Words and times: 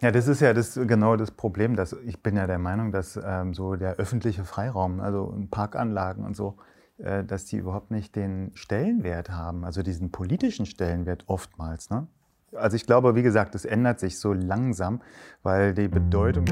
Ja, 0.00 0.10
das 0.10 0.28
ist 0.28 0.40
ja 0.40 0.54
das, 0.54 0.74
genau 0.86 1.16
das 1.16 1.30
Problem. 1.30 1.76
Dass, 1.76 1.92
ich 1.92 2.22
bin 2.22 2.36
ja 2.36 2.46
der 2.46 2.58
Meinung, 2.58 2.90
dass 2.90 3.20
ähm, 3.22 3.52
so 3.52 3.76
der 3.76 3.96
öffentliche 3.96 4.44
Freiraum, 4.44 5.00
also 5.00 5.34
Parkanlagen 5.50 6.24
und 6.24 6.34
so, 6.34 6.56
äh, 6.98 7.22
dass 7.22 7.44
die 7.44 7.56
überhaupt 7.56 7.90
nicht 7.90 8.16
den 8.16 8.50
Stellenwert 8.54 9.28
haben, 9.30 9.64
also 9.64 9.82
diesen 9.82 10.10
politischen 10.10 10.64
Stellenwert 10.64 11.24
oftmals. 11.26 11.90
Ne? 11.90 12.06
Also 12.52 12.76
ich 12.76 12.86
glaube, 12.86 13.14
wie 13.14 13.22
gesagt, 13.22 13.54
es 13.54 13.66
ändert 13.66 14.00
sich 14.00 14.18
so 14.18 14.32
langsam, 14.32 15.02
weil 15.42 15.74
die 15.74 15.88
Bedeutung. 15.88 16.46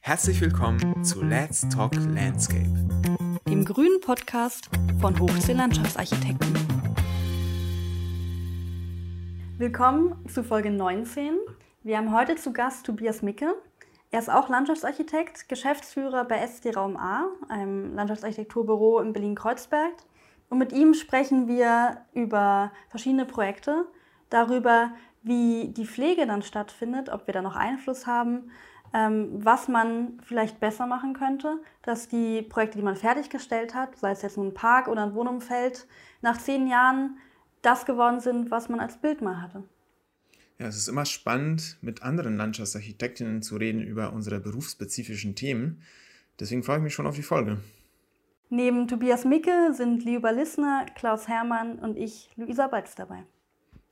Herzlich 0.00 0.40
willkommen 0.40 1.04
zu 1.04 1.22
Let's 1.22 1.68
Talk 1.68 1.94
Landscape, 1.94 2.72
dem 3.46 3.66
grünen 3.66 4.00
Podcast 4.00 4.70
von 4.98 5.18
Hochsee 5.20 5.52
Landschaftsarchitekten. 5.52 6.54
Willkommen 9.58 10.14
zu 10.26 10.42
Folge 10.42 10.70
19. 10.70 11.34
Wir 11.88 11.96
haben 11.96 12.12
heute 12.12 12.36
zu 12.36 12.52
Gast 12.52 12.84
Tobias 12.84 13.22
Micke. 13.22 13.54
Er 14.10 14.18
ist 14.18 14.28
auch 14.28 14.50
Landschaftsarchitekt, 14.50 15.48
Geschäftsführer 15.48 16.26
bei 16.26 16.36
SD 16.36 16.74
Raum 16.74 16.98
A, 16.98 17.28
einem 17.48 17.94
Landschaftsarchitekturbüro 17.94 19.00
in 19.00 19.14
Berlin-Kreuzberg. 19.14 19.94
Und 20.50 20.58
mit 20.58 20.74
ihm 20.74 20.92
sprechen 20.92 21.48
wir 21.48 22.02
über 22.12 22.72
verschiedene 22.90 23.24
Projekte, 23.24 23.86
darüber, 24.28 24.90
wie 25.22 25.68
die 25.68 25.86
Pflege 25.86 26.26
dann 26.26 26.42
stattfindet, 26.42 27.08
ob 27.08 27.26
wir 27.26 27.32
da 27.32 27.40
noch 27.40 27.56
Einfluss 27.56 28.06
haben, 28.06 28.50
ähm, 28.92 29.42
was 29.42 29.66
man 29.66 30.20
vielleicht 30.22 30.60
besser 30.60 30.84
machen 30.84 31.14
könnte, 31.14 31.58
dass 31.80 32.06
die 32.06 32.42
Projekte, 32.42 32.76
die 32.76 32.84
man 32.84 32.96
fertiggestellt 32.96 33.74
hat, 33.74 33.96
sei 33.96 34.10
es 34.10 34.20
jetzt 34.20 34.36
nun 34.36 34.48
ein 34.48 34.54
Park 34.54 34.88
oder 34.88 35.04
ein 35.04 35.14
Wohnumfeld, 35.14 35.86
nach 36.20 36.36
zehn 36.36 36.66
Jahren 36.66 37.16
das 37.62 37.86
geworden 37.86 38.20
sind, 38.20 38.50
was 38.50 38.68
man 38.68 38.78
als 38.78 38.98
Bild 38.98 39.22
mal 39.22 39.40
hatte. 39.40 39.64
Ja, 40.58 40.66
es 40.66 40.76
ist 40.76 40.88
immer 40.88 41.04
spannend, 41.04 41.78
mit 41.82 42.02
anderen 42.02 42.36
Landschaftsarchitektinnen 42.36 43.42
zu 43.42 43.56
reden 43.56 43.80
über 43.80 44.12
unsere 44.12 44.40
berufsspezifischen 44.40 45.36
Themen. 45.36 45.82
Deswegen 46.40 46.64
freue 46.64 46.78
ich 46.78 46.82
mich 46.82 46.94
schon 46.94 47.06
auf 47.06 47.14
die 47.14 47.22
Folge. 47.22 47.58
Neben 48.50 48.88
Tobias 48.88 49.24
Micke 49.24 49.72
sind 49.74 50.04
Liuba 50.04 50.30
Lissner, 50.30 50.86
Klaus 50.96 51.28
Hermann 51.28 51.78
und 51.78 51.96
ich, 51.96 52.30
Luisa 52.36 52.66
Balz, 52.66 52.94
dabei. 52.96 53.24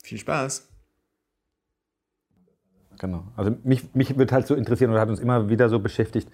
Viel 0.03 0.19
Spaß! 0.19 0.69
Genau. 2.99 3.31
Also 3.37 3.57
mich, 3.63 3.95
mich 3.95 4.17
wird 4.17 4.33
halt 4.33 4.47
so 4.47 4.55
interessieren 4.55 4.91
oder 4.91 5.01
hat 5.01 5.11
uns 5.11 5.21
immer 5.21 5.49
wieder 5.49 5.69
so 5.69 5.79
beschäftigt, 5.79 6.29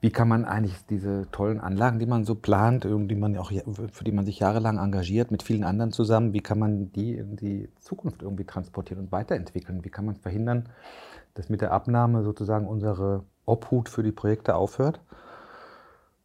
wie 0.00 0.10
kann 0.10 0.28
man 0.28 0.44
eigentlich 0.44 0.76
diese 0.90 1.26
tollen 1.32 1.60
Anlagen, 1.60 1.98
die 1.98 2.06
man 2.06 2.24
so 2.24 2.34
plant, 2.34 2.84
die 2.84 3.14
man 3.14 3.36
auch, 3.38 3.50
für 3.92 4.04
die 4.04 4.12
man 4.12 4.26
sich 4.26 4.38
jahrelang 4.38 4.78
engagiert, 4.78 5.30
mit 5.30 5.42
vielen 5.42 5.64
anderen 5.64 5.92
zusammen, 5.92 6.32
wie 6.32 6.40
kann 6.40 6.58
man 6.58 6.92
die 6.92 7.14
in 7.14 7.36
die 7.36 7.70
Zukunft 7.80 8.22
irgendwie 8.22 8.44
transportieren 8.44 9.04
und 9.04 9.12
weiterentwickeln? 9.12 9.84
Wie 9.84 9.90
kann 9.90 10.04
man 10.04 10.16
verhindern, 10.16 10.68
dass 11.34 11.48
mit 11.48 11.60
der 11.60 11.72
Abnahme 11.72 12.22
sozusagen 12.22 12.66
unsere 12.66 13.24
Obhut 13.46 13.88
für 13.88 14.02
die 14.02 14.12
Projekte 14.12 14.54
aufhört? 14.54 15.00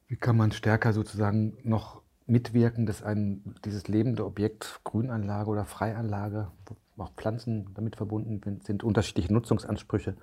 Wie 0.08 0.17
kann 0.17 0.36
man 0.36 0.52
stärker 0.52 0.92
sozusagen 0.92 1.58
noch 1.64 2.01
mitwirken, 2.32 2.86
dass 2.86 3.04
ein, 3.04 3.56
dieses 3.66 3.88
lebende 3.88 4.26
Objekt, 4.26 4.80
Grünanlage 4.84 5.50
oder 5.50 5.66
Freianlage, 5.66 6.48
wo 6.66 7.04
auch 7.04 7.12
Pflanzen 7.14 7.68
damit 7.73 7.96
verbunden 7.96 8.42
sind, 8.64 8.84
unterschiedliche 8.84 9.34
Nutzungsansprüche, 9.34 10.16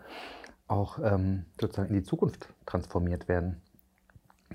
auch 0.68 0.98
ähm, 1.02 1.44
sozusagen 1.60 1.88
in 1.88 1.94
die 1.94 2.02
Zukunft 2.02 2.48
transformiert 2.66 3.28
werden. 3.28 3.60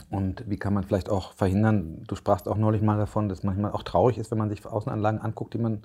Und 0.10 0.50
wie 0.50 0.58
kann 0.58 0.74
man 0.74 0.84
vielleicht 0.84 1.10
auch 1.10 1.34
verhindern, 1.34 2.04
du 2.08 2.16
sprachst 2.16 2.48
auch 2.48 2.58
neulich 2.58 2.82
mal 2.82 2.98
davon, 2.98 3.30
dass 3.30 3.44
manchmal 3.44 3.72
auch 3.72 3.84
traurig 3.84 4.18
ist, 4.18 4.32
wenn 4.32 4.40
man 4.40 4.50
sich 4.50 4.66
Außenanlagen 4.66 5.22
anguckt, 5.22 5.54
die 5.54 5.60
man 5.60 5.84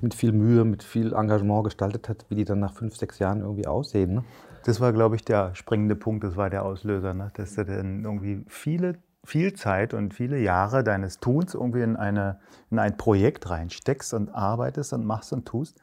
mit 0.00 0.14
viel 0.14 0.32
Mühe, 0.32 0.64
mit 0.64 0.82
viel 0.82 1.12
Engagement 1.12 1.64
gestaltet 1.64 2.08
hat, 2.08 2.24
wie 2.28 2.36
die 2.36 2.44
dann 2.44 2.60
nach 2.60 2.72
fünf, 2.72 2.96
sechs 2.96 3.18
Jahren 3.18 3.40
irgendwie 3.40 3.66
aussehen. 3.66 4.14
Ne? 4.14 4.24
Das 4.64 4.80
war, 4.80 4.92
glaube 4.92 5.16
ich, 5.16 5.24
der 5.24 5.54
springende 5.54 5.96
Punkt, 5.96 6.24
das 6.24 6.36
war 6.36 6.48
der 6.48 6.64
Auslöser, 6.64 7.12
ne? 7.12 7.30
dass 7.34 7.56
du 7.56 7.64
dann 7.64 8.04
irgendwie 8.04 8.44
viele, 8.48 8.94
viel 9.24 9.52
Zeit 9.52 9.94
und 9.94 10.14
viele 10.14 10.38
Jahre 10.38 10.82
deines 10.82 11.18
Tuns 11.18 11.54
irgendwie 11.54 11.82
in, 11.82 11.96
eine, 11.96 12.40
in 12.70 12.78
ein 12.78 12.96
Projekt 12.96 13.48
reinsteckst 13.48 14.14
und 14.14 14.30
arbeitest 14.30 14.92
und 14.92 15.04
machst 15.04 15.32
und 15.32 15.46
tust. 15.46 15.80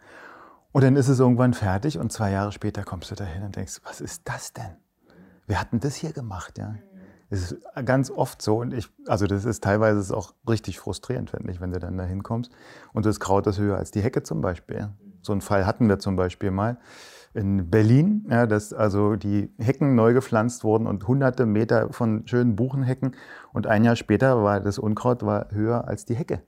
Und 0.72 0.84
dann 0.84 0.96
ist 0.96 1.08
es 1.08 1.20
irgendwann 1.20 1.54
fertig 1.54 1.98
und 1.98 2.12
zwei 2.12 2.32
Jahre 2.32 2.52
später 2.52 2.84
kommst 2.84 3.10
du 3.12 3.16
dahin 3.16 3.44
und 3.44 3.56
denkst, 3.56 3.80
was 3.84 4.02
ist 4.02 4.22
das 4.26 4.54
denn? 4.54 4.78
Wir 5.48 5.60
hatten 5.60 5.80
das 5.80 5.96
hier 5.96 6.12
gemacht, 6.12 6.58
ja. 6.58 6.76
Es 7.32 7.52
ist 7.52 7.58
ganz 7.86 8.10
oft 8.10 8.42
so 8.42 8.58
und 8.58 8.74
ich, 8.74 8.90
also 9.08 9.28
das 9.28 9.46
ist 9.46 9.64
teilweise 9.64 10.18
auch 10.18 10.34
richtig 10.48 10.80
frustrierend, 10.80 11.30
finde 11.30 11.52
ich, 11.52 11.62
wenn 11.62 11.72
du 11.72 11.80
dann 11.80 11.96
da 11.96 12.04
hinkommst 12.04 12.52
und 12.92 13.06
das 13.06 13.20
Kraut 13.20 13.46
ist 13.46 13.60
höher 13.60 13.78
als 13.78 13.92
die 13.92 14.02
Hecke 14.02 14.24
zum 14.24 14.42
Beispiel. 14.42 14.90
So 15.22 15.32
einen 15.32 15.42
Fall 15.42 15.66
hatten 15.66 15.88
wir 15.88 16.00
zum 16.00 16.16
Beispiel 16.16 16.50
mal 16.50 16.80
in 17.34 17.70
Berlin, 17.70 18.26
ja, 18.30 18.48
dass 18.48 18.74
also 18.74 19.16
die 19.16 19.52
Hecken 19.60 19.96
neu 19.96 20.14
gepflanzt 20.14 20.64
wurden 20.64 20.88
und 20.88 21.08
hunderte 21.08 21.46
Meter 21.46 21.94
von 21.94 22.28
schönen 22.28 22.56
Buchenhecken 22.56 23.16
und 23.54 23.68
ein 23.68 23.84
Jahr 23.84 23.96
später 23.96 24.44
war 24.44 24.60
das 24.60 24.80
Unkraut 24.80 25.24
war 25.24 25.48
höher 25.52 25.88
als 25.88 26.06
die 26.06 26.16
Hecke. 26.16 26.42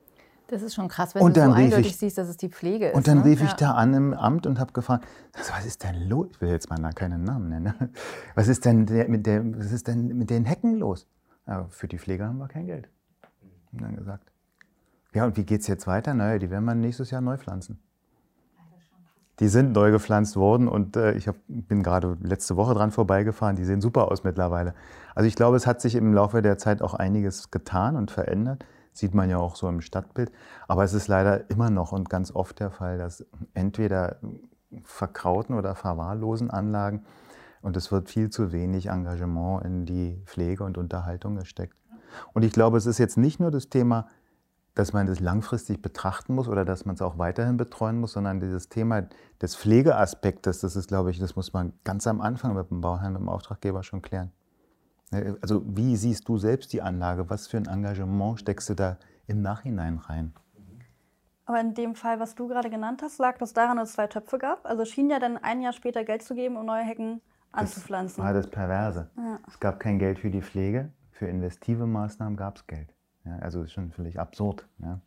Das 0.47 0.61
ist 0.63 0.75
schon 0.75 0.89
krass, 0.89 1.15
wenn 1.15 1.21
und 1.21 1.37
du 1.37 1.45
so 1.45 1.51
eindeutig 1.51 1.91
ich, 1.91 1.97
siehst, 1.97 2.17
dass 2.17 2.27
es 2.27 2.35
die 2.35 2.49
Pflege 2.49 2.89
ist. 2.89 2.95
Und 2.95 3.07
dann 3.07 3.19
ne? 3.19 3.25
rief 3.25 3.41
ich 3.41 3.53
da 3.53 3.71
an 3.71 3.93
im 3.93 4.13
Amt 4.13 4.45
und 4.45 4.59
habe 4.59 4.73
gefragt, 4.73 5.07
was 5.33 5.65
ist 5.65 5.81
denn 5.81 6.09
los? 6.09 6.27
Ich 6.31 6.41
will 6.41 6.49
jetzt 6.49 6.69
mal 6.69 6.91
keinen 6.91 7.23
Namen 7.23 7.47
nennen. 7.47 7.73
Was 8.35 8.49
ist 8.49 8.65
denn, 8.65 8.85
der, 8.85 9.07
mit, 9.07 9.25
der, 9.25 9.43
was 9.57 9.71
ist 9.71 9.87
denn 9.87 10.07
mit 10.07 10.29
den 10.29 10.43
Hecken 10.43 10.75
los? 10.75 11.07
Ja, 11.47 11.67
für 11.69 11.87
die 11.87 11.97
Pflege 11.97 12.25
haben 12.25 12.37
wir 12.37 12.49
kein 12.49 12.65
Geld. 12.65 12.89
Und 13.71 13.81
dann 13.81 13.95
gesagt. 13.95 14.29
Ja, 15.13 15.25
und 15.25 15.37
wie 15.37 15.43
geht 15.43 15.61
es 15.61 15.67
jetzt 15.67 15.87
weiter? 15.87 16.13
Naja, 16.13 16.37
die 16.37 16.49
werden 16.49 16.65
wir 16.65 16.75
nächstes 16.75 17.11
Jahr 17.11 17.21
neu 17.21 17.37
pflanzen. 17.37 17.81
Die 19.41 19.47
sind 19.47 19.73
neu 19.73 19.89
gepflanzt 19.89 20.37
worden 20.37 20.67
und 20.67 20.95
äh, 20.95 21.13
ich 21.13 21.27
hab, 21.27 21.35
bin 21.47 21.81
gerade 21.81 22.15
letzte 22.21 22.57
Woche 22.57 22.75
dran 22.75 22.91
vorbeigefahren. 22.91 23.55
Die 23.55 23.65
sehen 23.65 23.81
super 23.81 24.11
aus 24.11 24.23
mittlerweile. 24.23 24.75
Also 25.15 25.27
ich 25.27 25.35
glaube, 25.35 25.57
es 25.57 25.65
hat 25.65 25.81
sich 25.81 25.95
im 25.95 26.13
Laufe 26.13 26.43
der 26.43 26.59
Zeit 26.59 26.83
auch 26.83 26.93
einiges 26.93 27.49
getan 27.49 27.95
und 27.95 28.11
verändert. 28.11 28.63
Sieht 28.93 29.15
man 29.15 29.31
ja 29.31 29.37
auch 29.37 29.55
so 29.55 29.67
im 29.67 29.81
Stadtbild. 29.81 30.31
Aber 30.67 30.83
es 30.83 30.93
ist 30.93 31.07
leider 31.07 31.49
immer 31.49 31.71
noch 31.71 31.91
und 31.91 32.07
ganz 32.07 32.33
oft 32.33 32.59
der 32.59 32.69
Fall, 32.69 32.99
dass 32.99 33.25
entweder 33.55 34.17
verkrauten 34.83 35.55
oder 35.55 35.73
verwahrlosen 35.73 36.51
Anlagen 36.51 37.03
und 37.63 37.75
es 37.75 37.91
wird 37.91 38.09
viel 38.09 38.29
zu 38.29 38.51
wenig 38.51 38.87
Engagement 38.87 39.65
in 39.65 39.85
die 39.87 40.21
Pflege 40.25 40.63
und 40.63 40.77
Unterhaltung 40.77 41.35
gesteckt. 41.35 41.75
Und 42.33 42.43
ich 42.43 42.53
glaube, 42.53 42.77
es 42.77 42.85
ist 42.85 42.99
jetzt 42.99 43.17
nicht 43.17 43.39
nur 43.39 43.49
das 43.49 43.69
Thema, 43.69 44.07
dass 44.75 44.93
man 44.93 45.07
das 45.07 45.19
langfristig 45.19 45.81
betrachten 45.81 46.33
muss 46.33 46.47
oder 46.47 46.63
dass 46.63 46.85
man 46.85 46.95
es 46.95 47.01
auch 47.01 47.17
weiterhin 47.17 47.57
betreuen 47.57 47.99
muss, 47.99 48.13
sondern 48.13 48.39
dieses 48.39 48.69
Thema 48.69 49.03
des 49.41 49.55
Pflegeaspektes, 49.55 50.61
das 50.61 50.75
ist, 50.75 50.87
glaube 50.87 51.11
ich, 51.11 51.19
das 51.19 51.35
muss 51.35 51.51
man 51.51 51.73
ganz 51.83 52.07
am 52.07 52.21
Anfang 52.21 52.55
mit 52.55 52.69
dem 52.69 52.81
Bauherrn, 52.81 53.13
mit 53.13 53.21
dem 53.21 53.29
Auftraggeber 53.29 53.83
schon 53.83 54.01
klären. 54.01 54.31
Ne, 55.11 55.37
also 55.41 55.61
wie 55.65 55.97
siehst 55.97 56.27
du 56.29 56.37
selbst 56.37 56.71
die 56.71 56.81
Anlage? 56.81 57.29
Was 57.29 57.47
für 57.47 57.57
ein 57.57 57.65
Engagement 57.65 58.39
steckst 58.39 58.69
du 58.69 58.75
da 58.75 58.97
im 59.27 59.41
Nachhinein 59.41 59.97
rein? 59.97 60.33
Aber 61.45 61.59
in 61.59 61.73
dem 61.73 61.95
Fall, 61.95 62.21
was 62.21 62.35
du 62.35 62.47
gerade 62.47 62.69
genannt 62.69 63.01
hast, 63.03 63.19
lag 63.19 63.37
das 63.37 63.51
daran, 63.51 63.75
dass 63.75 63.89
es 63.89 63.95
zwei 63.95 64.07
Töpfe 64.07 64.37
gab. 64.37 64.65
Also 64.65 64.85
schien 64.85 65.09
ja 65.09 65.19
dann 65.19 65.37
ein 65.37 65.61
Jahr 65.61 65.73
später 65.73 66.05
Geld 66.05 66.23
zu 66.23 66.33
geben, 66.33 66.55
um 66.55 66.65
neue 66.65 66.83
Hecken 66.83 67.19
anzupflanzen. 67.51 68.23
Das 68.23 68.25
war 68.25 68.33
das 68.33 68.49
Perverse. 68.49 69.09
Ja. 69.17 69.39
Es 69.47 69.59
gab 69.59 69.81
kein 69.81 69.99
Geld 69.99 70.19
für 70.19 70.29
die 70.29 70.41
Pflege, 70.41 70.93
für 71.11 71.27
investive 71.27 71.85
Maßnahmen 71.85 72.37
gab 72.37 72.55
es 72.55 72.67
Geld. 72.67 72.93
Ja, 73.25 73.37
also 73.37 73.63
ist 73.63 73.73
schon 73.73 73.91
völlig 73.91 74.19
absurd. 74.19 74.67
Ja. 74.79 75.01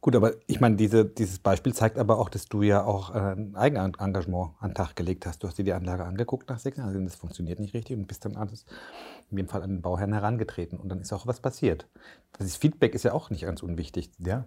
Gut, 0.00 0.16
aber 0.16 0.32
ich 0.48 0.60
meine, 0.60 0.74
diese, 0.74 1.04
dieses 1.04 1.38
Beispiel 1.38 1.72
zeigt 1.74 1.96
aber 1.96 2.18
auch, 2.18 2.28
dass 2.28 2.46
du 2.46 2.62
ja 2.62 2.84
auch 2.84 3.14
äh, 3.14 3.34
ein 3.34 3.54
Eigenengagement 3.54 4.50
an 4.58 4.70
den 4.70 4.74
Tag 4.74 4.96
gelegt 4.96 5.26
hast. 5.26 5.42
Du 5.42 5.46
hast 5.46 5.58
dir 5.58 5.64
die 5.64 5.74
Anlage 5.74 6.04
angeguckt 6.04 6.48
nach 6.48 6.62
Jahren, 6.64 6.88
also 6.88 7.00
das 7.00 7.14
funktioniert 7.14 7.60
nicht 7.60 7.72
richtig 7.72 7.96
und 7.96 8.08
bist 8.08 8.24
dann 8.24 8.34
alles, 8.34 8.64
in 9.30 9.36
dem 9.36 9.46
Fall 9.46 9.62
an 9.62 9.70
den 9.70 9.80
Bauherrn 9.82 10.12
herangetreten 10.12 10.80
und 10.80 10.88
dann 10.88 11.00
ist 11.00 11.12
auch 11.12 11.28
was 11.28 11.38
passiert. 11.38 11.86
Das 12.36 12.56
Feedback 12.56 12.96
ist 12.96 13.04
ja 13.04 13.12
auch 13.12 13.30
nicht 13.30 13.44
ganz 13.44 13.62
unwichtig. 13.62 14.10
Ja. 14.18 14.46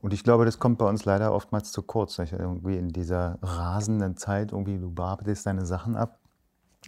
Und 0.00 0.14
ich 0.14 0.24
glaube, 0.24 0.46
das 0.46 0.58
kommt 0.58 0.78
bei 0.78 0.88
uns 0.88 1.04
leider 1.04 1.34
oftmals 1.34 1.72
zu 1.72 1.82
kurz. 1.82 2.18
Irgendwie 2.18 2.78
in 2.78 2.88
dieser 2.88 3.38
rasenden 3.42 4.16
Zeit, 4.16 4.52
irgendwie 4.52 4.78
du 4.78 4.90
bearbeitest 4.90 5.44
deine 5.44 5.66
Sachen 5.66 5.94
ab 5.94 6.19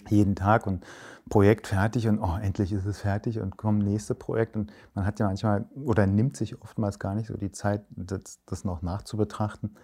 jeden 0.09 0.35
Tag 0.35 0.67
und 0.67 0.85
Projekt 1.29 1.69
fertig 1.69 2.09
und 2.09 2.19
oh, 2.19 2.37
endlich 2.41 2.73
ist 2.73 2.85
es 2.85 3.01
fertig 3.01 3.39
und 3.39 3.57
kommt 3.57 3.85
nächste 3.85 4.15
Projekt 4.15 4.57
und 4.57 4.73
man 4.95 5.07
hat 5.07 5.21
ja 5.21 5.27
manchmal 5.27 5.65
oder 5.75 6.07
nimmt 6.07 6.37
sich 6.37 6.61
oftmals 6.61 6.99
gar 6.99 7.15
nicht 7.15 7.29
so 7.29 7.37
die 7.37 7.53
Zeit, 7.53 7.85
das, 7.91 8.41
das 8.45 8.65
noch 8.65 8.83
nachzubetrachten 8.83 9.77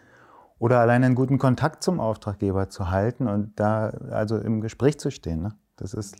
oder 0.58 0.80
allein 0.80 1.04
einen 1.04 1.14
guten 1.14 1.38
Kontakt 1.38 1.82
zum 1.82 2.00
Auftraggeber 2.00 2.68
zu 2.68 2.90
halten 2.90 3.28
und 3.28 3.58
da 3.58 3.88
also 4.10 4.38
im 4.38 4.60
Gespräch 4.60 4.98
zu 4.98 5.10
stehen. 5.10 5.42
Ne? 5.42 5.54
Das 5.76 5.94
ist 5.94 6.16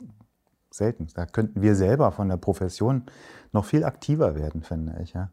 selten. 0.71 1.09
Da 1.15 1.27
könnten 1.27 1.63
wir 1.63 1.75
selber 1.75 2.13
von 2.13 2.29
der 2.29 2.37
Profession 2.37 3.05
noch 3.53 3.65
viel 3.65 3.85
aktiver 3.85 4.35
werden, 4.37 4.63
finde 4.63 5.01
ich. 5.03 5.13
Ja? 5.13 5.31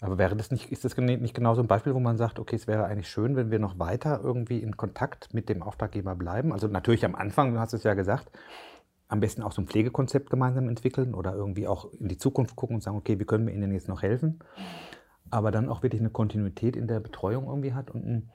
Aber 0.00 0.16
wäre 0.16 0.36
das 0.36 0.50
nicht, 0.50 0.70
ist 0.70 0.84
das 0.84 0.96
nicht 0.96 1.34
genau 1.34 1.54
so 1.54 1.62
ein 1.62 1.66
Beispiel, 1.66 1.94
wo 1.94 2.00
man 2.00 2.16
sagt, 2.16 2.38
okay, 2.38 2.54
es 2.54 2.66
wäre 2.66 2.84
eigentlich 2.84 3.08
schön, 3.08 3.34
wenn 3.34 3.50
wir 3.50 3.58
noch 3.58 3.78
weiter 3.78 4.20
irgendwie 4.22 4.58
in 4.58 4.76
Kontakt 4.76 5.34
mit 5.34 5.48
dem 5.48 5.62
Auftraggeber 5.62 6.14
bleiben? 6.14 6.52
Also 6.52 6.68
natürlich 6.68 7.04
am 7.04 7.16
Anfang, 7.16 7.54
du 7.54 7.60
hast 7.60 7.72
es 7.72 7.82
ja 7.82 7.94
gesagt, 7.94 8.30
am 9.08 9.20
besten 9.20 9.42
auch 9.42 9.52
so 9.52 9.62
ein 9.62 9.66
Pflegekonzept 9.66 10.30
gemeinsam 10.30 10.68
entwickeln 10.68 11.14
oder 11.14 11.34
irgendwie 11.34 11.66
auch 11.66 11.92
in 11.94 12.08
die 12.08 12.18
Zukunft 12.18 12.54
gucken 12.54 12.76
und 12.76 12.82
sagen, 12.82 12.96
okay, 12.96 13.18
wie 13.18 13.24
können 13.24 13.46
wir 13.46 13.54
Ihnen 13.54 13.72
jetzt 13.72 13.88
noch 13.88 14.02
helfen? 14.02 14.38
Aber 15.30 15.50
dann 15.50 15.68
auch 15.68 15.82
wirklich 15.82 16.00
eine 16.00 16.10
Kontinuität 16.10 16.76
in 16.76 16.86
der 16.86 17.00
Betreuung 17.00 17.46
irgendwie 17.46 17.74
hat 17.74 17.90
und 17.90 18.06
ein, 18.06 18.30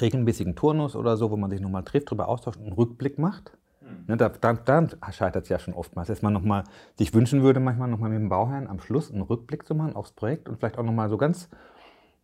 regelmäßigen 0.00 0.56
Turnus 0.56 0.96
oder 0.96 1.16
so, 1.16 1.30
wo 1.30 1.36
man 1.36 1.50
sich 1.50 1.60
nochmal 1.60 1.84
trifft, 1.84 2.08
darüber 2.08 2.28
austauscht 2.28 2.58
und 2.58 2.66
einen 2.66 2.72
Rückblick 2.72 3.18
macht. 3.18 3.56
Ne, 4.06 4.16
da, 4.16 4.28
da, 4.28 4.52
da 4.54 4.88
scheitert 5.12 5.44
es 5.44 5.48
ja 5.48 5.58
schon 5.58 5.74
oftmals, 5.74 6.08
dass 6.08 6.22
man 6.22 6.32
nochmal 6.32 6.64
sich 6.96 7.14
wünschen 7.14 7.42
würde, 7.42 7.60
manchmal 7.60 7.88
nochmal 7.88 8.10
mit 8.10 8.20
dem 8.20 8.28
Bauherrn 8.28 8.66
am 8.66 8.80
Schluss 8.80 9.12
einen 9.12 9.22
Rückblick 9.22 9.66
zu 9.66 9.74
machen 9.74 9.94
aufs 9.94 10.12
Projekt 10.12 10.48
und 10.48 10.58
vielleicht 10.58 10.78
auch 10.78 10.84
nochmal 10.84 11.08
so 11.08 11.16
ganz 11.16 11.48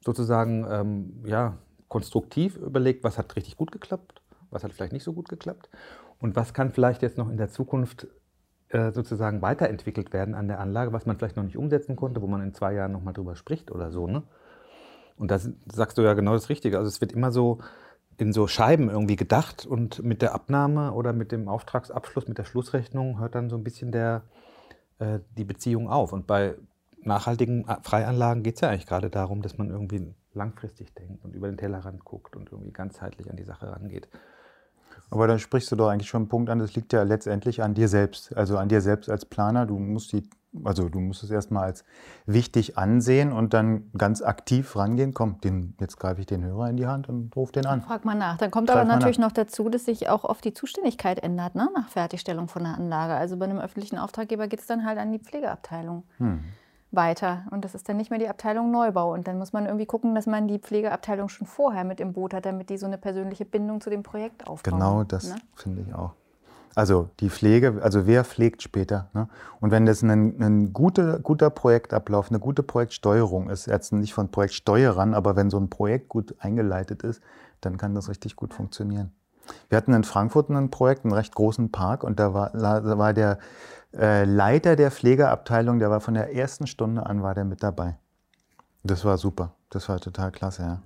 sozusagen 0.00 0.66
ähm, 0.68 1.24
ja, 1.24 1.58
konstruktiv 1.88 2.56
überlegt, 2.56 3.04
was 3.04 3.18
hat 3.18 3.34
richtig 3.36 3.56
gut 3.56 3.72
geklappt, 3.72 4.22
was 4.50 4.64
hat 4.64 4.72
vielleicht 4.72 4.92
nicht 4.92 5.04
so 5.04 5.12
gut 5.12 5.28
geklappt 5.28 5.68
und 6.18 6.36
was 6.36 6.54
kann 6.54 6.70
vielleicht 6.70 7.02
jetzt 7.02 7.18
noch 7.18 7.30
in 7.30 7.36
der 7.36 7.50
Zukunft 7.50 8.06
äh, 8.68 8.92
sozusagen 8.92 9.42
weiterentwickelt 9.42 10.12
werden 10.12 10.34
an 10.34 10.48
der 10.48 10.58
Anlage, 10.58 10.92
was 10.92 11.06
man 11.06 11.18
vielleicht 11.18 11.36
noch 11.36 11.44
nicht 11.44 11.56
umsetzen 11.56 11.96
konnte, 11.96 12.22
wo 12.22 12.26
man 12.26 12.42
in 12.42 12.54
zwei 12.54 12.72
Jahren 12.72 12.92
nochmal 12.92 13.12
drüber 13.12 13.36
spricht 13.36 13.70
oder 13.70 13.90
so. 13.90 14.06
Ne? 14.06 14.22
Und 15.16 15.30
da 15.30 15.38
sagst 15.38 15.98
du 15.98 16.02
ja 16.02 16.14
genau 16.14 16.32
das 16.32 16.48
Richtige. 16.48 16.78
Also 16.78 16.88
es 16.88 17.00
wird 17.00 17.12
immer 17.12 17.30
so 17.32 17.58
in 18.22 18.32
so 18.32 18.46
Scheiben 18.46 18.88
irgendwie 18.88 19.16
gedacht 19.16 19.66
und 19.66 20.02
mit 20.02 20.22
der 20.22 20.34
Abnahme 20.34 20.92
oder 20.92 21.12
mit 21.12 21.32
dem 21.32 21.48
Auftragsabschluss, 21.48 22.28
mit 22.28 22.38
der 22.38 22.44
Schlussrechnung 22.44 23.18
hört 23.18 23.34
dann 23.34 23.50
so 23.50 23.56
ein 23.56 23.64
bisschen 23.64 23.92
der, 23.92 24.22
äh, 24.98 25.18
die 25.36 25.44
Beziehung 25.44 25.88
auf. 25.88 26.12
Und 26.12 26.26
bei 26.26 26.54
nachhaltigen 27.02 27.66
Freianlagen 27.82 28.42
geht 28.42 28.54
es 28.54 28.60
ja 28.60 28.70
eigentlich 28.70 28.86
gerade 28.86 29.10
darum, 29.10 29.42
dass 29.42 29.58
man 29.58 29.70
irgendwie 29.70 30.14
langfristig 30.34 30.94
denkt 30.94 31.24
und 31.24 31.34
über 31.34 31.48
den 31.48 31.56
Tellerrand 31.56 32.04
guckt 32.04 32.36
und 32.36 32.50
irgendwie 32.50 32.72
ganzheitlich 32.72 33.28
an 33.28 33.36
die 33.36 33.44
Sache 33.44 33.70
rangeht. 33.70 34.08
Aber 35.10 35.26
dann 35.26 35.38
sprichst 35.38 35.70
du 35.70 35.76
doch 35.76 35.88
eigentlich 35.88 36.08
schon 36.08 36.22
einen 36.22 36.28
Punkt 36.28 36.48
an, 36.48 36.58
das 36.58 36.74
liegt 36.74 36.92
ja 36.92 37.02
letztendlich 37.02 37.62
an 37.62 37.74
dir 37.74 37.88
selbst, 37.88 38.34
also 38.36 38.56
an 38.56 38.68
dir 38.68 38.80
selbst 38.80 39.10
als 39.10 39.26
Planer. 39.26 39.66
Du 39.66 39.78
musst 39.78 40.12
die 40.12 40.28
also 40.64 40.88
du 40.88 41.00
musst 41.00 41.22
es 41.22 41.30
erstmal 41.30 41.64
als 41.64 41.84
wichtig 42.26 42.76
ansehen 42.76 43.32
und 43.32 43.54
dann 43.54 43.90
ganz 43.96 44.22
aktiv 44.22 44.76
rangehen. 44.76 45.14
Komm, 45.14 45.40
den, 45.40 45.74
jetzt 45.80 45.98
greife 45.98 46.20
ich 46.20 46.26
den 46.26 46.44
Hörer 46.44 46.68
in 46.68 46.76
die 46.76 46.86
Hand 46.86 47.08
und 47.08 47.34
rufe 47.34 47.52
den 47.52 47.66
an. 47.66 47.82
Frag 47.82 48.04
mal 48.04 48.14
nach. 48.14 48.36
Dann 48.38 48.50
kommt 48.50 48.68
Greif 48.68 48.78
aber 48.78 48.88
natürlich 48.88 49.18
noch 49.18 49.32
dazu, 49.32 49.68
dass 49.68 49.86
sich 49.86 50.08
auch 50.08 50.24
oft 50.24 50.44
die 50.44 50.52
Zuständigkeit 50.52 51.22
ändert, 51.22 51.54
ne? 51.54 51.68
nach 51.74 51.88
Fertigstellung 51.88 52.48
von 52.48 52.64
der 52.64 52.74
Anlage. 52.74 53.14
Also 53.14 53.36
bei 53.36 53.46
einem 53.46 53.58
öffentlichen 53.58 53.98
Auftraggeber 53.98 54.48
geht 54.48 54.60
es 54.60 54.66
dann 54.66 54.84
halt 54.84 54.98
an 54.98 55.12
die 55.12 55.18
Pflegeabteilung. 55.18 56.04
Hm. 56.18 56.40
Weiter. 56.94 57.46
Und 57.50 57.64
das 57.64 57.74
ist 57.74 57.88
dann 57.88 57.96
nicht 57.96 58.10
mehr 58.10 58.18
die 58.18 58.28
Abteilung 58.28 58.70
Neubau. 58.70 59.14
Und 59.14 59.26
dann 59.26 59.38
muss 59.38 59.54
man 59.54 59.64
irgendwie 59.64 59.86
gucken, 59.86 60.14
dass 60.14 60.26
man 60.26 60.46
die 60.46 60.58
Pflegeabteilung 60.58 61.30
schon 61.30 61.46
vorher 61.46 61.84
mit 61.84 62.00
im 62.00 62.12
Boot 62.12 62.34
hat, 62.34 62.44
damit 62.44 62.68
die 62.68 62.76
so 62.76 62.84
eine 62.84 62.98
persönliche 62.98 63.46
Bindung 63.46 63.80
zu 63.80 63.88
dem 63.88 64.02
Projekt 64.02 64.46
aufbauen. 64.46 64.74
Genau 64.74 65.02
das 65.02 65.30
ne? 65.30 65.36
finde 65.54 65.82
ich 65.88 65.94
auch. 65.94 66.12
Also 66.74 67.10
die 67.20 67.28
Pflege, 67.28 67.80
also 67.82 68.06
wer 68.06 68.24
pflegt 68.24 68.62
später? 68.62 69.10
Ne? 69.12 69.28
Und 69.60 69.70
wenn 69.70 69.84
das 69.84 70.02
ein, 70.02 70.40
ein 70.40 70.72
guter, 70.72 71.18
guter 71.18 71.50
Projektablauf, 71.50 72.30
eine 72.30 72.38
gute 72.38 72.62
Projektsteuerung 72.62 73.50
ist, 73.50 73.66
jetzt 73.66 73.92
nicht 73.92 74.14
von 74.14 74.30
Projektsteuerern, 74.30 75.12
aber 75.12 75.36
wenn 75.36 75.50
so 75.50 75.58
ein 75.58 75.68
Projekt 75.68 76.08
gut 76.08 76.34
eingeleitet 76.38 77.02
ist, 77.02 77.22
dann 77.60 77.76
kann 77.76 77.94
das 77.94 78.08
richtig 78.08 78.36
gut 78.36 78.54
funktionieren. 78.54 79.12
Wir 79.68 79.76
hatten 79.76 79.92
in 79.92 80.04
Frankfurt 80.04 80.50
ein 80.50 80.70
Projekt, 80.70 81.04
einen 81.04 81.12
recht 81.12 81.34
großen 81.34 81.70
Park, 81.72 82.04
und 82.04 82.18
da 82.18 82.32
war, 82.32 82.50
da 82.50 82.98
war 82.98 83.12
der 83.12 83.38
äh, 83.94 84.24
Leiter 84.24 84.76
der 84.76 84.90
Pflegeabteilung, 84.90 85.78
der 85.78 85.90
war 85.90 86.00
von 86.00 86.14
der 86.14 86.34
ersten 86.34 86.66
Stunde 86.66 87.04
an 87.04 87.22
war 87.22 87.34
der 87.34 87.44
mit 87.44 87.62
dabei. 87.62 87.98
Das 88.82 89.04
war 89.04 89.18
super, 89.18 89.54
das 89.70 89.88
war 89.88 90.00
total 90.00 90.32
klasse, 90.32 90.62
ja. 90.62 90.82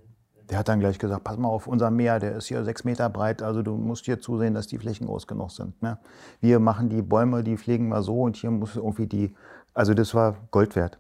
Der 0.51 0.59
hat 0.59 0.69
dann 0.69 0.81
gleich 0.81 0.99
gesagt, 0.99 1.25
pass 1.25 1.37
mal 1.37 1.49
auf, 1.49 1.67
unser 1.67 1.91
Meer, 1.91 2.21
der 2.21 2.37
ist 2.37 2.47
hier 2.47 2.65
sechs 2.65 2.85
Meter 2.85 3.09
breit, 3.09 3.43
also 3.43 3.63
du 3.63 3.77
musst 3.77 4.05
hier 4.05 4.21
zusehen, 4.21 4.55
dass 4.55 4.67
die 4.67 4.79
Flächen 4.79 5.07
groß 5.07 5.27
genug 5.27 5.51
sind. 5.51 5.81
Ne? 5.83 5.99
Wir 6.41 6.61
machen 6.61 6.89
die 6.89 7.03
Bäume, 7.03 7.43
die 7.43 7.57
pflegen 7.57 7.89
wir 7.89 8.03
so 8.03 8.23
und 8.23 8.37
hier 8.37 8.51
muss 8.51 8.77
irgendwie 8.77 9.07
die, 9.07 9.35
also 9.75 9.93
das 9.95 10.15
war 10.15 10.37
Gold 10.51 10.77
wert. 10.77 10.99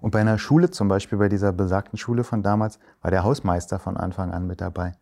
Und 0.00 0.10
bei 0.10 0.20
einer 0.20 0.38
Schule 0.38 0.70
zum 0.70 0.88
Beispiel, 0.88 1.16
bei 1.16 1.28
dieser 1.28 1.52
besagten 1.52 1.96
Schule 1.96 2.24
von 2.24 2.42
damals, 2.42 2.78
war 3.00 3.10
der 3.10 3.22
Hausmeister 3.24 3.78
von 3.78 3.96
Anfang 3.96 4.32
an 4.32 4.46
mit 4.46 4.60
dabei. 4.60 4.94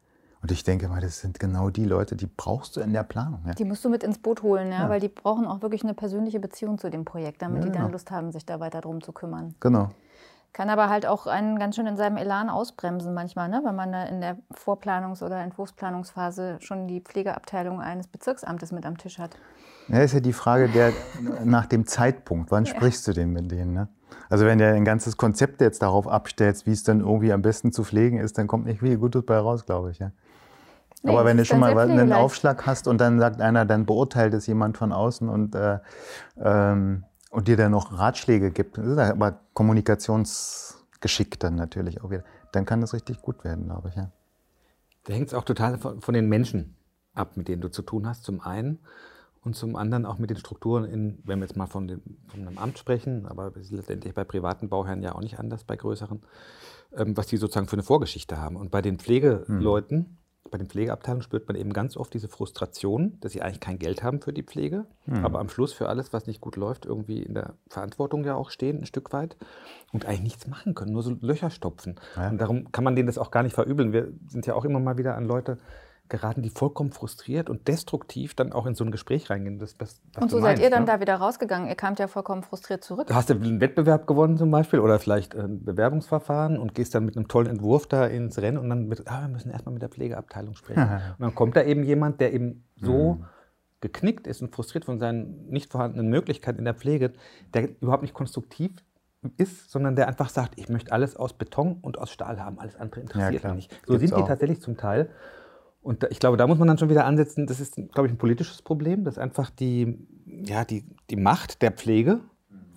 Und 0.42 0.50
ich 0.52 0.64
denke 0.64 0.88
mal, 0.88 1.00
das 1.00 1.20
sind 1.20 1.38
genau 1.38 1.68
die 1.68 1.84
Leute, 1.84 2.16
die 2.16 2.26
brauchst 2.26 2.76
du 2.76 2.80
in 2.80 2.92
der 2.92 3.02
Planung. 3.02 3.40
Ja? 3.46 3.52
Die 3.52 3.64
musst 3.64 3.84
du 3.84 3.90
mit 3.90 4.02
ins 4.02 4.18
Boot 4.18 4.42
holen, 4.42 4.70
ja? 4.70 4.84
ja? 4.84 4.88
weil 4.88 5.00
die 5.00 5.08
brauchen 5.08 5.46
auch 5.46 5.60
wirklich 5.60 5.82
eine 5.82 5.92
persönliche 5.92 6.40
Beziehung 6.40 6.78
zu 6.78 6.90
dem 6.90 7.04
Projekt, 7.04 7.42
damit 7.42 7.58
ja, 7.58 7.66
die 7.66 7.72
dann 7.72 7.82
genau. 7.82 7.92
Lust 7.92 8.10
haben, 8.10 8.32
sich 8.32 8.46
da 8.46 8.58
weiter 8.58 8.80
drum 8.80 9.02
zu 9.02 9.12
kümmern. 9.12 9.54
Genau. 9.60 9.90
Kann 10.52 10.68
aber 10.68 10.88
halt 10.88 11.06
auch 11.06 11.26
einen 11.26 11.58
ganz 11.58 11.76
schön 11.76 11.86
in 11.86 11.96
seinem 11.96 12.16
Elan 12.16 12.50
ausbremsen 12.50 13.14
manchmal, 13.14 13.48
ne? 13.48 13.62
wenn 13.64 13.76
man 13.76 13.92
in 13.92 14.20
der 14.20 14.36
Vorplanungs- 14.52 15.24
oder 15.24 15.38
Entwurfsplanungsphase 15.38 16.56
schon 16.60 16.88
die 16.88 17.00
Pflegeabteilung 17.00 17.80
eines 17.80 18.08
Bezirksamtes 18.08 18.72
mit 18.72 18.84
am 18.84 18.98
Tisch 18.98 19.18
hat. 19.18 19.36
Ja, 19.86 20.00
ist 20.00 20.14
ja 20.14 20.20
die 20.20 20.32
Frage 20.32 20.68
der, 20.68 20.92
nach 21.44 21.66
dem 21.66 21.86
Zeitpunkt. 21.86 22.50
Wann 22.50 22.64
ja. 22.64 22.74
sprichst 22.74 23.06
du 23.06 23.12
denn 23.12 23.30
mit 23.30 23.50
denen? 23.50 23.74
Ne? 23.74 23.88
Also 24.28 24.44
wenn 24.44 24.58
du 24.58 24.66
ein 24.66 24.84
ganzes 24.84 25.16
Konzept 25.16 25.60
jetzt 25.60 25.82
darauf 25.82 26.08
abstellst, 26.08 26.66
wie 26.66 26.72
es 26.72 26.82
dann 26.82 27.00
irgendwie 27.00 27.32
am 27.32 27.42
besten 27.42 27.72
zu 27.72 27.84
pflegen 27.84 28.18
ist, 28.18 28.36
dann 28.36 28.48
kommt 28.48 28.66
nicht 28.66 28.80
viel 28.80 28.98
Gutes 28.98 29.24
bei 29.24 29.38
raus, 29.38 29.66
glaube 29.66 29.92
ich. 29.92 30.00
Ja? 30.00 30.10
Nee, 31.02 31.12
aber 31.12 31.24
wenn 31.24 31.36
du 31.36 31.44
schon 31.44 31.60
mal 31.60 31.76
einen 31.78 32.12
Aufschlag 32.12 32.66
hast 32.66 32.86
und 32.86 33.00
dann 33.00 33.18
sagt 33.18 33.40
einer, 33.40 33.64
dann 33.64 33.86
beurteilt 33.86 34.34
es 34.34 34.46
jemand 34.46 34.76
von 34.76 34.92
außen 34.92 35.28
und 35.28 35.54
äh, 35.54 35.78
ähm, 36.38 37.04
und 37.30 37.48
dir 37.48 37.56
dann 37.56 37.72
noch 37.72 37.96
Ratschläge 37.96 38.50
gibt, 38.50 38.76
das 38.76 38.86
ist 38.86 38.98
aber 38.98 39.40
Kommunikationsgeschick 39.54 41.40
dann 41.40 41.54
natürlich 41.54 42.02
auch 42.02 42.10
wieder, 42.10 42.24
dann 42.52 42.66
kann 42.66 42.80
das 42.80 42.92
richtig 42.92 43.22
gut 43.22 43.44
werden, 43.44 43.66
glaube 43.66 43.88
ich. 43.88 43.94
Ja. 43.94 44.10
Da 45.04 45.14
hängt 45.14 45.28
es 45.28 45.34
auch 45.34 45.44
total 45.44 45.78
von, 45.78 46.00
von, 46.00 46.12
den 46.12 46.28
Menschen 46.28 46.76
ab, 47.14 47.36
mit 47.36 47.48
denen 47.48 47.62
du 47.62 47.70
zu 47.70 47.82
tun 47.82 48.06
hast, 48.06 48.24
zum 48.24 48.40
einen. 48.40 48.80
Und 49.42 49.56
zum 49.56 49.74
anderen 49.74 50.04
auch 50.04 50.18
mit 50.18 50.28
den 50.28 50.36
Strukturen, 50.36 50.84
in, 50.84 51.18
wenn 51.24 51.38
wir 51.38 51.46
jetzt 51.46 51.56
mal 51.56 51.66
von, 51.66 51.88
dem, 51.88 52.02
von 52.28 52.46
einem 52.46 52.58
Amt 52.58 52.78
sprechen, 52.78 53.24
aber 53.24 53.52
letztendlich 53.70 54.12
bei 54.12 54.22
privaten 54.22 54.68
Bauherren 54.68 55.02
ja 55.02 55.14
auch 55.14 55.22
nicht 55.22 55.38
anders, 55.38 55.64
bei 55.64 55.76
größeren, 55.76 56.20
ähm, 56.94 57.16
was 57.16 57.26
die 57.28 57.38
sozusagen 57.38 57.66
für 57.66 57.76
eine 57.76 57.82
Vorgeschichte 57.82 58.36
haben. 58.36 58.56
Und 58.56 58.70
bei 58.70 58.82
den 58.82 58.98
Pflegeleuten, 58.98 59.98
hm 59.98 60.16
bei 60.50 60.58
den 60.58 60.68
Pflegeabteilungen 60.68 61.22
spürt 61.22 61.46
man 61.48 61.56
eben 61.56 61.72
ganz 61.72 61.96
oft 61.96 62.12
diese 62.12 62.28
Frustration, 62.28 63.18
dass 63.20 63.32
sie 63.32 63.42
eigentlich 63.42 63.60
kein 63.60 63.78
Geld 63.78 64.02
haben 64.02 64.20
für 64.20 64.32
die 64.32 64.42
Pflege, 64.42 64.86
mhm. 65.06 65.24
aber 65.24 65.38
am 65.40 65.48
Schluss 65.48 65.72
für 65.72 65.88
alles, 65.88 66.12
was 66.12 66.26
nicht 66.26 66.40
gut 66.40 66.56
läuft, 66.56 66.86
irgendwie 66.86 67.22
in 67.22 67.34
der 67.34 67.54
Verantwortung 67.68 68.24
ja 68.24 68.34
auch 68.34 68.50
stehen, 68.50 68.78
ein 68.78 68.86
Stück 68.86 69.12
weit 69.12 69.36
und 69.92 70.06
eigentlich 70.06 70.22
nichts 70.22 70.46
machen 70.46 70.74
können, 70.74 70.92
nur 70.92 71.02
so 71.02 71.16
Löcher 71.20 71.50
stopfen. 71.50 71.96
Ja. 72.16 72.30
Und 72.30 72.38
darum 72.38 72.72
kann 72.72 72.84
man 72.84 72.96
denen 72.96 73.06
das 73.06 73.18
auch 73.18 73.30
gar 73.30 73.42
nicht 73.42 73.54
verübeln. 73.54 73.92
Wir 73.92 74.12
sind 74.28 74.46
ja 74.46 74.54
auch 74.54 74.64
immer 74.64 74.80
mal 74.80 74.98
wieder 74.98 75.16
an 75.16 75.24
Leute 75.24 75.58
geraten, 76.10 76.42
die 76.42 76.50
vollkommen 76.50 76.92
frustriert 76.92 77.48
und 77.48 77.68
destruktiv 77.68 78.34
dann 78.34 78.52
auch 78.52 78.66
in 78.66 78.74
so 78.74 78.84
ein 78.84 78.90
Gespräch 78.90 79.30
reingehen. 79.30 79.58
Das, 79.58 79.76
das, 79.78 80.00
und 80.18 80.30
so 80.30 80.38
seid 80.38 80.44
meinst, 80.44 80.62
ihr 80.62 80.70
dann 80.70 80.80
ne? 80.80 80.86
da 80.86 81.00
wieder 81.00 81.14
rausgegangen? 81.14 81.68
Ihr 81.68 81.74
kamt 81.74 81.98
ja 81.98 82.08
vollkommen 82.08 82.42
frustriert 82.42 82.84
zurück. 82.84 83.06
Du 83.06 83.14
hast 83.14 83.30
ja 83.30 83.36
einen 83.36 83.60
Wettbewerb 83.60 84.06
gewonnen 84.06 84.36
zum 84.36 84.50
Beispiel 84.50 84.80
oder 84.80 84.98
vielleicht 84.98 85.34
ein 85.34 85.64
Bewerbungsverfahren 85.64 86.58
und 86.58 86.74
gehst 86.74 86.94
dann 86.94 87.04
mit 87.04 87.16
einem 87.16 87.28
tollen 87.28 87.46
Entwurf 87.46 87.86
da 87.86 88.06
ins 88.06 88.38
Rennen 88.38 88.58
und 88.58 88.68
dann 88.68 88.86
mit, 88.86 89.08
ah, 89.08 89.22
wir 89.22 89.28
müssen 89.28 89.50
erstmal 89.50 89.72
mit 89.72 89.82
der 89.82 89.88
Pflegeabteilung 89.88 90.54
sprechen. 90.54 90.82
und 91.18 91.20
dann 91.20 91.34
kommt 91.34 91.56
da 91.56 91.62
eben 91.62 91.84
jemand, 91.84 92.20
der 92.20 92.34
eben 92.34 92.64
so 92.76 93.14
mhm. 93.14 93.24
geknickt 93.80 94.26
ist 94.26 94.42
und 94.42 94.54
frustriert 94.54 94.84
von 94.84 94.98
seinen 94.98 95.46
nicht 95.48 95.72
vorhandenen 95.72 96.10
Möglichkeiten 96.10 96.58
in 96.58 96.64
der 96.64 96.74
Pflege, 96.74 97.12
der 97.54 97.80
überhaupt 97.80 98.02
nicht 98.02 98.14
konstruktiv 98.14 98.72
ist, 99.36 99.70
sondern 99.70 99.96
der 99.96 100.08
einfach 100.08 100.30
sagt, 100.30 100.58
ich 100.58 100.68
möchte 100.68 100.92
alles 100.92 101.16
aus 101.16 101.34
Beton 101.34 101.78
und 101.82 101.98
aus 101.98 102.10
Stahl 102.10 102.40
haben, 102.40 102.58
alles 102.58 102.76
andere 102.76 103.00
interessiert 103.00 103.44
ja, 103.44 103.54
mich 103.54 103.68
nicht. 103.68 103.80
So 103.86 103.92
Gibt's 103.92 104.08
sind 104.08 104.18
die 104.18 104.22
auch. 104.22 104.28
tatsächlich 104.28 104.60
zum 104.60 104.76
Teil. 104.76 105.10
Und 105.82 106.04
ich 106.10 106.18
glaube, 106.18 106.36
da 106.36 106.46
muss 106.46 106.58
man 106.58 106.68
dann 106.68 106.78
schon 106.78 106.90
wieder 106.90 107.06
ansetzen, 107.06 107.46
das 107.46 107.58
ist, 107.58 107.74
glaube 107.74 108.06
ich, 108.06 108.12
ein 108.12 108.18
politisches 108.18 108.62
Problem, 108.62 109.04
dass 109.04 109.18
einfach 109.18 109.48
die, 109.48 110.06
ja, 110.26 110.64
die, 110.64 110.84
die 111.08 111.16
Macht 111.16 111.62
der 111.62 111.72
Pflege 111.72 112.20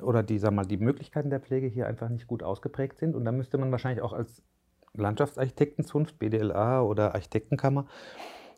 oder 0.02 0.24
die, 0.24 0.40
sag 0.40 0.54
mal, 0.54 0.66
die 0.66 0.78
Möglichkeiten 0.78 1.30
der 1.30 1.42
Pflege 1.42 1.68
hier 1.68 1.88
einfach 1.88 2.10
nicht 2.10 2.28
gut 2.28 2.44
ausgeprägt 2.44 2.98
sind. 2.98 3.16
Und 3.16 3.26
da 3.26 3.32
müsste 3.32 3.58
man 3.58 3.72
wahrscheinlich 3.72 4.02
auch 4.02 4.14
als 4.14 4.42
Landschaftsarchitektenzunft, 4.94 6.20
BDLA 6.20 6.82
oder 6.82 7.14
Architektenkammer 7.14 7.88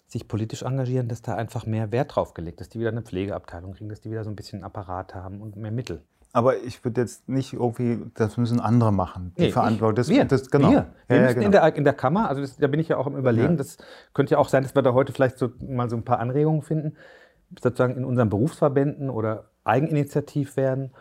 sich 0.08 0.28
politisch 0.28 0.62
engagieren, 0.62 1.08
dass 1.08 1.24
da 1.24 1.36
einfach 1.36 1.66
mehr 1.66 1.92
Wert 1.92 2.16
drauf 2.16 2.36
gelegt, 2.36 2.62
dass 2.62 2.70
die 2.70 2.80
wieder 2.80 2.90
eine 2.90 3.02
Pflegeabteilung 3.02 3.74
kriegen, 3.74 3.90
dass 3.90 4.02
die 4.02 4.12
wieder 4.12 4.24
so 4.24 4.30
ein 4.30 4.36
bisschen 4.36 4.64
Apparat 4.64 5.16
haben 5.16 5.42
und 5.42 5.56
mehr 5.56 5.72
Mittel. 5.72 6.04
Aber 6.36 6.62
ich 6.64 6.84
würde 6.84 7.00
jetzt 7.00 7.30
nicht 7.30 7.54
irgendwie, 7.54 8.12
das 8.14 8.36
müssen 8.36 8.60
andere 8.60 8.92
machen, 8.92 9.32
die 9.38 9.44
nee, 9.44 9.52
Verantwortung. 9.52 9.96
Das, 9.96 10.10
wir, 10.10 10.26
das, 10.26 10.52
genau. 10.52 10.70
wir, 10.70 10.88
wir 11.08 11.16
ja, 11.16 11.24
müssen 11.24 11.36
genau. 11.36 11.46
in, 11.46 11.52
der, 11.54 11.76
in 11.78 11.84
der 11.86 11.94
Kammer, 11.94 12.28
also 12.28 12.42
das, 12.42 12.58
da 12.58 12.68
bin 12.68 12.82
ich 12.82 12.90
ja 12.90 12.98
auch 12.98 13.08
im 13.08 13.16
Überlegen, 13.16 13.52
ja. 13.52 13.56
das 13.56 13.78
könnte 14.14 14.34
ja 14.34 14.38
auch 14.38 14.50
sein, 14.50 14.62
dass 14.64 14.76
wir 14.76 14.82
da 14.82 14.94
heute 14.94 15.14
vielleicht 15.14 15.38
so, 15.38 15.52
mal 15.66 15.90
so 15.90 15.96
ein 15.96 16.04
paar 16.04 16.20
Anregungen 16.20 16.62
finden, 16.62 16.98
sozusagen 17.64 17.96
in 17.96 18.04
unseren 18.04 18.28
Berufsverbänden 18.30 19.10
oder 19.10 19.46
Eigeninitiativ 19.64 20.58
werden 20.58 20.92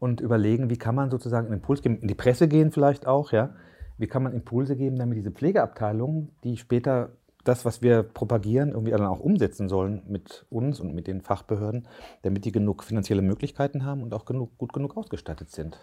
und 0.00 0.20
überlegen, 0.20 0.68
wie 0.68 0.76
kann 0.76 0.94
man 0.94 1.10
sozusagen 1.10 1.46
einen 1.46 1.60
Impuls 1.60 1.80
geben, 1.80 2.00
in 2.00 2.08
die 2.08 2.14
Presse 2.14 2.46
gehen 2.46 2.70
vielleicht 2.70 3.06
auch, 3.06 3.32
ja, 3.32 3.54
wie 3.96 4.06
kann 4.06 4.22
man 4.22 4.34
Impulse 4.34 4.76
geben, 4.76 4.98
damit 4.98 5.16
diese 5.16 5.30
Pflegeabteilungen, 5.30 6.28
die 6.44 6.58
später 6.58 7.12
das, 7.44 7.64
was 7.64 7.82
wir 7.82 8.02
propagieren, 8.02 8.70
irgendwie 8.70 8.92
dann 8.92 9.02
auch 9.02 9.20
umsetzen 9.20 9.68
sollen 9.68 10.02
mit 10.08 10.46
uns 10.50 10.80
und 10.80 10.94
mit 10.94 11.06
den 11.06 11.20
Fachbehörden, 11.20 11.86
damit 12.22 12.44
die 12.44 12.52
genug 12.52 12.82
finanzielle 12.82 13.22
Möglichkeiten 13.22 13.84
haben 13.84 14.02
und 14.02 14.12
auch 14.14 14.24
genug, 14.24 14.56
gut 14.58 14.72
genug 14.72 14.96
ausgestattet 14.96 15.50
sind. 15.50 15.78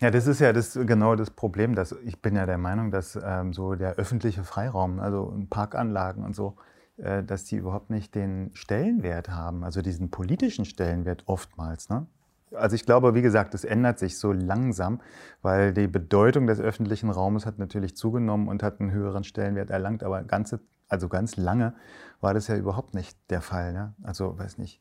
Ja, 0.00 0.10
das 0.10 0.26
ist 0.26 0.40
ja 0.40 0.52
das, 0.52 0.74
genau 0.74 1.16
das 1.16 1.30
Problem. 1.30 1.74
Dass 1.74 1.92
ich 2.04 2.20
bin 2.20 2.36
ja 2.36 2.44
der 2.44 2.58
Meinung, 2.58 2.90
dass 2.90 3.18
ähm, 3.22 3.52
so 3.52 3.74
der 3.74 3.94
öffentliche 3.94 4.44
Freiraum, 4.44 5.00
also 5.00 5.34
Parkanlagen 5.48 6.24
und 6.24 6.36
so, 6.36 6.56
äh, 6.98 7.22
dass 7.22 7.44
die 7.44 7.56
überhaupt 7.56 7.90
nicht 7.90 8.14
den 8.14 8.50
Stellenwert 8.54 9.30
haben, 9.30 9.64
also 9.64 9.80
diesen 9.80 10.10
politischen 10.10 10.66
Stellenwert 10.66 11.22
oftmals. 11.26 11.88
Ne? 11.88 12.06
Also 12.52 12.76
ich 12.76 12.84
glaube, 12.84 13.14
wie 13.14 13.22
gesagt, 13.22 13.54
es 13.54 13.64
ändert 13.64 13.98
sich 13.98 14.18
so 14.18 14.32
langsam, 14.32 15.00
weil 15.42 15.72
die 15.72 15.88
Bedeutung 15.88 16.46
des 16.46 16.60
öffentlichen 16.60 17.10
Raumes 17.10 17.44
hat 17.46 17.58
natürlich 17.58 17.96
zugenommen 17.96 18.48
und 18.48 18.62
hat 18.62 18.80
einen 18.80 18.92
höheren 18.92 19.24
Stellenwert 19.24 19.70
erlangt, 19.70 20.04
aber 20.04 20.22
ganze 20.22 20.60
also 20.88 21.08
ganz 21.08 21.36
lange 21.36 21.74
war 22.20 22.34
das 22.34 22.48
ja 22.48 22.56
überhaupt 22.56 22.94
nicht 22.94 23.18
der 23.30 23.40
Fall. 23.40 23.72
Ne? 23.72 23.94
Also, 24.02 24.38
weiß 24.38 24.58
nicht, 24.58 24.80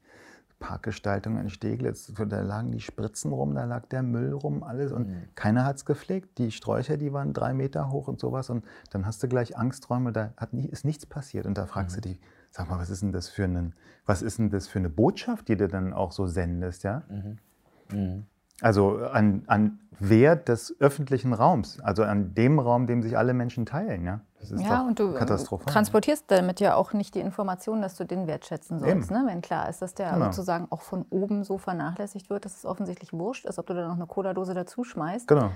Parkgestaltung 0.60 1.38
in 1.38 1.50
Steglitz, 1.50 2.14
da 2.14 2.42
lagen 2.42 2.72
die 2.72 2.80
Spritzen 2.80 3.32
rum, 3.32 3.56
da 3.56 3.66
lag 3.66 3.88
der 3.88 4.04
Müll 4.04 4.32
rum, 4.34 4.64
alles 4.64 4.92
und 4.92 5.10
mhm. 5.10 5.24
keiner 5.36 5.66
hat 5.66 5.76
es 5.76 5.86
gepflegt. 5.86 6.38
Die 6.38 6.52
Sträucher, 6.52 6.98
die 6.98 7.12
waren 7.12 7.34
drei 7.34 7.54
Meter 7.54 7.92
hoch 7.92 8.08
und 8.08 8.20
sowas 8.20 8.50
und 8.50 8.64
dann 8.90 9.06
hast 9.06 9.22
du 9.22 9.28
gleich 9.28 9.58
Angsträume, 9.58 10.12
da 10.12 10.34
hat 10.38 10.54
nie, 10.54 10.66
ist 10.66 10.86
nichts 10.86 11.06
passiert 11.06 11.46
und 11.46 11.58
da 11.58 11.66
fragst 11.66 11.98
mhm. 11.98 12.02
du 12.02 12.10
dich, 12.10 12.22
sag 12.52 12.70
mal, 12.70 12.80
was 12.80 12.90
ist 12.90 13.02
denn 13.02 13.12
das 13.12 13.28
für 13.28 13.44
einen, 13.44 13.76
was 14.06 14.22
ist 14.22 14.40
denn 14.40 14.50
das 14.50 14.68
für 14.68 14.80
eine 14.80 14.90
Botschaft, 14.90 15.50
die 15.50 15.58
du 15.58 15.68
dann 15.68 15.94
auch 15.94 16.12
so 16.12 16.26
sendest, 16.26 16.84
ja? 16.84 17.04
Mhm. 17.10 18.26
Also 18.62 18.98
an, 18.98 19.44
an 19.48 19.80
Wert 20.00 20.50
des 20.50 20.76
öffentlichen 20.80 21.34
Raums, 21.34 21.80
also 21.82 22.04
an 22.04 22.34
dem 22.34 22.60
Raum, 22.60 22.88
dem 22.88 23.02
sich 23.02 23.18
alle 23.18 23.34
Menschen 23.34 23.66
teilen. 23.66 24.06
Ja, 24.06 24.22
das 24.40 24.52
ist 24.52 24.62
ja 24.62 24.82
und 24.82 25.00
du 25.00 25.16
äh, 25.16 25.26
transportierst 25.66 26.26
damit 26.28 26.60
ja 26.60 26.76
auch 26.76 26.94
nicht 26.94 27.16
die 27.16 27.20
Information, 27.20 27.82
dass 27.82 27.96
du 27.96 28.06
den 28.06 28.28
wertschätzen 28.28 28.80
sollst. 28.80 29.12
Ne? 29.12 29.24
Wenn 29.28 29.42
klar 29.42 29.70
ist, 29.70 29.82
dass 29.82 29.94
der 29.94 30.12
genau. 30.12 30.26
sozusagen 30.26 30.68
auch 30.70 30.82
von 30.82 31.06
oben 31.10 31.44
so 31.44 31.58
vernachlässigt 31.58 32.30
wird, 32.30 32.46
dass 32.46 32.58
es 32.58 32.66
offensichtlich 32.66 33.14
wurscht 33.14 33.46
ist, 33.46 33.60
ob 33.60 33.68
du 33.68 33.74
da 33.74 33.88
noch 33.88 33.96
eine 33.96 34.08
Cola-Dose 34.08 34.54
dazu 34.54 34.84
schmeißt. 34.84 35.28
Genau. 35.28 35.52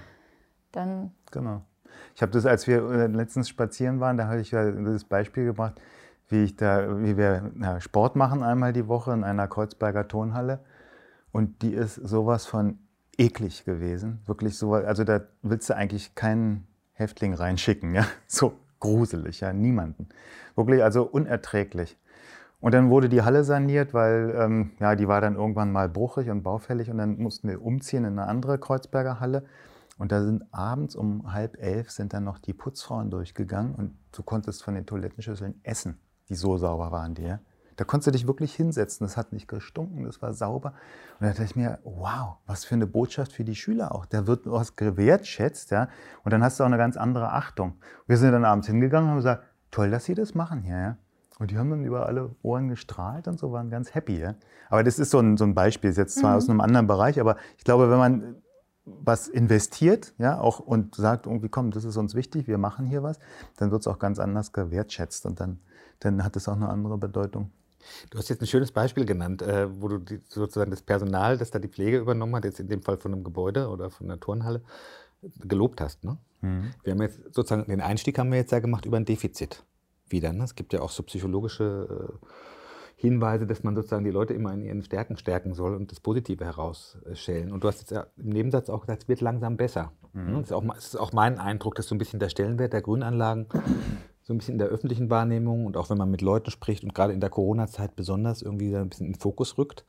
Dann 0.71 1.11
genau. 1.31 1.61
Ich 2.15 2.21
habe 2.21 2.31
das, 2.31 2.45
als 2.45 2.67
wir 2.67 2.89
äh, 2.89 3.07
letztens 3.07 3.49
spazieren 3.49 3.99
waren, 3.99 4.17
da 4.17 4.27
habe 4.27 4.39
ich 4.39 4.51
ja 4.51 4.69
das 4.71 5.03
Beispiel 5.03 5.45
gebracht, 5.45 5.81
wie, 6.27 6.43
ich 6.43 6.55
da, 6.55 7.01
wie 7.01 7.17
wir 7.17 7.51
ja, 7.59 7.79
Sport 7.79 8.15
machen 8.15 8.43
einmal 8.43 8.71
die 8.71 8.87
Woche 8.87 9.11
in 9.13 9.23
einer 9.23 9.47
Kreuzberger 9.47 10.07
Tonhalle. 10.07 10.59
Und 11.31 11.61
die 11.61 11.73
ist 11.73 11.95
sowas 11.95 12.45
von 12.45 12.79
eklig 13.19 13.65
gewesen. 13.65 14.19
Wirklich 14.25 14.57
so, 14.57 14.73
also 14.73 15.03
da 15.03 15.21
willst 15.41 15.69
du 15.69 15.75
eigentlich 15.75 16.15
keinen 16.15 16.67
Häftling 16.93 17.33
reinschicken, 17.33 17.93
ja. 17.93 18.05
So 18.27 18.53
gruselig, 18.79 19.41
ja, 19.41 19.53
niemanden. 19.53 20.07
Wirklich, 20.55 20.81
also 20.81 21.03
unerträglich. 21.03 21.97
Und 22.61 22.73
dann 22.73 22.89
wurde 22.89 23.07
die 23.07 23.21
Halle 23.21 23.43
saniert, 23.43 23.93
weil 23.93 24.33
ähm, 24.37 24.71
ja, 24.79 24.95
die 24.95 25.07
war 25.07 25.21
dann 25.21 25.35
irgendwann 25.35 25.71
mal 25.71 25.87
bruchig 25.87 26.29
und 26.29 26.43
baufällig 26.43 26.89
und 26.89 26.97
dann 26.97 27.17
mussten 27.17 27.47
wir 27.47 27.61
umziehen 27.61 28.03
in 28.03 28.19
eine 28.19 28.27
andere 28.27 28.57
Kreuzberger 28.57 29.19
Halle. 29.19 29.45
Und 29.97 30.11
da 30.11 30.23
sind 30.23 30.43
abends 30.53 30.95
um 30.95 31.33
halb 31.33 31.61
elf 31.61 31.91
sind 31.91 32.13
dann 32.13 32.23
noch 32.23 32.37
die 32.37 32.53
Putzfrauen 32.53 33.11
durchgegangen 33.11 33.75
und 33.75 33.97
du 34.13 34.23
konntest 34.23 34.63
von 34.63 34.75
den 34.75 34.85
Toilettenschüsseln 34.85 35.59
essen, 35.63 35.99
die 36.29 36.35
so 36.35 36.57
sauber 36.57 36.91
waren 36.91 37.15
die. 37.15 37.23
Ja? 37.23 37.39
Da 37.79 37.85
konntest 37.85 38.07
du 38.07 38.11
dich 38.11 38.27
wirklich 38.27 38.53
hinsetzen. 38.53 39.07
Das 39.07 39.15
hat 39.15 39.31
nicht 39.31 39.47
gestunken, 39.47 40.03
das 40.03 40.21
war 40.21 40.33
sauber. 40.33 40.73
Und 41.17 41.27
da 41.27 41.29
dachte 41.29 41.45
ich 41.45 41.55
mir, 41.55 41.79
wow, 41.85 42.35
was 42.45 42.65
für 42.65 42.75
eine 42.75 42.85
Botschaft 42.85 43.31
für 43.31 43.45
die 43.45 43.55
Schüler 43.55 43.95
auch. 43.95 44.05
Da 44.05 44.27
wird 44.27 44.41
was 44.43 44.75
gewertschätzt, 44.75 45.71
ja. 45.71 45.87
Und 46.25 46.33
dann 46.33 46.43
hast 46.43 46.59
du 46.59 46.63
auch 46.63 46.67
eine 46.67 46.77
ganz 46.77 46.97
andere 46.97 47.31
Achtung. 47.31 47.75
Wir 48.05 48.17
sind 48.17 48.33
dann 48.33 48.43
abends 48.43 48.67
hingegangen 48.67 49.05
und 49.05 49.11
haben 49.11 49.19
gesagt, 49.19 49.45
toll, 49.71 49.91
dass 49.91 50.03
sie 50.03 50.13
das 50.13 50.35
machen 50.35 50.61
hier, 50.61 50.77
ja. 50.77 50.97
Und 51.39 51.51
die 51.51 51.57
haben 51.57 51.69
dann 51.69 51.85
über 51.85 52.05
alle 52.05 52.35
Ohren 52.41 52.67
gestrahlt 52.67 53.29
und 53.29 53.39
so, 53.39 53.53
waren 53.53 53.69
ganz 53.69 53.95
happy. 53.95 54.19
Ja? 54.19 54.35
Aber 54.69 54.83
das 54.83 54.99
ist 54.99 55.11
so 55.11 55.19
ein, 55.19 55.37
so 55.37 55.45
ein 55.45 55.55
Beispiel, 55.55 55.93
jetzt 55.93 56.19
zwar 56.19 56.31
mhm. 56.31 56.37
aus 56.37 56.49
einem 56.49 56.59
anderen 56.59 56.85
Bereich, 56.85 57.17
aber 57.17 57.37
ich 57.57 57.63
glaube, 57.63 57.89
wenn 57.89 57.97
man 57.97 58.35
was 58.83 59.29
investiert, 59.29 60.13
ja, 60.17 60.37
auch 60.37 60.59
und 60.59 60.95
sagt 60.95 61.27
irgendwie, 61.27 61.47
komm, 61.47 61.71
das 61.71 61.85
ist 61.85 61.95
uns 61.95 62.13
wichtig, 62.13 62.47
wir 62.47 62.57
machen 62.57 62.85
hier 62.85 63.03
was, 63.03 63.19
dann 63.55 63.71
wird 63.71 63.83
es 63.83 63.87
auch 63.87 63.99
ganz 63.99 64.19
anders 64.19 64.51
gewertschätzt 64.51 65.25
und 65.25 65.39
dann, 65.39 65.61
dann 66.01 66.25
hat 66.25 66.35
es 66.35 66.49
auch 66.49 66.57
eine 66.57 66.67
andere 66.67 66.97
Bedeutung. 66.97 67.51
Du 68.09 68.17
hast 68.17 68.29
jetzt 68.29 68.41
ein 68.41 68.47
schönes 68.47 68.71
Beispiel 68.71 69.05
genannt, 69.05 69.41
äh, 69.41 69.67
wo 69.81 69.87
du 69.87 69.97
die, 69.97 70.19
sozusagen 70.27 70.71
das 70.71 70.81
Personal, 70.81 71.37
das 71.37 71.51
da 71.51 71.59
die 71.59 71.67
Pflege 71.67 71.97
übernommen 71.97 72.35
hat, 72.35 72.45
jetzt 72.45 72.59
in 72.59 72.67
dem 72.67 72.81
Fall 72.81 72.97
von 72.97 73.13
einem 73.13 73.23
Gebäude 73.23 73.69
oder 73.69 73.89
von 73.89 74.07
einer 74.07 74.19
Turnhalle, 74.19 74.61
gelobt 75.41 75.81
hast. 75.81 76.03
Ne? 76.03 76.17
Mhm. 76.41 76.71
Wir 76.83 76.93
haben 76.93 77.01
jetzt 77.01 77.19
sozusagen 77.33 77.69
den 77.69 77.81
Einstieg 77.81 78.17
haben 78.17 78.31
wir 78.31 78.37
jetzt 78.37 78.51
ja 78.51 78.59
gemacht 78.59 78.85
über 78.85 78.97
ein 78.97 79.05
Defizit 79.05 79.63
wieder. 80.07 80.31
Ne? 80.33 80.43
Es 80.43 80.55
gibt 80.55 80.73
ja 80.73 80.81
auch 80.81 80.89
so 80.91 81.03
psychologische 81.03 82.09
äh, 82.21 82.25
Hinweise, 82.95 83.47
dass 83.47 83.63
man 83.63 83.75
sozusagen 83.75 84.03
die 84.03 84.11
Leute 84.11 84.33
immer 84.33 84.53
in 84.53 84.61
ihren 84.61 84.83
Stärken 84.83 85.15
stärken 85.15 85.53
soll 85.53 85.73
und 85.73 85.91
das 85.91 86.01
Positive 86.01 86.43
herausschälen. 86.43 87.51
Und 87.51 87.63
du 87.63 87.69
hast 87.69 87.79
jetzt 87.79 88.07
im 88.17 88.29
Nebensatz 88.29 88.69
auch 88.69 88.81
gesagt, 88.81 89.03
es 89.03 89.07
wird 89.07 89.21
langsam 89.21 89.55
besser. 89.55 89.93
Mhm. 90.13 90.33
Das, 90.33 90.43
ist 90.43 90.51
auch, 90.51 90.63
das 90.65 90.85
ist 90.85 90.95
auch 90.97 91.13
mein 91.13 91.39
Eindruck, 91.39 91.75
dass 91.75 91.87
so 91.87 91.95
ein 91.95 91.97
bisschen 91.97 92.19
der 92.19 92.29
Stellenwert 92.29 92.73
der 92.73 92.81
Grünanlagen 92.81 93.47
so 94.29 94.35
ein 94.35 94.37
bisschen 94.37 94.53
in 94.53 94.59
der 94.59 94.67
öffentlichen 94.67 95.09
Wahrnehmung 95.09 95.65
und 95.65 95.75
auch 95.75 95.89
wenn 95.89 95.97
man 95.97 96.11
mit 96.11 96.21
Leuten 96.21 96.51
spricht 96.51 96.83
und 96.83 96.93
gerade 96.93 97.13
in 97.13 97.19
der 97.19 97.31
Corona-Zeit 97.31 97.95
besonders 97.95 98.43
irgendwie 98.43 98.75
ein 98.75 98.87
bisschen 98.87 99.07
in 99.07 99.13
den 99.13 99.19
Fokus 99.19 99.57
rückt. 99.57 99.85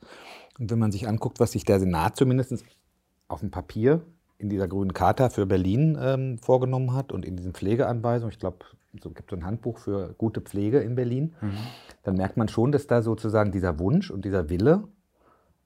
Und 0.57 0.71
wenn 0.71 0.79
man 0.79 0.91
sich 0.91 1.07
anguckt, 1.07 1.39
was 1.39 1.51
sich 1.51 1.63
der 1.63 1.79
Senat 1.79 2.15
zumindest 2.17 2.65
auf 3.27 3.41
dem 3.41 3.51
Papier 3.51 4.01
in 4.39 4.49
dieser 4.49 4.67
grünen 4.67 4.95
Charta 4.95 5.29
für 5.29 5.45
Berlin 5.45 5.95
ähm, 6.01 6.39
vorgenommen 6.39 6.95
hat 6.95 7.11
und 7.11 7.23
in 7.23 7.37
diesen 7.37 7.53
Pflegeanweisungen, 7.53 8.33
ich 8.33 8.39
glaube, 8.39 8.65
so 8.99 9.11
gibt 9.11 9.31
es 9.31 9.37
ein 9.37 9.45
Handbuch 9.45 9.77
für 9.77 10.15
gute 10.17 10.41
Pflege 10.41 10.79
in 10.79 10.95
Berlin, 10.95 11.35
mhm. 11.39 11.57
dann 12.01 12.15
merkt 12.15 12.35
man 12.35 12.47
schon, 12.47 12.71
dass 12.71 12.87
da 12.87 13.03
sozusagen 13.03 13.51
dieser 13.51 13.77
Wunsch 13.77 14.09
und 14.09 14.25
dieser 14.25 14.49
Wille 14.49 14.85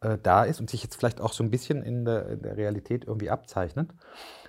äh, 0.02 0.18
da 0.22 0.44
ist 0.44 0.60
und 0.60 0.70
sich 0.70 0.84
jetzt 0.84 0.98
vielleicht 0.98 1.22
auch 1.22 1.32
so 1.32 1.46
ein 1.46 1.50
bisschen 1.50 1.82
in 1.82 2.04
der, 2.04 2.28
in 2.28 2.42
der 2.42 2.58
Realität 2.58 3.06
irgendwie 3.06 3.30
abzeichnet. 3.30 3.90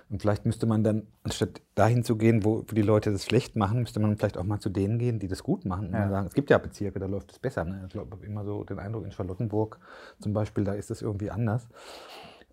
Und 0.09 0.21
vielleicht 0.21 0.45
müsste 0.45 0.65
man 0.65 0.83
dann, 0.83 1.07
anstatt 1.23 1.61
dahin 1.75 2.03
zu 2.03 2.15
gehen, 2.15 2.45
wo, 2.45 2.61
die 2.61 2.81
Leute 2.81 3.11
das 3.11 3.25
schlecht 3.25 3.57
machen, 3.57 3.81
müsste 3.81 3.99
man 3.99 4.15
vielleicht 4.15 4.37
auch 4.37 4.43
mal 4.43 4.59
zu 4.59 4.69
denen 4.69 4.99
gehen, 4.99 5.19
die 5.19 5.27
das 5.27 5.43
gut 5.43 5.65
machen. 5.65 5.91
Ja. 5.91 6.03
Und 6.03 6.09
sagen, 6.09 6.27
es 6.27 6.33
gibt 6.33 6.49
ja 6.49 6.57
Bezirke, 6.57 6.99
da 6.99 7.07
läuft 7.07 7.31
es 7.31 7.39
besser. 7.39 7.65
Ne? 7.65 7.87
Ich 7.89 7.95
habe 7.95 8.25
immer 8.25 8.45
so 8.45 8.63
den 8.63 8.79
Eindruck, 8.79 9.03
in 9.03 9.11
Charlottenburg 9.11 9.79
zum 10.19 10.31
Beispiel, 10.31 10.63
da 10.63 10.73
ist 10.73 10.91
es 10.91 11.01
irgendwie 11.01 11.29
anders. 11.29 11.67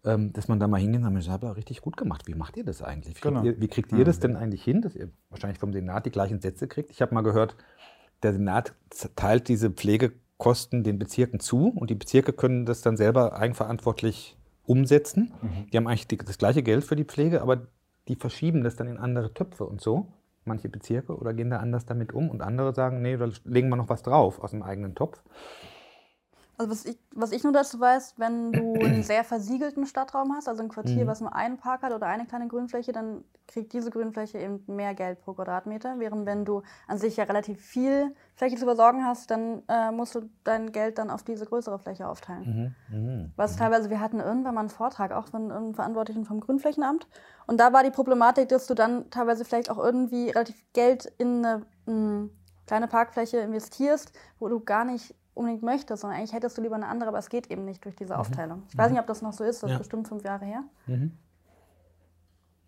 Ähm, 0.06 0.32
dass 0.34 0.48
man 0.48 0.60
da 0.60 0.68
mal 0.68 0.80
hingehen 0.80 1.06
und 1.06 1.12
sagt, 1.14 1.24
ich 1.24 1.30
habe 1.30 1.56
richtig 1.56 1.80
gut 1.80 1.96
gemacht. 1.96 2.26
Wie 2.26 2.34
macht 2.34 2.58
ihr 2.58 2.64
das 2.64 2.82
eigentlich? 2.82 3.16
Wie, 3.16 3.20
genau. 3.20 3.40
kriegt, 3.40 3.56
ihr, 3.56 3.60
wie 3.62 3.68
kriegt 3.68 3.92
ihr 3.92 4.04
das 4.04 4.18
denn 4.18 4.36
eigentlich 4.36 4.62
hin, 4.62 4.82
dass 4.82 4.94
ihr 4.94 5.08
wahrscheinlich 5.30 5.58
vom 5.58 5.72
Senat 5.72 6.04
die 6.04 6.10
gleichen 6.10 6.40
Sätze 6.40 6.68
kriegt? 6.68 6.90
Ich 6.90 7.00
habe 7.00 7.14
mal 7.14 7.22
gehört, 7.22 7.56
der 8.22 8.32
Senat 8.32 8.74
teilt 9.16 9.48
diese 9.48 9.70
Pflegekosten 9.70 10.82
den 10.82 10.98
Bezirken 10.98 11.40
zu 11.40 11.68
und 11.68 11.88
die 11.88 11.94
Bezirke 11.94 12.34
können 12.34 12.66
das 12.66 12.82
dann 12.82 12.98
selber 12.98 13.38
eigenverantwortlich 13.38 14.36
umsetzen. 14.66 15.32
Mhm. 15.42 15.70
Die 15.70 15.76
haben 15.76 15.86
eigentlich 15.86 16.08
die, 16.08 16.16
das 16.16 16.38
gleiche 16.38 16.62
Geld 16.62 16.84
für 16.84 16.96
die 16.96 17.04
Pflege, 17.04 17.42
aber 17.42 17.66
die 18.08 18.16
verschieben 18.16 18.64
das 18.64 18.76
dann 18.76 18.88
in 18.88 18.98
andere 18.98 19.32
Töpfe 19.32 19.64
und 19.64 19.80
so. 19.80 20.08
Manche 20.44 20.68
Bezirke 20.68 21.16
oder 21.16 21.32
gehen 21.32 21.50
da 21.50 21.58
anders 21.58 21.86
damit 21.86 22.12
um 22.12 22.28
und 22.28 22.42
andere 22.42 22.74
sagen, 22.74 23.00
nee, 23.00 23.16
da 23.16 23.28
legen 23.44 23.70
wir 23.70 23.76
noch 23.76 23.88
was 23.88 24.02
drauf 24.02 24.40
aus 24.40 24.50
dem 24.50 24.62
eigenen 24.62 24.94
Topf. 24.94 25.22
Also 26.56 26.70
was 26.70 26.84
ich, 26.84 26.98
was 27.12 27.32
ich 27.32 27.42
nur 27.42 27.52
dazu 27.52 27.80
weiß, 27.80 28.14
wenn 28.16 28.52
du 28.52 28.74
einen 28.74 29.02
sehr 29.02 29.24
versiegelten 29.24 29.86
Stadtraum 29.86 30.34
hast, 30.34 30.48
also 30.48 30.62
ein 30.62 30.68
Quartier, 30.68 31.04
mhm. 31.04 31.08
was 31.08 31.20
nur 31.20 31.34
einen 31.34 31.56
Park 31.56 31.82
hat 31.82 31.92
oder 31.92 32.06
eine 32.06 32.26
kleine 32.26 32.48
Grünfläche, 32.48 32.92
dann 32.92 33.24
kriegt 33.46 33.72
diese 33.72 33.90
Grünfläche 33.90 34.38
eben 34.38 34.62
mehr 34.66 34.94
Geld 34.94 35.20
pro 35.20 35.34
Quadratmeter. 35.34 35.98
Während 35.98 36.26
wenn 36.26 36.44
du 36.44 36.62
an 36.86 36.98
sich 36.98 37.16
ja 37.16 37.24
relativ 37.24 37.60
viel 37.60 38.14
Fläche 38.36 38.56
zu 38.56 38.64
versorgen 38.64 39.04
hast, 39.04 39.30
dann 39.30 39.62
äh, 39.68 39.90
musst 39.90 40.14
du 40.14 40.30
dein 40.44 40.72
Geld 40.72 40.98
dann 40.98 41.10
auf 41.10 41.22
diese 41.22 41.44
größere 41.44 41.78
Fläche 41.78 42.08
aufteilen. 42.08 42.74
Mhm. 42.90 42.96
Mhm. 42.96 43.32
Was 43.36 43.54
mhm. 43.54 43.58
teilweise, 43.58 43.90
wir 43.90 44.00
hatten 44.00 44.20
irgendwann 44.20 44.54
mal 44.54 44.60
einen 44.60 44.70
Vortrag 44.70 45.12
auch 45.12 45.28
von 45.28 45.50
einem 45.50 45.74
Verantwortlichen 45.74 46.24
vom 46.24 46.40
Grünflächenamt 46.40 47.06
und 47.46 47.58
da 47.58 47.72
war 47.72 47.82
die 47.82 47.90
Problematik, 47.90 48.48
dass 48.48 48.66
du 48.66 48.74
dann 48.74 49.10
teilweise 49.10 49.44
vielleicht 49.44 49.70
auch 49.70 49.78
irgendwie 49.78 50.30
relativ 50.30 50.56
Geld 50.72 51.12
in 51.18 51.44
eine, 51.44 51.66
eine 51.86 52.30
kleine 52.66 52.88
Parkfläche 52.88 53.38
investierst, 53.38 54.12
wo 54.38 54.48
du 54.48 54.60
gar 54.60 54.84
nicht 54.84 55.14
unbedingt 55.34 55.62
möchtest, 55.62 56.02
sondern 56.02 56.18
eigentlich 56.18 56.32
hättest 56.32 56.56
du 56.56 56.62
lieber 56.62 56.76
eine 56.76 56.86
andere, 56.86 57.08
aber 57.08 57.18
es 57.18 57.28
geht 57.28 57.50
eben 57.50 57.64
nicht 57.64 57.84
durch 57.84 57.96
diese 57.96 58.14
mhm. 58.14 58.20
Aufteilung. 58.20 58.62
Ich 58.68 58.78
weiß 58.78 58.90
nicht, 58.90 59.00
ob 59.00 59.06
das 59.06 59.22
noch 59.22 59.32
so 59.32 59.44
ist, 59.44 59.62
das 59.62 59.70
ja. 59.70 59.76
ist 59.76 59.80
bestimmt 59.80 60.08
fünf 60.08 60.24
Jahre 60.24 60.44
her. 60.44 60.64
Mhm. 60.86 61.12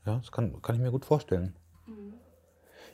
Ja, 0.04 0.16
das 0.18 0.30
kann, 0.30 0.60
kann 0.62 0.76
ich 0.76 0.80
mir 0.80 0.90
gut 0.90 1.04
vorstellen. 1.04 1.54
Mhm. 1.86 2.14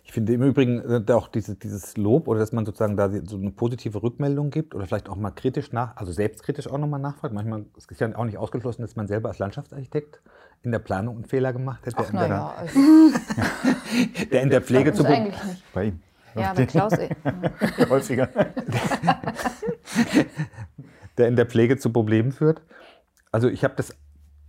Ich 0.04 0.12
finde 0.12 0.32
im 0.32 0.42
Übrigen 0.42 0.80
äh, 0.80 1.12
auch 1.12 1.28
diese, 1.28 1.54
dieses 1.54 1.96
Lob 1.96 2.26
oder 2.26 2.40
dass 2.40 2.52
man 2.52 2.66
sozusagen 2.66 2.96
da 2.96 3.08
so 3.24 3.36
eine 3.36 3.52
positive 3.52 4.02
Rückmeldung 4.02 4.50
gibt 4.50 4.74
oder 4.74 4.86
vielleicht 4.86 5.08
auch 5.08 5.16
mal 5.16 5.30
kritisch 5.30 5.72
nach, 5.72 5.96
also 5.96 6.10
selbstkritisch 6.10 6.66
auch 6.66 6.78
nochmal 6.78 7.00
nachfragt. 7.00 7.32
Manchmal 7.32 7.66
ist 7.76 7.90
es 7.90 8.00
ja 8.00 8.14
auch 8.16 8.24
nicht 8.24 8.36
ausgeschlossen, 8.36 8.82
dass 8.82 8.96
man 8.96 9.06
selber 9.06 9.28
als 9.28 9.38
Landschaftsarchitekt 9.38 10.20
in 10.62 10.72
der 10.72 10.80
Planung 10.80 11.16
einen 11.16 11.24
Fehler 11.24 11.52
gemacht 11.52 11.86
hätte. 11.86 11.96
Ach, 11.98 12.10
der, 12.10 12.26
ja, 12.26 12.54
also. 12.58 12.80
der 14.30 14.42
in 14.42 14.50
der 14.50 14.60
Pflege 14.60 14.92
zu. 14.92 15.04
Eigentlich 15.04 15.44
nicht. 15.44 15.72
Bei 15.72 15.84
ihm. 15.84 16.00
Ja, 16.34 16.52
bei 16.54 16.66
Klaus. 16.66 16.92
Eh. 16.98 17.08
Häufiger. 17.88 18.28
der 21.18 21.28
in 21.28 21.36
der 21.36 21.46
Pflege 21.46 21.76
zu 21.76 21.92
Problemen 21.92 22.32
führt. 22.32 22.62
Also 23.30 23.48
ich 23.48 23.64
habe 23.64 23.74
das, 23.76 23.96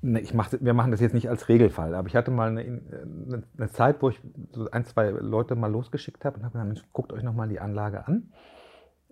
ne, 0.02 0.20
ich 0.20 0.34
mach, 0.34 0.52
wir 0.60 0.74
machen 0.74 0.92
das 0.92 1.00
jetzt 1.00 1.14
nicht 1.14 1.30
als 1.30 1.50
Regelfall, 1.50 1.96
aber 1.96 2.08
ich 2.08 2.16
hatte 2.16 2.32
mal 2.32 2.50
eine, 2.50 2.82
eine 3.58 3.70
Zeit, 3.72 4.02
wo 4.02 4.10
ich 4.10 4.20
so 4.52 4.70
ein, 4.72 4.86
zwei 4.86 5.10
Leute 5.10 5.56
mal 5.56 5.72
losgeschickt 5.72 6.26
habe 6.26 6.38
und 6.38 6.44
habe 6.44 6.54
gesagt, 6.54 6.68
Mensch, 6.68 6.84
guckt 6.94 7.14
euch 7.14 7.24
nochmal 7.24 7.48
die 7.50 7.60
Anlage 7.60 8.08
an. 8.08 8.32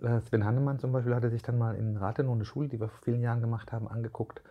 Äh, 0.01 0.19
Sven 0.21 0.45
Hannemann 0.45 0.79
zum 0.79 0.91
Beispiel 0.91 1.15
hatte 1.15 1.29
sich 1.29 1.41
dann 1.41 1.57
mal 1.57 1.75
in 1.75 1.97
Rathenow 1.97 2.33
eine 2.33 2.45
Schule, 2.45 2.67
die 2.69 2.79
wir 2.79 2.89
vor 2.89 2.99
vielen 3.03 3.21
Jahren 3.21 3.41
gemacht 3.41 3.71
haben, 3.71 3.87
angeguckt 3.87 4.41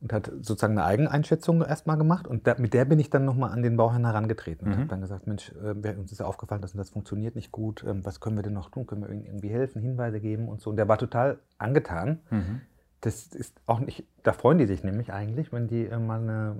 und 0.00 0.12
hat 0.12 0.30
sozusagen 0.40 0.78
eine 0.78 0.84
Eigeneinschätzung 0.84 1.62
erstmal 1.62 1.96
gemacht 1.96 2.26
und 2.26 2.46
da, 2.46 2.56
mit 2.58 2.74
der 2.74 2.84
bin 2.84 2.98
ich 2.98 3.10
dann 3.10 3.24
nochmal 3.24 3.50
an 3.50 3.62
den 3.62 3.76
Bauherrn 3.76 4.04
herangetreten 4.04 4.66
und 4.66 4.74
mhm. 4.74 4.78
habe 4.80 4.88
dann 4.88 5.00
gesagt, 5.00 5.26
Mensch, 5.26 5.52
äh, 5.62 5.94
uns 5.96 6.12
ist 6.12 6.18
ja 6.18 6.26
aufgefallen, 6.26 6.62
dass 6.62 6.72
das 6.72 6.90
funktioniert 6.90 7.36
nicht 7.36 7.52
gut, 7.52 7.84
ähm, 7.86 8.04
was 8.04 8.20
können 8.20 8.36
wir 8.36 8.42
denn 8.42 8.52
noch 8.52 8.70
tun, 8.70 8.86
können 8.86 9.02
wir 9.02 9.10
irgendwie 9.10 9.48
helfen, 9.48 9.80
Hinweise 9.80 10.20
geben 10.20 10.48
und 10.48 10.60
so 10.60 10.70
und 10.70 10.76
der 10.76 10.88
war 10.88 10.98
total 10.98 11.38
angetan, 11.58 12.20
mhm. 12.30 12.60
das 13.00 13.28
ist 13.28 13.60
auch 13.66 13.80
nicht, 13.80 14.04
da 14.22 14.32
freuen 14.32 14.58
die 14.58 14.66
sich 14.66 14.84
nämlich 14.84 15.12
eigentlich, 15.12 15.52
wenn 15.52 15.68
die 15.68 15.86
äh, 15.86 15.98
mal 15.98 16.20
eine 16.20 16.56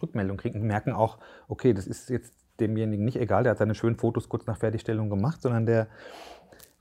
Rückmeldung 0.00 0.36
kriegen 0.36 0.60
und 0.60 0.66
merken 0.66 0.92
auch, 0.92 1.18
okay, 1.48 1.72
das 1.72 1.86
ist 1.86 2.08
jetzt 2.10 2.32
demjenigen 2.60 3.04
nicht 3.04 3.18
egal, 3.18 3.42
der 3.42 3.52
hat 3.52 3.58
seine 3.58 3.74
schönen 3.74 3.96
Fotos 3.96 4.28
kurz 4.28 4.46
nach 4.46 4.56
Fertigstellung 4.56 5.10
gemacht, 5.10 5.42
sondern 5.42 5.66
der, 5.66 5.88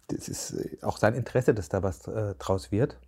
das 0.08 0.28
ist 0.30 0.54
äh, 0.54 0.78
auch 0.82 0.98
sein 0.98 1.16
Interesse, 1.16 1.54
dass 1.54 1.70
da 1.70 1.84
was 1.84 2.08
äh, 2.08 2.36
draus 2.36 2.72
wird. 2.72 3.00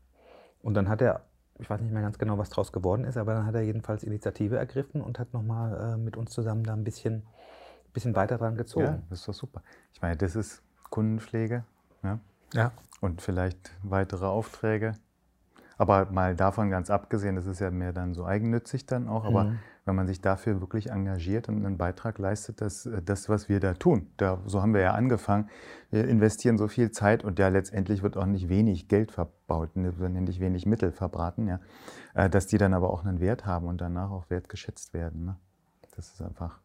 Und 0.61 0.73
dann 0.73 0.89
hat 0.89 1.01
er, 1.01 1.21
ich 1.59 1.69
weiß 1.69 1.81
nicht 1.81 1.91
mehr 1.91 2.01
ganz 2.01 2.17
genau, 2.17 2.37
was 2.37 2.49
draus 2.49 2.71
geworden 2.71 3.03
ist, 3.03 3.17
aber 3.17 3.33
dann 3.33 3.45
hat 3.45 3.55
er 3.55 3.61
jedenfalls 3.61 4.03
Initiative 4.03 4.57
ergriffen 4.57 5.01
und 5.01 5.19
hat 5.19 5.33
nochmal 5.33 5.93
äh, 5.93 5.97
mit 5.97 6.17
uns 6.17 6.31
zusammen 6.31 6.63
da 6.63 6.73
ein 6.73 6.83
bisschen, 6.83 7.23
bisschen 7.93 8.15
weiter 8.15 8.37
dran 8.37 8.55
gezogen. 8.55 8.85
Ja, 8.85 8.99
das 9.09 9.19
ist 9.19 9.27
doch 9.27 9.33
super. 9.33 9.61
Ich 9.93 10.01
meine, 10.01 10.17
das 10.17 10.35
ist 10.35 10.61
Kundenpflege. 10.89 11.63
Ja. 12.03 12.19
ja. 12.53 12.71
Und 13.01 13.21
vielleicht 13.21 13.71
weitere 13.83 14.25
Aufträge. 14.25 14.93
Aber 15.77 16.05
mal 16.11 16.35
davon 16.35 16.69
ganz 16.69 16.89
abgesehen, 16.89 17.35
das 17.35 17.45
ist 17.45 17.59
ja 17.59 17.69
mehr 17.69 17.93
dann 17.93 18.13
so 18.13 18.25
eigennützig 18.25 18.85
dann 18.85 19.07
auch, 19.07 19.25
aber 19.25 19.45
mhm. 19.45 19.59
Wenn 19.87 19.95
man 19.95 20.07
sich 20.07 20.21
dafür 20.21 20.59
wirklich 20.61 20.91
engagiert 20.91 21.49
und 21.49 21.65
einen 21.65 21.77
Beitrag 21.77 22.19
leistet, 22.19 22.61
dass 22.61 22.89
das, 23.05 23.29
was 23.29 23.49
wir 23.49 23.59
da 23.59 23.73
tun, 23.73 24.11
da, 24.17 24.39
so 24.45 24.61
haben 24.61 24.73
wir 24.73 24.81
ja 24.81 24.91
angefangen, 24.91 25.49
wir 25.89 26.07
investieren 26.07 26.57
so 26.57 26.67
viel 26.67 26.91
Zeit 26.91 27.23
und 27.23 27.39
ja 27.39 27.47
letztendlich 27.47 28.03
wird 28.03 28.17
auch 28.17 28.25
nicht 28.25 28.49
wenig 28.49 28.87
Geld 28.87 29.11
verbaut, 29.11 29.75
ne, 29.75 29.91
nicht 30.21 30.39
wenig 30.39 30.65
Mittel 30.65 30.91
verbraten, 30.91 31.47
ja, 31.47 31.59
äh, 32.13 32.29
dass 32.29 32.47
die 32.47 32.57
dann 32.57 32.73
aber 32.73 32.91
auch 32.91 33.05
einen 33.05 33.19
Wert 33.19 33.45
haben 33.45 33.67
und 33.67 33.81
danach 33.81 34.11
auch 34.11 34.29
wertgeschätzt 34.29 34.93
werden. 34.93 35.25
Ne? 35.25 35.35
Das 35.95 36.09
ist 36.09 36.21
einfach. 36.21 36.59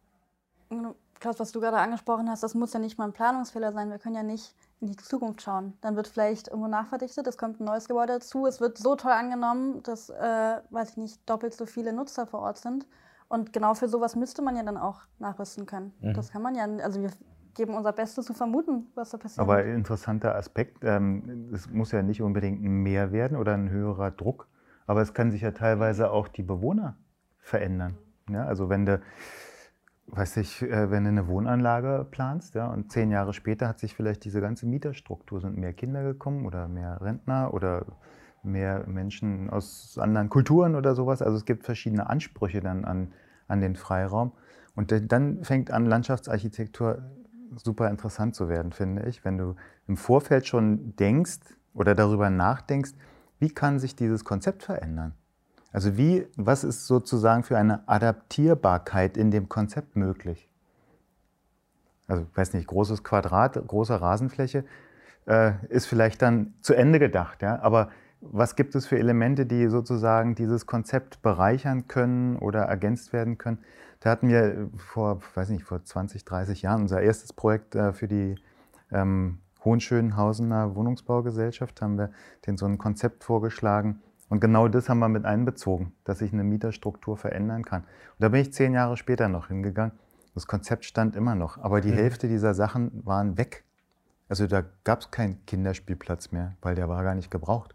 Klaus, 1.23 1.39
was 1.39 1.53
du 1.53 1.61
gerade 1.61 1.79
angesprochen 1.79 2.29
hast, 2.29 2.43
das 2.43 2.55
muss 2.55 2.73
ja 2.73 2.81
nicht 2.81 2.99
mal 2.99 3.05
ein 3.05 3.13
Planungsfehler 3.13 3.73
sein. 3.73 3.91
Wir 3.91 4.01
können 4.01 4.17
ja 4.17 4.25
nicht 4.25 4.57
in 4.81 4.89
die 4.89 4.97
Zukunft 4.97 5.41
schauen. 5.41 5.73
Dann 5.81 5.95
wird 5.95 6.09
vielleicht 6.09 6.49
irgendwo 6.49 6.67
nachverdichtet, 6.67 7.29
es 7.29 7.39
kommt 7.39 7.61
ein 7.61 7.65
neues 7.65 7.87
Gebäude 7.87 8.15
dazu, 8.15 8.47
es 8.47 8.61
wird 8.61 8.77
so 8.77 8.97
toll 8.97 9.13
angenommen, 9.13 9.85
dass, 9.85 10.11
äh, 10.11 10.61
weiß 10.71 10.91
ich 10.91 10.97
nicht, 10.97 11.31
doppelt 11.31 11.55
so 11.55 11.65
viele 11.65 11.93
Nutzer 11.93 12.27
vor 12.27 12.41
Ort 12.41 12.59
sind. 12.59 12.87
Und 13.33 13.55
genau 13.55 13.73
für 13.73 13.89
sowas 13.89 14.15
müsste 14.15 14.43
man 14.43 14.57
ja 14.57 14.63
dann 14.63 14.77
auch 14.77 15.01
nachrüsten 15.19 15.65
können. 15.65 15.95
Mhm. 16.03 16.13
Das 16.13 16.31
kann 16.33 16.43
man 16.43 16.55
ja, 16.55 16.67
also 16.85 17.01
wir 17.01 17.09
geben 17.55 17.73
unser 17.73 17.93
Bestes 17.93 18.27
zu 18.27 18.35
vermuten, 18.35 18.89
was 18.95 19.09
da 19.09 19.17
passiert. 19.17 19.41
Aber 19.41 19.65
interessanter 19.65 20.35
Aspekt, 20.35 20.85
ähm, 20.85 21.49
es 21.51 21.71
muss 21.71 21.93
ja 21.93 22.03
nicht 22.03 22.21
unbedingt 22.21 22.61
mehr 22.61 23.11
werden 23.11 23.39
oder 23.39 23.55
ein 23.55 23.71
höherer 23.71 24.11
Druck, 24.11 24.49
aber 24.87 25.01
es 25.01 25.15
kann 25.15 25.31
sich 25.31 25.41
ja 25.41 25.53
teilweise 25.53 26.11
auch 26.11 26.29
die 26.29 26.43
Bewohner 26.43 26.99
verändern. 27.39 27.97
Ja, 28.29 28.45
also 28.45 28.69
wenn 28.69 28.85
du 28.85 29.01
weiß 30.09 30.37
ich, 30.37 30.61
äh, 30.61 30.91
wenn 30.91 31.05
du 31.05 31.09
eine 31.09 31.27
Wohnanlage 31.27 32.07
planst, 32.11 32.55
ja, 32.55 32.67
und 32.67 32.93
zehn 32.93 33.11
Jahre 33.11 33.33
später 33.33 33.67
hat 33.67 33.79
sich 33.79 33.95
vielleicht 33.95 34.27
diese 34.27 34.43
ganze 34.43 34.67
Mieterstruktur, 34.67 35.41
sind 35.41 35.57
mehr 35.57 35.73
Kinder 35.73 36.03
gekommen 36.03 36.45
oder 36.45 36.69
mehr 36.69 37.01
Rentner 37.01 37.55
oder 37.55 37.87
mehr 38.43 38.85
Menschen 38.87 39.51
aus 39.51 39.99
anderen 39.99 40.29
Kulturen 40.29 40.75
oder 40.75 40.95
sowas. 40.95 41.23
Also 41.23 41.37
es 41.37 41.45
gibt 41.45 41.65
verschiedene 41.65 42.09
Ansprüche 42.09 42.61
dann 42.61 42.85
an, 42.85 43.13
an 43.49 43.61
den 43.61 43.77
Freiraum. 43.77 44.33
Und 44.75 44.93
dann 45.13 45.45
fängt 45.45 45.71
an, 45.71 45.87
Landschaftsarchitektur 45.87 47.03
super 47.57 47.91
interessant 47.91 48.35
zu 48.35 48.49
werden, 48.49 48.73
finde 48.73 49.03
ich, 49.05 49.25
wenn 49.25 49.37
du 49.37 49.57
im 49.87 49.97
Vorfeld 49.97 50.47
schon 50.47 50.97
denkst 50.97 51.41
oder 51.75 51.95
darüber 51.95 52.31
nachdenkst, 52.31 52.93
wie 53.39 53.51
kann 53.51 53.79
sich 53.79 53.95
dieses 53.95 54.25
Konzept 54.25 54.63
verändern? 54.63 55.13
Also 55.73 55.97
wie, 55.97 56.27
was 56.37 56.65
ist 56.65 56.87
sozusagen 56.87 57.43
für 57.43 57.59
eine 57.59 57.87
Adaptierbarkeit 57.89 59.17
in 59.17 59.31
dem 59.31 59.49
Konzept 59.49 59.97
möglich? 59.97 60.49
Also, 62.07 62.27
weiß 62.35 62.53
nicht, 62.53 62.67
großes 62.67 63.05
Quadrat, 63.05 63.55
große 63.67 63.99
Rasenfläche 64.01 64.65
äh, 65.27 65.53
ist 65.69 65.87
vielleicht 65.87 66.21
dann 66.21 66.55
zu 66.61 66.75
Ende 66.75 66.99
gedacht, 66.99 67.43
ja. 67.43 67.61
Aber 67.63 67.89
was 68.23 68.57
gibt 68.57 68.75
es 68.75 68.87
für 68.87 68.99
Elemente, 68.99 69.47
die 69.47 69.69
sozusagen 69.69 70.35
dieses 70.35 70.67
Konzept 70.67 71.23
bereichern 71.23 71.89
können 71.89 72.37
oder 72.37 72.63
ergänzt 72.63 73.13
werden 73.13 73.37
können? 73.37 73.59
Da 74.01 74.11
hatten 74.11 74.29
wir 74.29 74.71
vor, 74.77 75.21
weiß 75.35 75.51
nicht, 75.51 75.65
vor 75.65 75.85
20, 75.85 76.25
30 76.25 76.63
Jahren 76.63 76.83
unser 76.83 77.01
erstes 77.01 77.33
Projekt 77.33 77.75
äh, 77.75 77.93
für 77.93 78.09
die 78.09 78.37
ähm, 78.91 79.39
Hohenschönhausener 79.65 80.75
Wohnungsbaugesellschaft, 80.75 81.83
haben 81.83 81.99
wir 81.99 82.11
denen 82.47 82.57
so 82.57 82.67
ein 82.67 82.79
Konzept 82.79 83.23
vorgeschlagen, 83.25 84.01
und 84.33 84.41
genau 84.41 84.67
das 84.67 84.89
haben 84.89 85.01
wir 85.01 85.11
mit 85.11 85.27
einbezogen, 85.27 85.93
dass 86.05 86.21
sich 86.21 86.33
eine 86.33 86.43
Mieterstruktur 86.43 87.19
verändern 87.19 87.67
kann. 87.67 87.83
Und 87.83 88.21
da 88.21 88.31
bin 88.31 88.41
ich 88.41 88.51
zehn 88.51 88.73
Jahre 88.73 88.97
später 88.97 89.29
noch 89.29 89.49
hingegangen. 89.49 89.93
Das 90.33 90.47
Konzept 90.47 90.87
stand 90.87 91.17
immer 91.17 91.35
noch, 91.35 91.59
aber 91.59 91.83
die 91.83 91.91
mhm. 91.91 91.97
Hälfte 91.97 92.29
dieser 92.29 92.55
Sachen 92.55 93.05
waren 93.05 93.37
weg. 93.37 93.63
Also 94.31 94.47
da 94.47 94.65
gab 94.85 95.01
es 95.01 95.11
keinen 95.11 95.45
Kinderspielplatz 95.45 96.33
mehr, 96.33 96.55
weil 96.63 96.75
der 96.75 96.89
war 96.89 97.03
gar 97.05 97.15
nicht 97.15 97.31
gebraucht. 97.31 97.75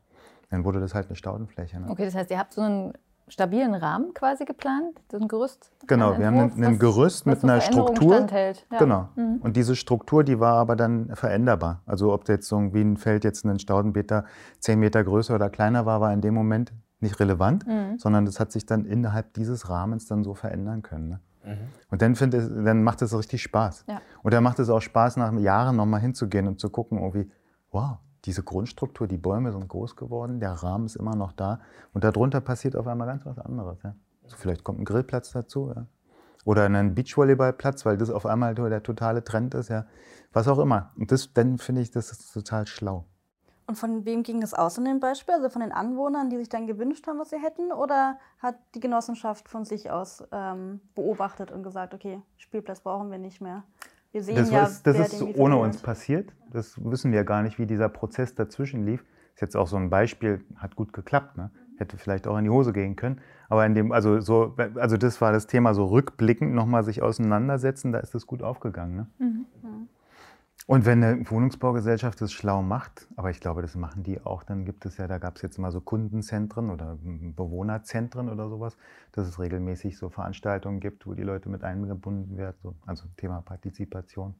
Dann 0.49 0.63
wurde 0.63 0.79
das 0.79 0.93
halt 0.93 1.07
eine 1.07 1.15
Staudenfläche. 1.15 1.79
Ne? 1.79 1.89
Okay, 1.89 2.05
das 2.05 2.15
heißt, 2.15 2.31
ihr 2.31 2.39
habt 2.39 2.53
so 2.53 2.61
einen 2.61 2.93
stabilen 3.27 3.75
Rahmen 3.75 4.13
quasi 4.13 4.45
geplant, 4.45 5.01
so 5.11 5.17
ein 5.17 5.27
Gerüst? 5.27 5.71
Genau, 5.87 6.17
wir 6.17 6.27
haben 6.27 6.39
ein, 6.39 6.63
ein 6.63 6.79
Gerüst 6.79 7.25
mit 7.25 7.43
einer 7.43 7.59
Struktur. 7.61 8.15
Standhält. 8.15 8.65
Ja. 8.71 8.77
Genau. 8.79 9.09
Mhm. 9.15 9.37
Und 9.41 9.57
diese 9.57 9.75
Struktur, 9.75 10.23
die 10.23 10.39
war 10.39 10.55
aber 10.55 10.75
dann 10.75 11.13
veränderbar. 11.15 11.81
Also 11.85 12.13
ob 12.13 12.27
jetzt 12.29 12.51
irgendwie 12.51 12.81
ein 12.81 12.97
Feld 12.97 13.23
jetzt 13.23 13.43
ein 13.45 13.59
Staudenmeter 13.59 14.25
zehn 14.59 14.79
Meter 14.79 15.03
größer 15.03 15.35
oder 15.35 15.49
kleiner 15.49 15.85
war, 15.85 15.99
war 15.99 16.13
in 16.13 16.21
dem 16.21 16.33
Moment 16.33 16.73
nicht 16.99 17.19
relevant, 17.19 17.67
mhm. 17.67 17.99
sondern 17.99 18.25
das 18.25 18.39
hat 18.39 18.51
sich 18.51 18.65
dann 18.65 18.85
innerhalb 18.85 19.33
dieses 19.33 19.69
Rahmens 19.69 20.07
dann 20.07 20.23
so 20.23 20.33
verändern 20.33 20.81
können. 20.81 21.09
Ne? 21.09 21.19
Mhm. 21.43 21.57
Und 21.91 22.01
dann, 22.01 22.15
find, 22.15 22.33
dann 22.33 22.83
macht 22.83 23.01
es 23.01 23.17
richtig 23.17 23.43
Spaß. 23.43 23.85
Ja. 23.87 24.01
Und 24.23 24.33
dann 24.33 24.43
macht 24.43 24.59
es 24.59 24.69
auch 24.69 24.81
Spaß, 24.81 25.17
nach 25.17 25.33
Jahren 25.33 25.75
nochmal 25.75 26.01
hinzugehen 26.01 26.47
und 26.47 26.59
zu 26.59 26.69
gucken, 26.69 26.97
irgendwie, 26.99 27.29
wow, 27.71 27.97
diese 28.25 28.43
Grundstruktur, 28.43 29.07
die 29.07 29.17
Bäume 29.17 29.51
sind 29.51 29.67
groß 29.67 29.95
geworden, 29.95 30.39
der 30.39 30.51
Rahmen 30.51 30.85
ist 30.85 30.95
immer 30.95 31.15
noch 31.15 31.31
da 31.31 31.61
und 31.93 32.03
darunter 32.03 32.41
passiert 32.41 32.75
auf 32.75 32.87
einmal 32.87 33.07
ganz 33.07 33.25
was 33.25 33.39
anderes. 33.39 33.81
Ja. 33.83 33.95
Also 34.23 34.37
vielleicht 34.37 34.63
kommt 34.63 34.79
ein 34.79 34.85
Grillplatz 34.85 35.31
dazu 35.31 35.71
ja. 35.75 35.85
oder 36.45 36.65
ein 36.65 36.95
Beachvolleyballplatz, 36.95 37.85
weil 37.85 37.97
das 37.97 38.09
auf 38.09 38.25
einmal 38.25 38.55
der 38.55 38.83
totale 38.83 39.23
Trend 39.23 39.53
ist, 39.53 39.69
ja. 39.69 39.85
was 40.33 40.47
auch 40.47 40.59
immer. 40.59 40.91
Und 40.97 41.11
das, 41.11 41.33
dann 41.33 41.57
finde 41.57 41.81
ich, 41.81 41.91
das 41.91 42.11
ist 42.11 42.33
total 42.33 42.67
schlau. 42.67 43.05
Und 43.67 43.75
von 43.75 44.05
wem 44.05 44.23
ging 44.23 44.39
das 44.39 44.53
aus 44.53 44.77
in 44.77 44.85
dem 44.85 45.01
Beispiel? 45.01 45.35
Also 45.35 45.49
von 45.49 45.61
den 45.61 45.73
Anwohnern, 45.73 46.29
die 46.29 46.37
sich 46.37 46.47
dann 46.47 46.67
gewünscht 46.67 47.05
haben, 47.05 47.19
was 47.19 47.31
sie 47.31 47.37
hätten? 47.37 47.73
Oder 47.73 48.17
hat 48.39 48.55
die 48.75 48.79
Genossenschaft 48.79 49.49
von 49.49 49.65
sich 49.65 49.91
aus 49.91 50.23
ähm, 50.31 50.79
beobachtet 50.95 51.51
und 51.51 51.63
gesagt, 51.63 51.93
okay, 51.93 52.21
Spielplatz 52.37 52.79
brauchen 52.79 53.11
wir 53.11 53.17
nicht 53.17 53.41
mehr? 53.41 53.63
Wir 54.17 54.23
sehen 54.23 54.35
das 54.35 54.49
ja, 54.49 54.63
was, 54.63 54.81
das 54.81 54.97
ist 54.97 55.21
ohne 55.21 55.57
uns 55.57 55.77
passiert. 55.77 56.33
Das 56.51 56.83
wissen 56.83 57.11
wir 57.11 57.23
gar 57.23 57.43
nicht, 57.43 57.59
wie 57.59 57.67
dieser 57.67 57.87
Prozess 57.87 58.33
dazwischen 58.33 58.83
lief. 58.83 59.05
Ist 59.35 59.41
jetzt 59.41 59.55
auch 59.55 59.67
so 59.67 59.77
ein 59.77 59.91
Beispiel, 59.91 60.43
hat 60.55 60.75
gut 60.75 60.91
geklappt. 60.91 61.37
Ne? 61.37 61.51
Hätte 61.77 61.99
vielleicht 61.99 62.25
auch 62.25 62.35
in 62.35 62.45
die 62.45 62.49
Hose 62.49 62.73
gehen 62.73 62.95
können. 62.95 63.21
Aber 63.47 63.63
in 63.63 63.75
dem, 63.75 63.91
also 63.91 64.19
so, 64.19 64.55
also 64.73 64.97
das 64.97 65.21
war 65.21 65.33
das 65.33 65.45
Thema, 65.45 65.75
so 65.75 65.85
rückblickend 65.85 66.51
nochmal 66.51 66.83
sich 66.83 67.03
auseinandersetzen, 67.03 67.91
da 67.91 67.99
ist 67.99 68.15
das 68.15 68.25
gut 68.25 68.41
aufgegangen. 68.41 68.95
Ne? 68.95 69.07
Mhm. 69.19 69.45
Und 70.67 70.85
wenn 70.85 71.01
eine 71.01 71.29
Wohnungsbaugesellschaft 71.29 72.19
das 72.19 72.33
schlau 72.33 72.61
macht, 72.61 73.07
aber 73.15 73.29
ich 73.29 73.39
glaube, 73.39 73.61
das 73.61 73.75
machen 73.75 74.03
die 74.03 74.19
auch, 74.19 74.43
dann 74.43 74.65
gibt 74.65 74.85
es 74.85 74.97
ja, 74.97 75.07
da 75.07 75.17
gab 75.17 75.37
es 75.37 75.41
jetzt 75.41 75.57
mal 75.57 75.71
so 75.71 75.79
Kundenzentren 75.79 76.69
oder 76.69 76.97
Bewohnerzentren 77.01 78.27
oder 78.27 78.49
sowas, 78.49 78.75
dass 79.13 79.29
es 79.29 79.39
regelmäßig 79.39 79.97
so 79.97 80.09
Veranstaltungen 80.09 80.81
gibt, 80.81 81.07
wo 81.07 81.13
die 81.13 81.23
Leute 81.23 81.47
mit 81.47 81.63
eingebunden 81.63 82.37
werden, 82.37 82.57
so, 82.61 82.75
also 82.85 83.05
Thema 83.15 83.41
Partizipation, 83.41 84.35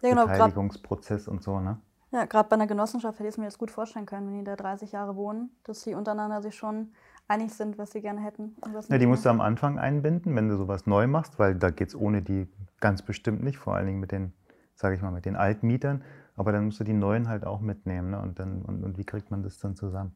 ja, 0.00 0.08
genau, 0.08 0.26
Beteiligungsprozess 0.26 1.28
und 1.28 1.42
so. 1.42 1.60
Ne? 1.60 1.78
Ja, 2.10 2.24
gerade 2.24 2.48
bei 2.48 2.54
einer 2.54 2.66
Genossenschaft 2.66 3.18
hätte 3.18 3.28
ich 3.28 3.34
es 3.34 3.38
mir 3.38 3.44
das 3.44 3.58
gut 3.58 3.70
vorstellen 3.70 4.06
können, 4.06 4.28
wenn 4.28 4.38
die 4.38 4.44
da 4.44 4.56
30 4.56 4.92
Jahre 4.92 5.14
wohnen, 5.14 5.50
dass 5.64 5.82
sie 5.82 5.94
untereinander 5.94 6.40
sich 6.40 6.54
schon 6.54 6.92
einig 7.28 7.52
sind, 7.52 7.76
was 7.76 7.92
sie 7.92 8.00
gerne 8.00 8.22
hätten. 8.22 8.56
ja, 8.88 8.96
die 8.96 9.06
musst 9.06 9.26
du 9.26 9.28
am 9.28 9.42
Anfang 9.42 9.78
einbinden, 9.78 10.34
wenn 10.34 10.48
du 10.48 10.56
sowas 10.56 10.86
neu 10.86 11.06
machst, 11.06 11.38
weil 11.38 11.54
da 11.54 11.68
geht 11.68 11.88
es 11.88 11.94
ohne 11.94 12.22
die 12.22 12.48
ganz 12.80 13.02
bestimmt 13.02 13.42
nicht, 13.42 13.58
vor 13.58 13.74
allen 13.74 13.86
Dingen 13.86 14.00
mit 14.00 14.10
den 14.10 14.32
sage 14.80 14.96
ich 14.96 15.02
mal, 15.02 15.10
mit 15.10 15.26
den 15.26 15.36
Altmietern. 15.36 16.02
Aber 16.36 16.52
dann 16.52 16.64
musst 16.64 16.80
du 16.80 16.84
die 16.84 16.94
neuen 16.94 17.28
halt 17.28 17.44
auch 17.44 17.60
mitnehmen. 17.60 18.10
Ne? 18.10 18.18
Und, 18.18 18.38
dann, 18.38 18.62
und, 18.62 18.82
und 18.82 18.96
wie 18.98 19.04
kriegt 19.04 19.30
man 19.30 19.42
das 19.42 19.58
dann 19.58 19.76
zusammen? 19.76 20.12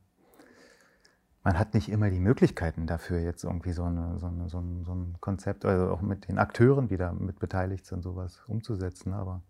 Man 1.43 1.59
hat 1.59 1.75
nicht 1.75 1.91
immer 1.91 2.09
die 2.09 2.21
Möglichkeiten 2.21 2.87
dafür, 2.87 3.19
jetzt 3.19 3.45
irgendwie 3.45 3.73
so, 3.73 3.85
eine, 3.85 4.19
so, 4.19 4.27
eine, 4.27 4.49
so, 4.49 4.59
ein, 4.59 4.85
so 4.85 4.95
ein 4.95 5.17
Konzept, 5.21 5.67
also 5.67 5.93
auch 5.93 6.01
mit 6.01 6.27
den 6.29 6.39
Akteuren, 6.39 6.89
die 6.89 6.97
da 6.97 7.13
mit 7.13 7.39
beteiligt 7.39 7.85
sind, 7.85 8.03
sowas 8.03 8.43
umzusetzen. 8.49 9.11
Ne? 9.11 9.17
Aber 9.17 9.43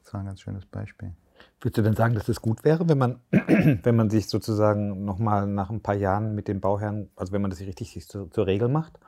das 0.00 0.14
war 0.14 0.20
ein 0.20 0.26
ganz 0.26 0.40
schönes 0.40 0.64
Beispiel. 0.66 1.12
Würdest 1.60 1.78
du 1.78 1.82
denn 1.82 1.96
sagen, 1.96 2.14
dass 2.14 2.28
es 2.28 2.40
gut 2.40 2.62
wäre, 2.62 2.88
wenn 2.88 2.98
man, 2.98 3.18
wenn 3.32 3.96
man 3.96 4.08
sich 4.10 4.28
sozusagen 4.28 5.04
nochmal 5.04 5.48
nach 5.48 5.70
ein 5.70 5.80
paar 5.80 5.96
Jahren 5.96 6.36
mit 6.36 6.46
den 6.46 6.60
Bauherren, 6.60 7.10
also 7.16 7.32
wenn 7.32 7.42
man 7.42 7.50
das 7.50 7.58
richtig 7.58 7.92
sich 7.92 8.06
zur, 8.06 8.30
zur 8.30 8.46
Regel 8.46 8.68
macht, 8.68 9.00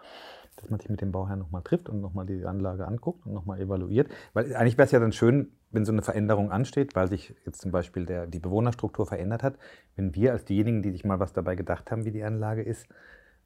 dass 0.57 0.71
man 0.71 0.81
sich 0.81 0.89
mit 0.89 1.01
dem 1.01 1.13
Bauherrn 1.13 1.39
nochmal 1.39 1.63
trifft 1.63 1.89
und 1.89 2.01
nochmal 2.01 2.27
die 2.27 2.45
Anlage 2.45 2.87
anguckt 2.87 3.27
und 3.27 3.33
nochmal 3.33 3.61
evaluiert. 3.61 4.09
Weil 4.33 4.55
eigentlich 4.57 4.79
wäre 4.79 4.87
es 4.87 4.93
ja 4.93 5.01
dann 5.01 5.13
schön, 5.13 5.53
wenn 5.71 5.85
so 5.85 5.93
eine 5.93 6.03
Veränderung 6.03 6.51
ansteht, 6.51 6.95
weil 6.95 7.09
sich 7.09 7.35
jetzt 7.45 7.61
zum 7.61 7.71
Beispiel 7.71 8.07
der, 8.07 8.27
die 8.27 8.39
Bewohnerstruktur 8.39 9.07
verändert 9.07 9.43
hat, 9.43 9.59
wenn 9.97 10.15
wir 10.15 10.33
als 10.33 10.45
diejenigen, 10.45 10.83
die 10.83 10.91
sich 10.91 11.05
mal 11.05 11.21
was 11.21 11.33
dabei 11.33 11.55
gedacht 11.55 11.91
haben, 11.91 12.05
wie 12.05 12.13
die 12.13 12.25
Anlage 12.25 12.63
ist, 12.63 12.87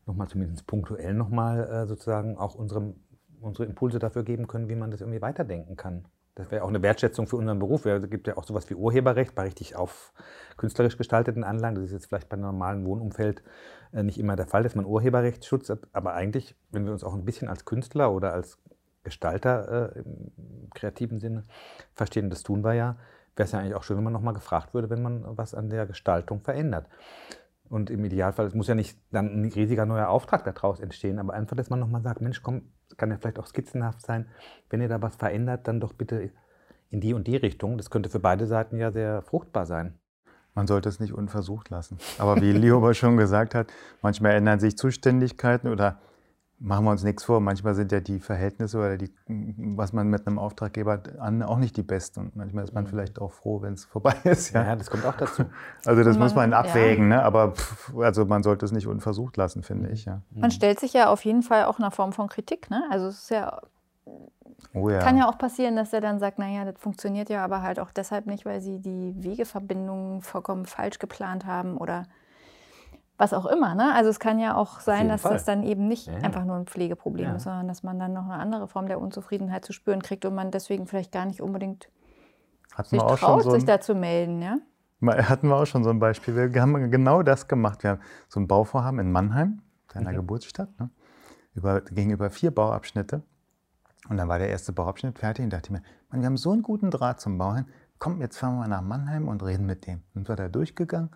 nochmal 0.07 0.29
zumindest 0.29 0.66
punktuell 0.66 1.14
nochmal 1.14 1.68
äh, 1.68 1.87
sozusagen 1.87 2.37
auch 2.37 2.55
unsere, 2.55 2.94
unsere 3.40 3.64
Impulse 3.64 3.99
dafür 3.99 4.23
geben 4.23 4.46
können, 4.46 4.68
wie 4.68 4.77
man 4.77 4.90
das 4.90 5.01
irgendwie 5.01 5.23
weiterdenken 5.23 5.77
kann. 5.77 6.05
Das 6.35 6.51
wäre 6.51 6.62
auch 6.64 6.68
eine 6.68 6.83
Wertschätzung 6.83 7.27
für 7.27 7.37
unseren 7.37 7.59
Beruf. 7.59 7.85
Es 7.85 8.09
gibt 8.09 8.27
ja 8.27 8.37
auch 8.37 8.44
sowas 8.44 8.70
wie 8.70 8.75
Urheberrecht 8.75 9.35
bei 9.35 9.42
richtig 9.42 9.77
auf 9.77 10.12
künstlerisch 10.57 10.96
gestalteten 10.96 11.44
Anlagen. 11.44 11.75
Das 11.75 11.85
ist 11.85 11.92
jetzt 11.92 12.07
vielleicht 12.07 12.29
beim 12.29 12.40
normalen 12.40 12.87
Wohnumfeld 12.87 13.42
nicht 13.92 14.18
immer 14.18 14.37
der 14.37 14.46
Fall, 14.46 14.62
dass 14.62 14.74
man 14.74 14.85
Urheberrechtsschutz 14.85 15.68
hat. 15.70 15.81
Aber 15.92 16.14
eigentlich, 16.14 16.55
wenn 16.70 16.85
wir 16.85 16.92
uns 16.92 17.05
auch 17.05 17.14
ein 17.14 17.24
bisschen 17.24 17.48
als 17.48 17.64
Künstler 17.64 18.12
oder 18.12 18.33
als 18.33 18.59
Gestalter 19.03 19.94
äh, 19.96 19.98
im 20.00 20.70
kreativen 20.74 21.20
Sinne 21.20 21.44
verstehen, 21.94 22.31
das 22.31 22.42
tun 22.42 22.62
wir 22.62 22.74
ja, 22.74 22.96
wäre 23.37 23.46
es 23.46 23.53
ja 23.53 23.59
eigentlich 23.59 23.74
auch 23.74 23.83
schön, 23.83 23.96
wenn 23.96 24.05
man 24.05 24.12
nochmal 24.12 24.35
gefragt 24.35 24.74
würde, 24.74 24.90
wenn 24.90 25.03
man 25.03 25.24
was 25.37 25.55
an 25.55 25.70
der 25.70 25.87
Gestaltung 25.87 26.40
verändert. 26.40 26.88
Und 27.68 27.88
im 27.88 28.05
Idealfall, 28.05 28.46
es 28.46 28.55
muss 28.55 28.66
ja 28.66 28.74
nicht 28.74 28.98
dann 29.12 29.42
ein 29.42 29.53
riesiger 29.53 29.87
neuer 29.87 30.09
Auftrag 30.09 30.44
daraus 30.44 30.81
entstehen, 30.81 31.20
aber 31.20 31.35
einfach, 31.35 31.57
dass 31.57 31.70
man 31.70 31.79
nochmal 31.79 32.03
sagt, 32.03 32.20
Mensch, 32.20 32.42
komm, 32.42 32.72
kann 32.96 33.11
ja 33.11 33.16
vielleicht 33.16 33.38
auch 33.38 33.46
skizzenhaft 33.46 34.03
sein, 34.03 34.29
wenn 34.68 34.81
ihr 34.81 34.88
da 34.88 35.00
was 35.00 35.14
verändert, 35.14 35.68
dann 35.68 35.79
doch 35.79 35.92
bitte 35.92 36.33
in 36.90 37.00
die 37.00 37.14
und 37.14 37.29
die 37.29 37.37
Richtung. 37.37 37.76
Das 37.76 37.88
könnte 37.88 38.11
für 38.11 38.18
beide 38.18 38.48
Seiten 38.48 38.76
ja 38.76 38.90
sehr 38.90 39.22
fruchtbar 39.22 39.66
sein. 39.66 39.99
Man 40.61 40.66
sollte 40.66 40.90
es 40.90 41.01
nicht 41.01 41.14
unversucht 41.14 41.70
lassen. 41.70 41.96
Aber 42.18 42.38
wie 42.42 42.53
Leo 42.53 42.92
schon 42.92 43.16
gesagt 43.16 43.55
hat, 43.55 43.68
manchmal 44.03 44.33
ändern 44.33 44.61
sich 44.61 44.77
Zuständigkeiten 44.77 45.68
oder 45.68 45.96
machen 46.59 46.85
wir 46.85 46.90
uns 46.90 47.03
nichts 47.03 47.25
vor, 47.25 47.40
manchmal 47.40 47.75
sind 47.75 47.92
ja 47.92 48.01
die 48.01 48.20
Verhältnisse 48.20 48.77
oder 48.77 48.99
die, 48.99 49.11
was 49.27 49.94
man 49.94 50.09
mit 50.09 50.27
einem 50.27 50.38
Auftraggeber 50.38 51.03
an, 51.18 51.42
auch 51.42 51.57
nicht 51.57 51.79
die 51.79 51.83
besten. 51.83 52.20
Und 52.20 52.37
manchmal 52.37 52.64
ist 52.64 52.75
man 52.75 52.85
mhm. 52.85 52.88
vielleicht 52.88 53.18
auch 53.23 53.33
froh, 53.33 53.62
wenn 53.62 53.73
es 53.73 53.87
vorbei 53.87 54.14
ist. 54.25 54.53
Ja. 54.53 54.64
ja, 54.64 54.77
das 54.77 54.90
kommt 54.90 55.07
auch 55.07 55.16
dazu. 55.16 55.44
Also 55.87 56.05
das 56.05 56.18
man, 56.18 56.25
muss 56.25 56.35
man 56.35 56.53
abwägen, 56.53 57.11
ja. 57.11 57.16
ne? 57.16 57.23
aber 57.23 57.53
pff, 57.53 57.96
also 57.96 58.27
man 58.27 58.42
sollte 58.42 58.66
es 58.66 58.73
nicht 58.73 58.87
unversucht 58.87 59.38
lassen, 59.38 59.62
finde 59.62 59.88
ich. 59.88 60.05
Ja. 60.05 60.20
Man 60.31 60.51
stellt 60.51 60.79
sich 60.79 60.92
ja 60.92 61.09
auf 61.09 61.25
jeden 61.25 61.42
Fall 61.42 61.64
auch 61.64 61.79
einer 61.79 61.90
Form 61.90 62.12
von 62.12 62.29
Kritik. 62.29 62.68
Ne? 62.68 62.85
Also 62.90 63.07
es 63.07 63.23
ist 63.23 63.31
ja, 63.31 63.62
oh 64.75 64.88
ja, 64.90 64.99
kann 64.99 65.16
ja 65.16 65.29
auch 65.29 65.38
passieren, 65.38 65.77
dass 65.77 65.92
er 65.92 66.01
dann 66.01 66.18
sagt, 66.18 66.38
naja, 66.38 66.64
das 66.64 66.81
funktioniert 66.81 67.29
ja 67.29 67.44
aber 67.44 67.62
halt 67.62 67.81
auch 67.81 67.90
deshalb 67.90 68.27
nicht, 68.27 68.44
weil 68.44 68.61
sie 68.61 68.81
die 68.81 69.14
Wegeverbindungen 69.18 70.23
vollkommen 70.23 70.66
falsch 70.66 70.99
geplant 70.99 71.46
haben 71.46 71.77
oder 71.77 72.05
was 73.20 73.35
auch 73.35 73.46
immer. 73.46 73.75
Ne? 73.75 73.94
Also 73.94 74.09
es 74.09 74.18
kann 74.18 74.38
ja 74.38 74.57
auch 74.57 74.81
sein, 74.81 75.09
dass 75.09 75.23
Fall. 75.23 75.35
das 75.35 75.44
dann 75.44 75.62
eben 75.62 75.87
nicht 75.87 76.07
ja. 76.07 76.14
einfach 76.14 76.44
nur 76.44 76.57
ein 76.57 76.66
Pflegeproblem 76.66 77.27
ja. 77.27 77.37
ist, 77.37 77.44
sondern 77.44 77.68
dass 77.68 77.83
man 77.83 77.99
dann 77.99 78.14
noch 78.14 78.25
eine 78.25 78.35
andere 78.35 78.66
Form 78.66 78.87
der 78.87 78.99
Unzufriedenheit 79.01 79.64
zu 79.64 79.75
spüren 79.75 80.01
kriegt 80.03 80.25
und 80.25 80.35
man 80.35 80.51
deswegen 80.51 80.87
vielleicht 80.87 81.12
gar 81.12 81.27
nicht 81.27 81.42
unbedingt 81.42 81.90
Hatten 82.75 82.88
sich 82.88 83.03
traut, 83.03 83.42
so 83.42 83.51
sich 83.51 83.66
da 83.66 83.79
zu 83.81 83.94
melden. 83.94 84.40
Ja? 84.40 84.59
Hatten 85.03 85.49
wir 85.49 85.57
auch 85.57 85.66
schon 85.66 85.85
so 85.85 85.90
ein 85.90 85.99
Beispiel. 85.99 86.53
Wir 86.53 86.62
haben 86.62 86.90
genau 86.90 87.23
das 87.23 87.46
gemacht. 87.46 87.83
Wir 87.83 87.90
haben 87.90 88.01
so 88.29 88.40
ein 88.40 88.49
Bauvorhaben 88.49 88.99
in 89.01 89.12
Mannheim, 89.12 89.61
deiner 89.92 90.12
mhm. 90.12 90.16
Geburtsstadt, 90.16 90.70
ne? 90.81 90.88
über, 91.55 91.83
gegenüber 91.83 92.31
vier 92.31 92.51
Bauabschnitte. 92.51 93.23
Und 94.08 94.16
dann 94.16 94.28
war 94.28 94.38
der 94.38 94.48
erste 94.48 94.72
Bauabschnitt 94.72 95.18
fertig 95.18 95.44
und 95.44 95.52
dachte 95.52 95.66
ich 95.66 95.70
mir, 95.70 95.82
Mann, 96.10 96.20
wir 96.20 96.26
haben 96.26 96.36
so 96.36 96.52
einen 96.52 96.62
guten 96.62 96.90
Draht 96.90 97.20
zum 97.20 97.38
Bauherrn. 97.38 97.66
Komm, 97.98 98.20
jetzt 98.20 98.38
fahren 98.38 98.58
wir 98.58 98.68
nach 98.68 98.82
Mannheim 98.82 99.28
und 99.28 99.44
reden 99.44 99.66
mit 99.66 99.86
dem. 99.86 100.02
Und 100.14 100.28
wir 100.28 100.36
da 100.36 100.48
durchgegangen 100.48 101.10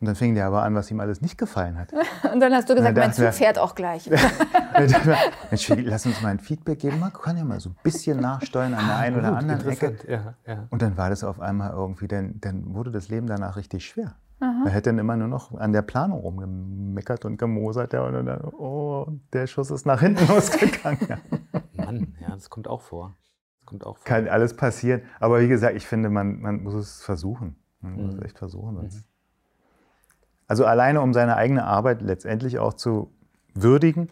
und 0.00 0.06
dann 0.06 0.16
fing 0.16 0.34
der 0.34 0.46
aber 0.46 0.62
an, 0.62 0.74
was 0.74 0.90
ihm 0.90 1.00
alles 1.00 1.20
nicht 1.20 1.38
gefallen 1.38 1.78
hat. 1.78 1.92
Und 2.32 2.40
dann 2.40 2.52
hast 2.52 2.68
du 2.68 2.74
gesagt, 2.74 2.96
mein 2.96 3.12
Zug 3.12 3.32
fährt 3.32 3.58
auch 3.58 3.74
gleich. 3.74 4.10
Mensch, 5.50 5.68
lass 5.68 6.04
uns 6.04 6.20
mal 6.20 6.30
ein 6.30 6.40
Feedback 6.40 6.80
geben. 6.80 6.98
Man 6.98 7.12
kann 7.12 7.36
ja 7.36 7.44
mal 7.44 7.60
so 7.60 7.70
ein 7.70 7.76
bisschen 7.82 8.20
nachsteuern 8.20 8.74
an 8.74 8.86
der 8.86 8.96
einen 8.98 9.16
oder 9.16 9.36
anderen 9.36 9.66
Ecke. 9.66 9.96
Ja, 10.08 10.34
ja. 10.46 10.66
Und 10.70 10.82
dann 10.82 10.96
war 10.96 11.10
das 11.10 11.22
auf 11.22 11.40
einmal 11.40 11.70
irgendwie, 11.70 12.08
dann, 12.08 12.40
dann 12.40 12.74
wurde 12.74 12.90
das 12.90 13.08
Leben 13.08 13.26
danach 13.28 13.56
richtig 13.56 13.86
schwer. 13.86 14.16
Aha. 14.44 14.64
Er 14.66 14.72
hätte 14.72 14.90
dann 14.90 14.98
immer 14.98 15.16
nur 15.16 15.28
noch 15.28 15.54
an 15.54 15.72
der 15.72 15.80
Planung 15.80 16.20
rumgemeckert 16.20 17.24
und 17.24 17.38
gemosert. 17.38 17.94
und 17.94 18.26
dann, 18.26 18.44
oh, 18.44 19.06
der 19.32 19.46
Schuss 19.46 19.70
ist 19.70 19.86
nach 19.86 20.00
hinten 20.00 20.26
losgegangen. 20.32 21.20
Mann, 21.72 22.14
ja, 22.20 22.30
das 22.30 22.50
kommt 22.50 22.68
auch 22.68 22.82
vor. 22.82 23.16
Das 23.60 23.66
kommt 23.66 23.86
auch 23.86 23.96
vor. 23.96 24.04
Kann 24.04 24.28
alles 24.28 24.54
passieren. 24.54 25.02
Aber 25.18 25.40
wie 25.40 25.48
gesagt, 25.48 25.76
ich 25.76 25.86
finde, 25.86 26.10
man, 26.10 26.40
man 26.40 26.62
muss 26.62 26.74
es 26.74 27.02
versuchen. 27.02 27.56
Man 27.80 27.92
mhm. 27.92 28.02
muss 28.02 28.14
es 28.14 28.22
echt 28.22 28.38
versuchen, 28.38 28.76
sonst 28.76 28.96
mhm. 28.96 29.04
Also 30.46 30.66
alleine 30.66 31.00
um 31.00 31.14
seine 31.14 31.36
eigene 31.36 31.64
Arbeit 31.64 32.02
letztendlich 32.02 32.58
auch 32.58 32.74
zu 32.74 33.10
würdigen. 33.54 34.08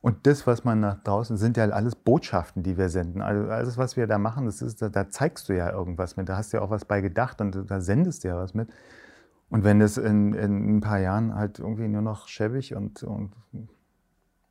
Und 0.00 0.26
das, 0.26 0.48
was 0.48 0.64
man 0.64 0.80
nach 0.80 1.00
draußen, 1.04 1.36
sind 1.36 1.56
ja 1.56 1.68
alles 1.68 1.94
Botschaften, 1.94 2.64
die 2.64 2.76
wir 2.76 2.88
senden. 2.88 3.22
Also 3.22 3.48
alles, 3.50 3.78
was 3.78 3.96
wir 3.96 4.08
da 4.08 4.18
machen, 4.18 4.46
das 4.46 4.62
ist, 4.62 4.82
da, 4.82 5.08
zeigst 5.10 5.48
du 5.48 5.54
ja 5.54 5.70
irgendwas 5.70 6.16
mit. 6.16 6.28
Da 6.28 6.36
hast 6.36 6.52
du 6.52 6.56
ja 6.56 6.62
auch 6.64 6.70
was 6.70 6.86
bei 6.86 7.00
gedacht 7.00 7.40
und 7.40 7.70
da 7.70 7.80
sendest 7.80 8.24
du 8.24 8.28
ja 8.28 8.36
was 8.36 8.52
mit. 8.52 8.68
Und 9.50 9.64
wenn 9.64 9.80
das 9.80 9.96
in, 9.96 10.32
in 10.32 10.76
ein 10.76 10.80
paar 10.80 10.98
Jahren 10.98 11.34
halt 11.34 11.58
irgendwie 11.58 11.88
nur 11.88 12.02
noch 12.02 12.28
schäbig 12.28 12.74
und, 12.74 13.02
und 13.02 13.32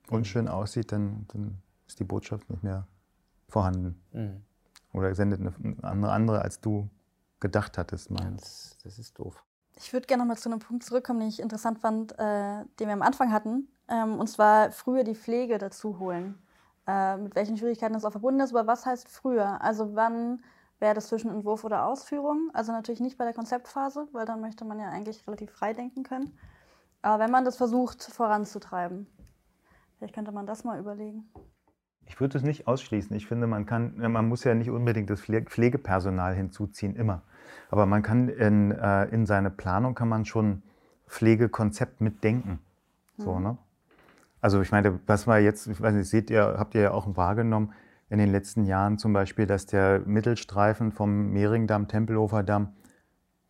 unschön 0.10 0.48
aussieht, 0.48 0.92
dann, 0.92 1.26
dann 1.30 1.58
ist 1.88 2.00
die 2.00 2.04
Botschaft 2.04 2.50
nicht 2.50 2.64
mehr 2.64 2.86
vorhanden. 3.48 4.00
Mhm. 4.12 4.42
Oder 4.94 5.16
sendet 5.16 5.40
eine 5.40 6.12
andere, 6.12 6.42
als 6.42 6.60
du 6.60 6.90
gedacht 7.40 7.78
hattest. 7.78 8.10
Ja, 8.10 8.30
das, 8.32 8.78
das 8.84 9.00
ist 9.00 9.18
doof. 9.18 9.44
Ich 9.78 9.94
würde 9.94 10.08
gerne 10.08 10.24
noch 10.24 10.28
mal 10.28 10.38
zu 10.38 10.50
einem 10.50 10.60
Punkt 10.60 10.84
zurückkommen, 10.84 11.20
den 11.20 11.30
ich 11.30 11.40
interessant 11.40 11.80
fand, 11.80 12.12
äh, 12.20 12.66
den 12.80 12.88
wir 12.88 12.94
am 12.94 13.02
Anfang 13.02 13.32
hatten. 13.32 13.70
Ähm, 13.88 14.20
und 14.20 14.28
zwar 14.28 14.72
früher 14.72 15.06
die 15.06 15.16
Pflege 15.16 15.58
dazu 15.58 16.00
holen. 16.00 16.38
Äh, 16.86 17.18
mit 17.18 17.36
welchen 17.36 17.56
Schwierigkeiten 17.56 17.94
das 17.94 18.04
auch 18.04 18.12
verbunden 18.12 18.42
ist, 18.42 18.54
aber 18.54 18.68
was 18.68 18.86
heißt 18.86 19.08
früher? 19.08 19.62
Also 19.62 19.96
wann 19.96 20.42
wäre 20.80 20.94
das 20.94 21.08
zwischen 21.08 21.30
Entwurf 21.30 21.64
oder 21.64 21.86
Ausführung? 21.86 22.50
Also 22.54 22.72
natürlich 22.72 23.02
nicht 23.02 23.18
bei 23.18 23.26
der 23.26 23.34
Konzeptphase, 23.34 24.08
weil 24.12 24.26
dann 24.26 24.42
möchte 24.42 24.66
man 24.66 24.80
ja 24.80 24.90
eigentlich 24.90 25.26
relativ 25.28 25.52
frei 25.52 25.74
denken 25.74 26.04
können. 26.04 26.38
Aber 27.02 27.24
wenn 27.24 27.32
man 27.32 27.46
das 27.46 27.58
versucht 27.58 28.04
voranzutreiben, 28.04 29.08
vielleicht 29.98 30.16
könnte 30.16 30.32
man 30.32 30.46
das 30.46 30.64
mal 30.64 30.80
überlegen. 30.80 31.30
Ich 32.06 32.20
würde 32.20 32.38
es 32.38 32.44
nicht 32.44 32.68
ausschließen. 32.68 33.16
Ich 33.16 33.28
finde, 33.28 33.46
man 33.46 33.66
kann, 33.66 33.98
man 33.98 34.28
muss 34.28 34.44
ja 34.44 34.56
nicht 34.56 34.70
unbedingt 34.70 35.10
das 35.10 35.22
Pflegepersonal 35.22 36.34
hinzuziehen, 36.34 36.96
immer. 36.96 37.22
Aber 37.70 37.86
man 37.86 38.02
kann 38.02 38.30
in, 38.30 38.72
äh, 38.72 39.06
in 39.06 39.26
seine 39.26 39.52
Planung 39.52 39.96
kann 39.96 40.10
man 40.10 40.26
schon 40.26 40.64
Pflegekonzept 41.08 42.02
mitdenken. 42.02 42.60
So, 43.18 43.36
mhm. 43.36 43.44
ne? 43.44 43.58
Also 44.42 44.62
ich 44.62 44.72
meine, 44.72 45.00
was 45.06 45.28
wir 45.28 45.40
jetzt, 45.40 45.68
ich 45.68 45.82
weiß 45.82 45.94
nicht, 45.94 46.10
seht 46.10 46.30
ihr, 46.30 46.56
habt 46.58 46.74
ihr 46.74 46.82
ja 46.82 46.92
auch 46.92 47.16
wahrgenommen 47.18 47.74
in 48.10 48.18
den 48.18 48.32
letzten 48.32 48.66
Jahren 48.66 48.98
zum 48.98 49.14
Beispiel, 49.14 49.46
dass 49.46 49.66
der 49.66 50.02
Mittelstreifen 50.06 50.92
vom 50.92 51.30
Mehringdamm, 51.32 51.88
Tempelhofer 51.88 52.44
Damm, 52.44 52.74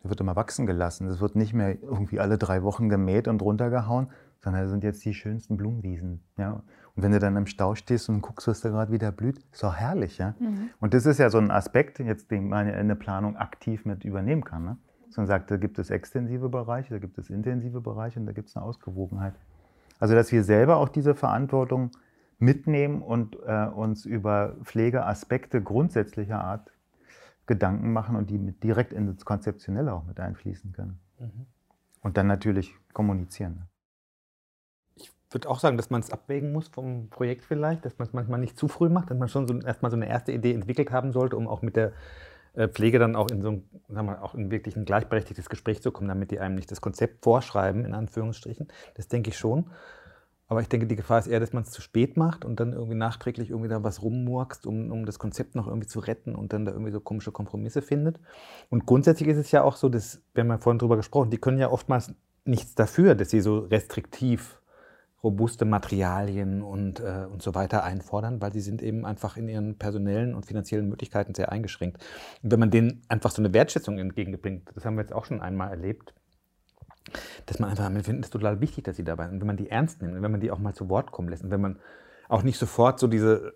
der 0.02 0.10
wird 0.10 0.20
immer 0.20 0.36
wachsen 0.36 0.66
gelassen. 0.66 1.08
Das 1.08 1.20
wird 1.20 1.36
nicht 1.36 1.52
mehr 1.52 1.82
irgendwie 1.82 2.20
alle 2.20 2.38
drei 2.38 2.62
Wochen 2.62 2.88
gemäht 2.88 3.28
und 3.28 3.42
runtergehauen, 3.42 4.08
sondern 4.38 4.62
das 4.62 4.70
sind 4.70 4.84
jetzt 4.84 5.04
die 5.04 5.14
schönsten 5.14 5.56
Blumenwiesen. 5.56 6.22
Ja? 6.38 6.62
Und 6.94 7.02
wenn 7.02 7.12
du 7.12 7.18
dann 7.18 7.36
im 7.36 7.46
Stau 7.46 7.74
stehst 7.74 8.08
und 8.08 8.22
guckst, 8.22 8.48
was 8.48 8.60
da 8.60 8.70
gerade 8.70 8.92
wieder 8.92 9.12
blüht, 9.12 9.38
ist 9.52 9.62
doch 9.62 9.74
herrlich. 9.74 10.18
Ja? 10.18 10.34
Mhm. 10.38 10.70
Und 10.80 10.94
das 10.94 11.06
ist 11.06 11.18
ja 11.18 11.30
so 11.30 11.38
ein 11.38 11.50
Aspekt, 11.50 11.98
jetzt, 11.98 12.30
den 12.30 12.48
man 12.48 12.66
in 12.66 12.74
eine 12.74 12.96
Planung 12.96 13.36
aktiv 13.36 13.84
mit 13.84 14.04
übernehmen 14.04 14.44
kann. 14.44 14.64
Ne? 14.64 14.76
Man 15.16 15.26
sagt, 15.26 15.50
da 15.50 15.56
gibt 15.56 15.78
es 15.78 15.90
extensive 15.90 16.48
Bereiche, 16.48 16.94
da 16.94 16.98
gibt 16.98 17.18
es 17.18 17.30
intensive 17.30 17.80
Bereiche 17.80 18.20
und 18.20 18.26
da 18.26 18.32
gibt 18.32 18.48
es 18.48 18.56
eine 18.56 18.64
Ausgewogenheit. 18.64 19.34
Also, 19.98 20.14
dass 20.14 20.32
wir 20.32 20.44
selber 20.44 20.76
auch 20.76 20.88
diese 20.88 21.14
Verantwortung 21.14 21.90
mitnehmen 22.40 23.02
und 23.02 23.36
äh, 23.46 23.66
uns 23.66 24.04
über 24.04 24.56
Pflegeaspekte 24.64 25.62
grundsätzlicher 25.62 26.42
Art 26.42 26.72
Gedanken 27.46 27.92
machen 27.92 28.16
und 28.16 28.30
die 28.30 28.38
mit 28.38 28.62
direkt 28.62 28.92
ins 28.92 29.24
Konzeptionelle 29.24 29.92
auch 29.92 30.04
mit 30.04 30.20
einfließen 30.20 30.72
können. 30.72 31.00
Mhm. 31.18 31.46
Und 32.02 32.16
dann 32.16 32.26
natürlich 32.26 32.74
kommunizieren. 32.92 33.54
Ne? 33.54 33.66
würde 35.30 35.48
auch 35.48 35.60
sagen, 35.60 35.76
dass 35.76 35.90
man 35.90 36.00
es 36.00 36.10
abwägen 36.10 36.52
muss 36.52 36.68
vom 36.68 37.08
Projekt 37.08 37.44
vielleicht, 37.44 37.84
dass 37.84 37.98
man 37.98 38.08
es 38.08 38.12
manchmal 38.12 38.40
nicht 38.40 38.58
zu 38.58 38.68
früh 38.68 38.88
macht, 38.88 39.10
dass 39.10 39.18
man 39.18 39.28
schon 39.28 39.46
so 39.46 39.58
erstmal 39.60 39.90
so 39.90 39.96
eine 39.96 40.08
erste 40.08 40.32
Idee 40.32 40.52
entwickelt 40.52 40.90
haben 40.90 41.12
sollte, 41.12 41.36
um 41.36 41.46
auch 41.46 41.62
mit 41.62 41.76
der 41.76 41.92
äh, 42.54 42.68
Pflege 42.68 42.98
dann 42.98 43.14
auch 43.14 43.30
in 43.30 43.40
so 43.42 43.50
ein, 43.50 43.68
sagen 43.88 44.08
wir, 44.08 44.22
auch 44.22 44.34
in 44.34 44.50
wirklich 44.50 44.76
ein 44.76 44.84
gleichberechtigtes 44.84 45.48
Gespräch 45.48 45.82
zu 45.82 45.92
kommen, 45.92 46.08
damit 46.08 46.32
die 46.32 46.40
einem 46.40 46.56
nicht 46.56 46.70
das 46.70 46.80
Konzept 46.80 47.22
vorschreiben, 47.22 47.84
in 47.84 47.94
Anführungsstrichen. 47.94 48.68
Das 48.94 49.06
denke 49.06 49.30
ich 49.30 49.38
schon. 49.38 49.70
Aber 50.50 50.60
ich 50.60 50.68
denke, 50.68 50.88
die 50.88 50.96
Gefahr 50.96 51.20
ist 51.20 51.28
eher, 51.28 51.38
dass 51.38 51.52
man 51.52 51.62
es 51.62 51.70
zu 51.70 51.80
spät 51.80 52.16
macht 52.16 52.44
und 52.44 52.58
dann 52.58 52.72
irgendwie 52.72 52.96
nachträglich 52.96 53.50
irgendwie 53.50 53.68
da 53.68 53.84
was 53.84 54.02
rummurkst, 54.02 54.66
um, 54.66 54.90
um 54.90 55.06
das 55.06 55.20
Konzept 55.20 55.54
noch 55.54 55.68
irgendwie 55.68 55.86
zu 55.86 56.00
retten 56.00 56.34
und 56.34 56.52
dann 56.52 56.64
da 56.64 56.72
irgendwie 56.72 56.90
so 56.90 56.98
komische 56.98 57.30
Kompromisse 57.30 57.82
findet. 57.82 58.18
Und 58.68 58.84
grundsätzlich 58.84 59.28
ist 59.28 59.36
es 59.36 59.52
ja 59.52 59.62
auch 59.62 59.76
so, 59.76 59.88
dass, 59.88 60.20
wir 60.34 60.42
haben 60.42 60.50
ja 60.50 60.58
vorhin 60.58 60.80
drüber 60.80 60.96
gesprochen, 60.96 61.30
die 61.30 61.38
können 61.38 61.58
ja 61.58 61.70
oftmals 61.70 62.12
nichts 62.44 62.74
dafür, 62.74 63.14
dass 63.14 63.30
sie 63.30 63.40
so 63.40 63.60
restriktiv 63.60 64.60
robuste 65.22 65.64
Materialien 65.66 66.62
und, 66.62 66.98
äh, 66.98 67.26
und 67.30 67.42
so 67.42 67.54
weiter 67.54 67.84
einfordern, 67.84 68.42
weil 68.42 68.52
sie 68.52 68.60
sind 68.60 68.82
eben 68.82 69.06
einfach 69.06 69.36
in 69.36 69.48
ihren 69.48 69.78
personellen 69.78 70.34
und 70.34 70.46
finanziellen 70.46 70.88
Möglichkeiten 70.88 71.32
sehr 71.32 71.52
eingeschränkt. 71.52 72.04
Und 72.42 72.50
wenn 72.50 72.58
man 72.58 72.72
denen 72.72 73.02
einfach 73.08 73.30
so 73.30 73.40
eine 73.40 73.54
Wertschätzung 73.54 73.98
entgegenbringt, 73.98 74.68
das 74.74 74.84
haben 74.84 74.96
wir 74.96 75.02
jetzt 75.02 75.12
auch 75.12 75.26
schon 75.26 75.40
einmal 75.40 75.70
erlebt, 75.70 76.12
dass 77.46 77.58
man 77.58 77.70
einfach, 77.70 77.92
wir 77.92 78.04
finden 78.04 78.22
es 78.22 78.30
total 78.30 78.60
wichtig, 78.60 78.84
dass 78.84 78.96
sie 78.96 79.04
dabei 79.04 79.26
sind. 79.26 79.34
Und 79.34 79.40
wenn 79.40 79.46
man 79.48 79.56
die 79.56 79.70
ernst 79.70 80.02
nimmt 80.02 80.14
und 80.14 80.22
wenn 80.22 80.30
man 80.30 80.40
die 80.40 80.50
auch 80.50 80.58
mal 80.58 80.74
zu 80.74 80.88
Wort 80.88 81.12
kommen 81.12 81.28
lässt 81.28 81.44
und 81.44 81.50
wenn 81.50 81.60
man 81.60 81.78
auch 82.28 82.42
nicht 82.42 82.58
sofort 82.58 82.98
so 83.00 83.06
diese 83.06 83.54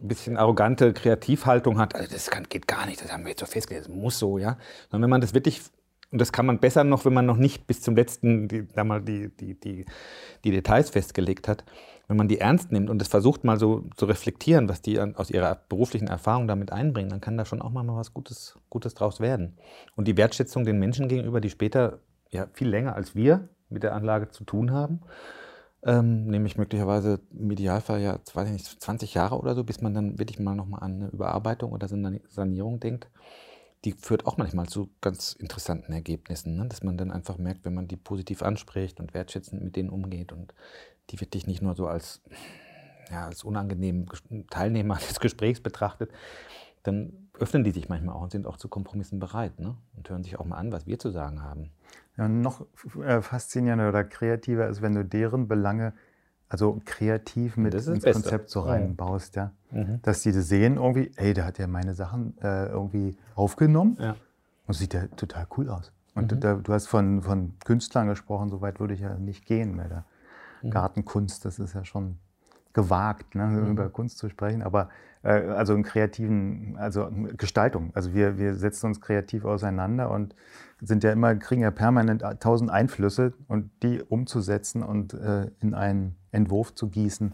bisschen 0.00 0.36
arrogante 0.36 0.92
Kreativhaltung 0.92 1.78
hat, 1.78 1.94
also 1.94 2.12
das 2.12 2.30
kann, 2.30 2.44
geht 2.48 2.66
gar 2.66 2.86
nicht, 2.86 3.02
das 3.02 3.12
haben 3.12 3.24
wir 3.24 3.30
jetzt 3.30 3.40
so 3.40 3.46
festgelegt, 3.46 3.88
das 3.88 3.94
muss 3.94 4.18
so, 4.18 4.38
ja. 4.38 4.58
Sondern 4.90 5.04
wenn 5.04 5.10
man 5.10 5.20
das 5.20 5.32
wirklich 5.32 5.62
und 6.12 6.20
das 6.20 6.32
kann 6.32 6.46
man 6.46 6.60
besser 6.60 6.84
noch, 6.84 7.04
wenn 7.04 7.14
man 7.14 7.26
noch 7.26 7.36
nicht 7.36 7.66
bis 7.66 7.82
zum 7.82 7.96
letzten 7.96 8.46
die, 8.48 8.66
da 8.68 8.84
mal 8.84 9.02
die, 9.02 9.28
die, 9.28 9.58
die, 9.58 9.86
die 10.44 10.50
Details 10.50 10.90
festgelegt 10.90 11.48
hat, 11.48 11.64
wenn 12.08 12.16
man 12.16 12.28
die 12.28 12.38
ernst 12.38 12.70
nimmt 12.70 12.88
und 12.88 13.02
es 13.02 13.08
versucht 13.08 13.42
mal 13.42 13.58
so 13.58 13.84
zu 13.96 14.06
reflektieren, 14.06 14.68
was 14.68 14.80
die 14.80 15.00
aus 15.00 15.30
ihrer 15.30 15.56
beruflichen 15.68 16.06
Erfahrung 16.06 16.46
damit 16.46 16.70
einbringen, 16.70 17.10
dann 17.10 17.20
kann 17.20 17.36
da 17.36 17.44
schon 17.44 17.60
auch 17.60 17.70
mal 17.70 17.84
was 17.88 18.14
Gutes, 18.14 18.56
Gutes 18.70 18.94
draus 18.94 19.18
werden. 19.18 19.58
Und 19.96 20.06
die 20.06 20.16
Wertschätzung 20.16 20.64
den 20.64 20.78
Menschen 20.78 21.08
gegenüber, 21.08 21.40
die 21.40 21.50
später 21.50 21.98
ja 22.30 22.48
viel 22.52 22.68
länger 22.68 22.94
als 22.94 23.14
wir 23.14 23.48
mit 23.68 23.82
der 23.82 23.94
Anlage 23.94 24.28
zu 24.30 24.44
tun 24.44 24.70
haben, 24.70 25.00
ähm, 25.82 26.26
nämlich 26.26 26.56
möglicherweise 26.56 27.20
im 27.32 27.50
Idealfall 27.50 28.00
ja 28.00 28.18
20 28.22 29.14
Jahre 29.14 29.38
oder 29.38 29.54
so, 29.54 29.64
bis 29.64 29.80
man 29.80 29.94
dann 29.94 30.18
wirklich 30.18 30.38
mal 30.38 30.54
nochmal 30.54 30.82
an 30.82 30.94
eine 30.94 31.08
Überarbeitung 31.08 31.72
oder 31.72 31.88
Sanierung 31.88 32.80
denkt 32.80 33.08
die 33.86 33.92
führt 33.92 34.26
auch 34.26 34.36
manchmal 34.36 34.66
zu 34.66 34.90
ganz 35.00 35.32
interessanten 35.32 35.92
Ergebnissen, 35.92 36.56
ne? 36.56 36.66
dass 36.66 36.82
man 36.82 36.96
dann 36.96 37.12
einfach 37.12 37.38
merkt, 37.38 37.64
wenn 37.64 37.74
man 37.74 37.86
die 37.86 37.96
positiv 37.96 38.42
anspricht 38.42 38.98
und 38.98 39.14
wertschätzend 39.14 39.62
mit 39.62 39.76
denen 39.76 39.90
umgeht 39.90 40.32
und 40.32 40.54
die 41.10 41.20
wirklich 41.20 41.46
nicht 41.46 41.62
nur 41.62 41.76
so 41.76 41.86
als, 41.86 42.20
ja, 43.12 43.26
als 43.26 43.44
unangenehmen 43.44 44.08
Teilnehmer 44.50 44.96
des 45.08 45.20
Gesprächs 45.20 45.60
betrachtet, 45.60 46.10
dann 46.82 47.28
öffnen 47.38 47.62
die 47.62 47.70
sich 47.70 47.88
manchmal 47.88 48.16
auch 48.16 48.22
und 48.22 48.32
sind 48.32 48.46
auch 48.48 48.56
zu 48.56 48.68
Kompromissen 48.68 49.20
bereit 49.20 49.60
ne? 49.60 49.76
und 49.96 50.10
hören 50.10 50.24
sich 50.24 50.36
auch 50.38 50.44
mal 50.44 50.56
an, 50.56 50.72
was 50.72 50.88
wir 50.88 50.98
zu 50.98 51.10
sagen 51.10 51.44
haben. 51.44 51.70
Ja, 52.16 52.28
noch 52.28 52.66
äh, 53.04 53.20
faszinierender 53.20 53.88
oder 53.88 54.04
kreativer 54.04 54.68
ist, 54.68 54.80
wenn 54.80 54.94
du 54.94 55.04
deren 55.04 55.48
Belange 55.48 55.92
also 56.48 56.80
kreativ 56.84 57.56
mit 57.56 57.74
ins 57.74 57.86
Beste. 57.86 58.12
Konzept 58.12 58.50
so 58.50 58.60
reinbaust, 58.60 59.36
ja. 59.36 59.52
Mhm. 59.70 60.00
Dass 60.02 60.22
die 60.22 60.32
das 60.32 60.48
sehen 60.48 60.76
irgendwie, 60.76 61.10
ey, 61.16 61.34
der 61.34 61.44
hat 61.44 61.58
ja 61.58 61.66
meine 61.66 61.94
Sachen 61.94 62.38
äh, 62.40 62.66
irgendwie 62.66 63.16
aufgenommen 63.34 63.96
ja. 64.00 64.16
und 64.66 64.74
sieht 64.74 64.94
ja 64.94 65.06
total 65.16 65.46
cool 65.56 65.68
aus. 65.68 65.92
Und 66.14 66.32
mhm. 66.32 66.40
da, 66.40 66.54
du 66.54 66.72
hast 66.72 66.86
von, 66.86 67.22
von 67.22 67.54
Künstlern 67.64 68.06
gesprochen, 68.06 68.48
so 68.48 68.60
weit 68.60 68.80
würde 68.80 68.94
ich 68.94 69.00
ja 69.00 69.14
nicht 69.18 69.44
gehen 69.44 69.74
mehr. 69.74 70.04
Mhm. 70.62 70.70
Gartenkunst, 70.70 71.44
das 71.44 71.58
ist 71.58 71.74
ja 71.74 71.84
schon 71.84 72.18
gewagt, 72.76 73.34
ne, 73.34 73.46
mhm. 73.46 73.70
über 73.70 73.88
Kunst 73.88 74.18
zu 74.18 74.28
sprechen, 74.28 74.62
aber 74.62 74.90
äh, 75.22 75.30
also 75.30 75.74
in 75.74 75.82
kreativen, 75.82 76.76
also 76.76 77.08
Gestaltung. 77.38 77.90
Also 77.94 78.12
wir, 78.12 78.36
wir 78.36 78.54
setzen 78.54 78.88
uns 78.88 79.00
kreativ 79.00 79.46
auseinander 79.46 80.10
und 80.10 80.34
sind 80.82 81.02
ja 81.02 81.10
immer, 81.10 81.34
kriegen 81.36 81.62
ja 81.62 81.70
permanent 81.70 82.22
tausend 82.38 82.70
Einflüsse 82.70 83.32
und 83.48 83.70
die 83.82 84.02
umzusetzen 84.02 84.82
und 84.82 85.14
äh, 85.14 85.50
in 85.62 85.72
einen 85.72 86.16
Entwurf 86.32 86.74
zu 86.74 86.88
gießen, 86.88 87.32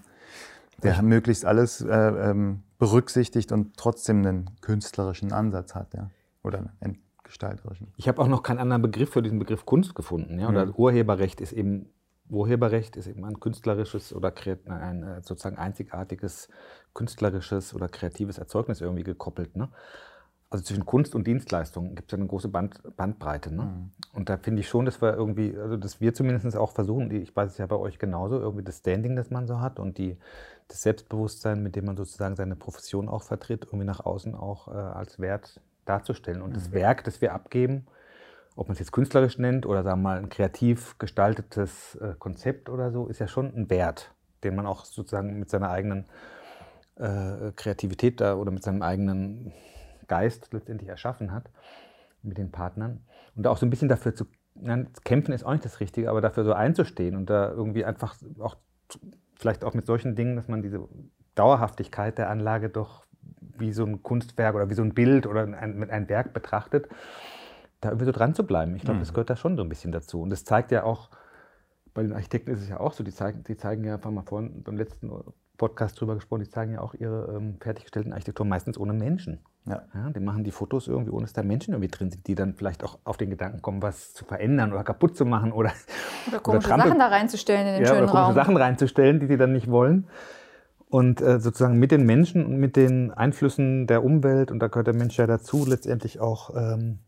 der 0.84 0.94
ja. 0.94 1.02
möglichst 1.02 1.44
alles 1.44 1.80
äh, 1.80 1.90
ähm, 1.90 2.62
berücksichtigt 2.78 3.50
und 3.50 3.76
trotzdem 3.76 4.24
einen 4.24 4.50
künstlerischen 4.60 5.32
Ansatz 5.32 5.74
hat, 5.74 5.92
ja. 5.92 6.08
Oder 6.44 6.70
einen 6.78 6.98
gestalterischen. 7.24 7.88
Ich 7.96 8.06
habe 8.06 8.22
auch 8.22 8.28
noch 8.28 8.44
keinen 8.44 8.58
anderen 8.58 8.82
Begriff 8.82 9.10
für 9.10 9.22
diesen 9.22 9.40
Begriff 9.40 9.66
Kunst 9.66 9.96
gefunden. 9.96 10.38
Ja? 10.38 10.48
Oder 10.48 10.66
mhm. 10.66 10.74
Urheberrecht 10.76 11.40
ist 11.40 11.52
eben 11.52 11.86
Urheberrecht 12.32 12.96
ist 12.96 13.06
eben 13.06 13.24
ein 13.24 13.40
künstlerisches 13.40 14.14
oder 14.14 14.32
ein 14.66 15.02
äh, 15.02 15.22
sozusagen 15.22 15.58
einzigartiges 15.58 16.48
künstlerisches 16.94 17.74
oder 17.74 17.88
kreatives 17.88 18.38
Erzeugnis 18.38 18.80
irgendwie 18.80 19.04
gekoppelt. 19.04 19.54
Ne? 19.56 19.68
Also 20.50 20.64
zwischen 20.64 20.84
Kunst 20.84 21.14
und 21.14 21.26
Dienstleistung 21.26 21.94
gibt 21.94 22.10
es 22.10 22.16
ja 22.16 22.18
eine 22.18 22.28
große 22.28 22.48
Band, 22.48 22.82
Bandbreite. 22.96 23.54
Ne? 23.54 23.62
Mhm. 23.62 23.90
Und 24.12 24.28
da 24.28 24.36
finde 24.36 24.60
ich 24.60 24.68
schon, 24.68 24.84
dass 24.84 25.00
wir 25.00 25.14
irgendwie, 25.14 25.56
also 25.56 25.76
dass 25.76 26.00
wir 26.00 26.12
zumindest 26.14 26.56
auch 26.56 26.72
versuchen, 26.72 27.10
ich 27.10 27.34
weiß 27.34 27.52
es 27.52 27.58
ja 27.58 27.66
bei 27.66 27.76
euch 27.76 27.98
genauso, 27.98 28.38
irgendwie 28.38 28.64
das 28.64 28.78
Standing, 28.78 29.16
das 29.16 29.30
man 29.30 29.46
so 29.46 29.60
hat 29.60 29.78
und 29.78 29.98
die, 29.98 30.18
das 30.68 30.82
Selbstbewusstsein, 30.82 31.62
mit 31.62 31.76
dem 31.76 31.86
man 31.86 31.96
sozusagen 31.96 32.36
seine 32.36 32.56
Profession 32.56 33.08
auch 33.08 33.22
vertritt, 33.22 33.64
irgendwie 33.66 33.86
nach 33.86 34.00
außen 34.00 34.34
auch 34.34 34.68
äh, 34.68 34.72
als 34.72 35.18
Wert 35.18 35.60
darzustellen. 35.84 36.42
Und 36.42 36.50
mhm. 36.50 36.54
das 36.54 36.72
Werk, 36.72 37.04
das 37.04 37.20
wir 37.20 37.32
abgeben, 37.32 37.86
ob 38.56 38.68
man 38.68 38.74
es 38.74 38.78
jetzt 38.78 38.92
künstlerisch 38.92 39.38
nennt 39.38 39.66
oder 39.66 39.82
sagen 39.82 40.00
wir 40.00 40.10
mal 40.10 40.18
ein 40.18 40.28
kreativ 40.28 40.98
gestaltetes 40.98 41.96
äh, 41.96 42.14
Konzept 42.18 42.68
oder 42.68 42.90
so, 42.90 43.06
ist 43.06 43.18
ja 43.18 43.28
schon 43.28 43.54
ein 43.54 43.70
Wert, 43.70 44.14
den 44.44 44.54
man 44.54 44.66
auch 44.66 44.84
sozusagen 44.84 45.38
mit 45.38 45.50
seiner 45.50 45.70
eigenen 45.70 46.06
äh, 46.96 47.52
Kreativität 47.56 48.20
da 48.20 48.34
oder 48.34 48.50
mit 48.50 48.62
seinem 48.62 48.82
eigenen 48.82 49.52
Geist 50.08 50.52
letztendlich 50.52 50.88
erschaffen 50.88 51.32
hat, 51.32 51.50
mit 52.22 52.38
den 52.38 52.50
Partnern. 52.50 53.00
Und 53.34 53.46
auch 53.46 53.56
so 53.56 53.64
ein 53.64 53.70
bisschen 53.70 53.88
dafür 53.88 54.14
zu 54.14 54.26
nein, 54.54 54.88
kämpfen 55.04 55.32
ist 55.32 55.44
auch 55.44 55.52
nicht 55.52 55.64
das 55.64 55.80
Richtige, 55.80 56.10
aber 56.10 56.20
dafür 56.20 56.44
so 56.44 56.52
einzustehen 56.52 57.16
und 57.16 57.30
da 57.30 57.50
irgendwie 57.50 57.84
einfach 57.84 58.16
auch 58.38 58.56
vielleicht 59.36 59.64
auch 59.64 59.74
mit 59.74 59.86
solchen 59.86 60.14
Dingen, 60.14 60.36
dass 60.36 60.48
man 60.48 60.62
diese 60.62 60.86
Dauerhaftigkeit 61.34 62.18
der 62.18 62.28
Anlage 62.28 62.68
doch 62.68 63.06
wie 63.38 63.72
so 63.72 63.84
ein 63.84 64.02
Kunstwerk 64.02 64.54
oder 64.54 64.68
wie 64.68 64.74
so 64.74 64.82
ein 64.82 64.94
Bild 64.94 65.26
oder 65.26 65.42
ein, 65.44 65.90
ein 65.90 66.08
Werk 66.08 66.34
betrachtet 66.34 66.88
da 67.82 67.90
irgendwie 67.90 68.06
so 68.06 68.12
dran 68.12 68.34
zu 68.34 68.46
bleiben. 68.46 68.74
Ich 68.76 68.82
glaube, 68.82 68.96
mhm. 68.96 69.00
das 69.00 69.12
gehört 69.12 69.28
da 69.28 69.36
schon 69.36 69.56
so 69.56 69.62
ein 69.62 69.68
bisschen 69.68 69.92
dazu. 69.92 70.22
Und 70.22 70.30
das 70.30 70.44
zeigt 70.44 70.72
ja 70.72 70.84
auch, 70.84 71.10
bei 71.92 72.02
den 72.02 72.12
Architekten 72.12 72.50
ist 72.50 72.62
es 72.62 72.68
ja 72.68 72.80
auch 72.80 72.94
so, 72.94 73.04
die 73.04 73.12
zeigen, 73.12 73.44
die 73.44 73.56
zeigen 73.56 73.84
ja, 73.84 74.00
haben 74.02 74.14
wir 74.14 74.22
vorhin 74.22 74.62
beim 74.62 74.76
letzten 74.76 75.10
Podcast 75.58 76.00
drüber 76.00 76.14
gesprochen, 76.14 76.44
die 76.44 76.48
zeigen 76.48 76.72
ja 76.72 76.80
auch 76.80 76.94
ihre 76.94 77.36
ähm, 77.36 77.58
fertiggestellten 77.60 78.12
Architekturen 78.12 78.48
meistens 78.48 78.78
ohne 78.78 78.92
Menschen. 78.94 79.40
Ja. 79.66 79.82
ja. 79.94 80.10
Die 80.10 80.20
machen 80.20 80.44
die 80.44 80.52
Fotos 80.52 80.88
irgendwie, 80.88 81.10
ohne 81.10 81.24
dass 81.24 81.34
da 81.34 81.42
Menschen 81.42 81.74
irgendwie 81.74 81.90
drin 81.90 82.10
sind, 82.10 82.26
die 82.26 82.34
dann 82.34 82.54
vielleicht 82.54 82.82
auch 82.84 82.98
auf 83.04 83.16
den 83.16 83.30
Gedanken 83.30 83.60
kommen, 83.62 83.82
was 83.82 84.14
zu 84.14 84.24
verändern 84.24 84.72
oder 84.72 84.84
kaputt 84.84 85.16
zu 85.16 85.24
machen 85.26 85.52
oder 85.52 85.72
Oder 86.28 86.38
komische 86.40 86.68
oder 86.68 86.78
Sachen 86.78 86.98
da 86.98 87.08
reinzustellen 87.08 87.66
in 87.66 87.74
den 87.74 87.82
ja, 87.82 87.88
schönen 87.88 88.04
oder 88.04 88.12
Raum. 88.12 88.34
Sachen 88.34 88.56
reinzustellen, 88.56 89.20
die 89.20 89.26
sie 89.26 89.36
dann 89.36 89.52
nicht 89.52 89.70
wollen. 89.70 90.06
Und 90.88 91.20
äh, 91.20 91.40
sozusagen 91.40 91.78
mit 91.78 91.90
den 91.90 92.04
Menschen 92.04 92.44
und 92.46 92.58
mit 92.58 92.76
den 92.76 93.10
Einflüssen 93.10 93.86
der 93.86 94.04
Umwelt, 94.04 94.50
und 94.50 94.60
da 94.60 94.68
gehört 94.68 94.86
der 94.86 94.94
Mensch 94.94 95.16
ja 95.16 95.26
dazu, 95.26 95.64
letztendlich 95.66 96.20
auch 96.20 96.54
ähm, 96.54 96.98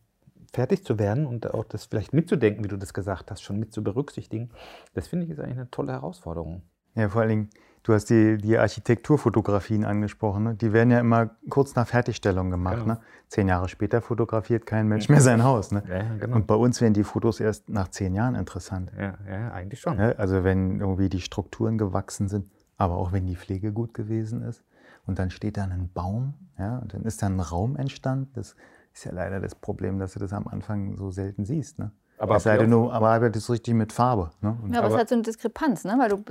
fertig 0.55 0.85
zu 0.85 0.99
werden 0.99 1.27
und 1.27 1.53
auch 1.53 1.65
das 1.65 1.87
vielleicht 1.87 2.13
mitzudenken, 2.13 2.65
wie 2.65 2.69
du 2.69 2.77
das 2.77 2.95
gesagt 2.95 3.31
hast, 3.31 3.43
schon 3.43 3.59
mit 3.59 3.73
zu 3.73 3.83
berücksichtigen, 3.83 4.51
das 4.95 5.09
finde 5.09 5.27
ich 5.27 5.33
ist 5.33 5.41
eigentlich 5.41 5.59
eine 5.59 5.71
tolle 5.71 5.93
Herausforderung. 5.93 6.63
Ja, 6.95 7.09
vor 7.09 7.23
allen 7.23 7.31
Dingen, 7.31 7.51
du 7.83 7.93
hast 7.93 8.07
die, 8.07 8.39
die 8.39 8.57
Architekturfotografien 8.57 9.85
angesprochen. 9.85 10.45
Ne? 10.45 10.55
Die 10.55 10.73
werden 10.73 10.91
ja 10.91 11.01
immer 11.01 11.31
kurz 11.51 11.75
nach 11.75 11.89
Fertigstellung 11.89 12.51
gemacht. 12.51 12.81
Genau. 12.83 12.95
Ne? 12.95 13.01
Zehn 13.29 13.49
Jahre 13.49 13.69
später 13.69 14.01
fotografiert 14.01 14.65
kein 14.65 14.87
Mensch 14.87 15.09
mehr 15.09 15.21
sein 15.21 15.43
Haus. 15.43 15.73
Ne? 15.73 15.83
Ja, 15.89 16.17
genau. 16.19 16.37
Und 16.37 16.47
bei 16.47 16.55
uns 16.55 16.81
werden 16.81 16.95
die 16.95 17.03
Fotos 17.03 17.41
erst 17.41 17.69
nach 17.69 17.89
zehn 17.89 18.15
Jahren 18.15 18.37
interessant. 18.37 18.93
Ja, 18.97 19.15
ja 19.29 19.51
eigentlich 19.51 19.81
schon. 19.81 19.99
Ja, 19.99 20.13
also 20.13 20.45
wenn 20.45 20.81
irgendwie 20.81 21.09
die 21.09 21.21
Strukturen 21.21 21.79
gewachsen 21.79 22.29
sind, 22.29 22.49
aber 22.77 22.97
auch 22.97 23.13
wenn 23.13 23.27
die 23.27 23.37
Pflege 23.37 23.73
gut 23.73 23.93
gewesen 23.93 24.43
ist. 24.43 24.63
Und 25.07 25.19
dann 25.19 25.31
steht 25.31 25.59
da 25.59 25.65
ein 25.65 25.91
Baum, 25.93 26.35
ja, 26.59 26.79
und 26.79 26.95
dann 26.95 27.03
ist 27.03 27.23
da 27.23 27.27
ein 27.27 27.41
Raum 27.41 27.77
entstanden. 27.77 28.31
Das 28.35 28.57
ist 28.95 29.05
ja 29.05 29.13
leider 29.13 29.41
das 29.41 29.55
Problem, 29.55 29.99
dass 29.99 30.15
du 30.15 30.21
das 30.21 30.33
am 30.33 30.47
Anfang 30.47 30.97
so 30.97 31.11
selten 31.11 31.45
siehst. 31.45 31.79
Ne? 31.79 31.91
Aber, 32.17 32.37
es 32.37 32.45
sei 32.45 32.57
denn, 32.57 32.71
du 32.71 32.93
arbeitest 32.93 33.51
richtig 33.51 33.75
mit 33.75 33.93
Farbe. 33.93 34.31
Ne? 34.41 34.57
ja, 34.71 34.79
aber, 34.79 34.87
aber 34.87 34.95
es 34.95 35.01
hat 35.01 35.09
so 35.09 35.17
eine 35.17 35.23
Diskrepanz, 35.23 35.85
ne? 35.85 35.97
weil 35.99 36.11
du, 36.11 36.23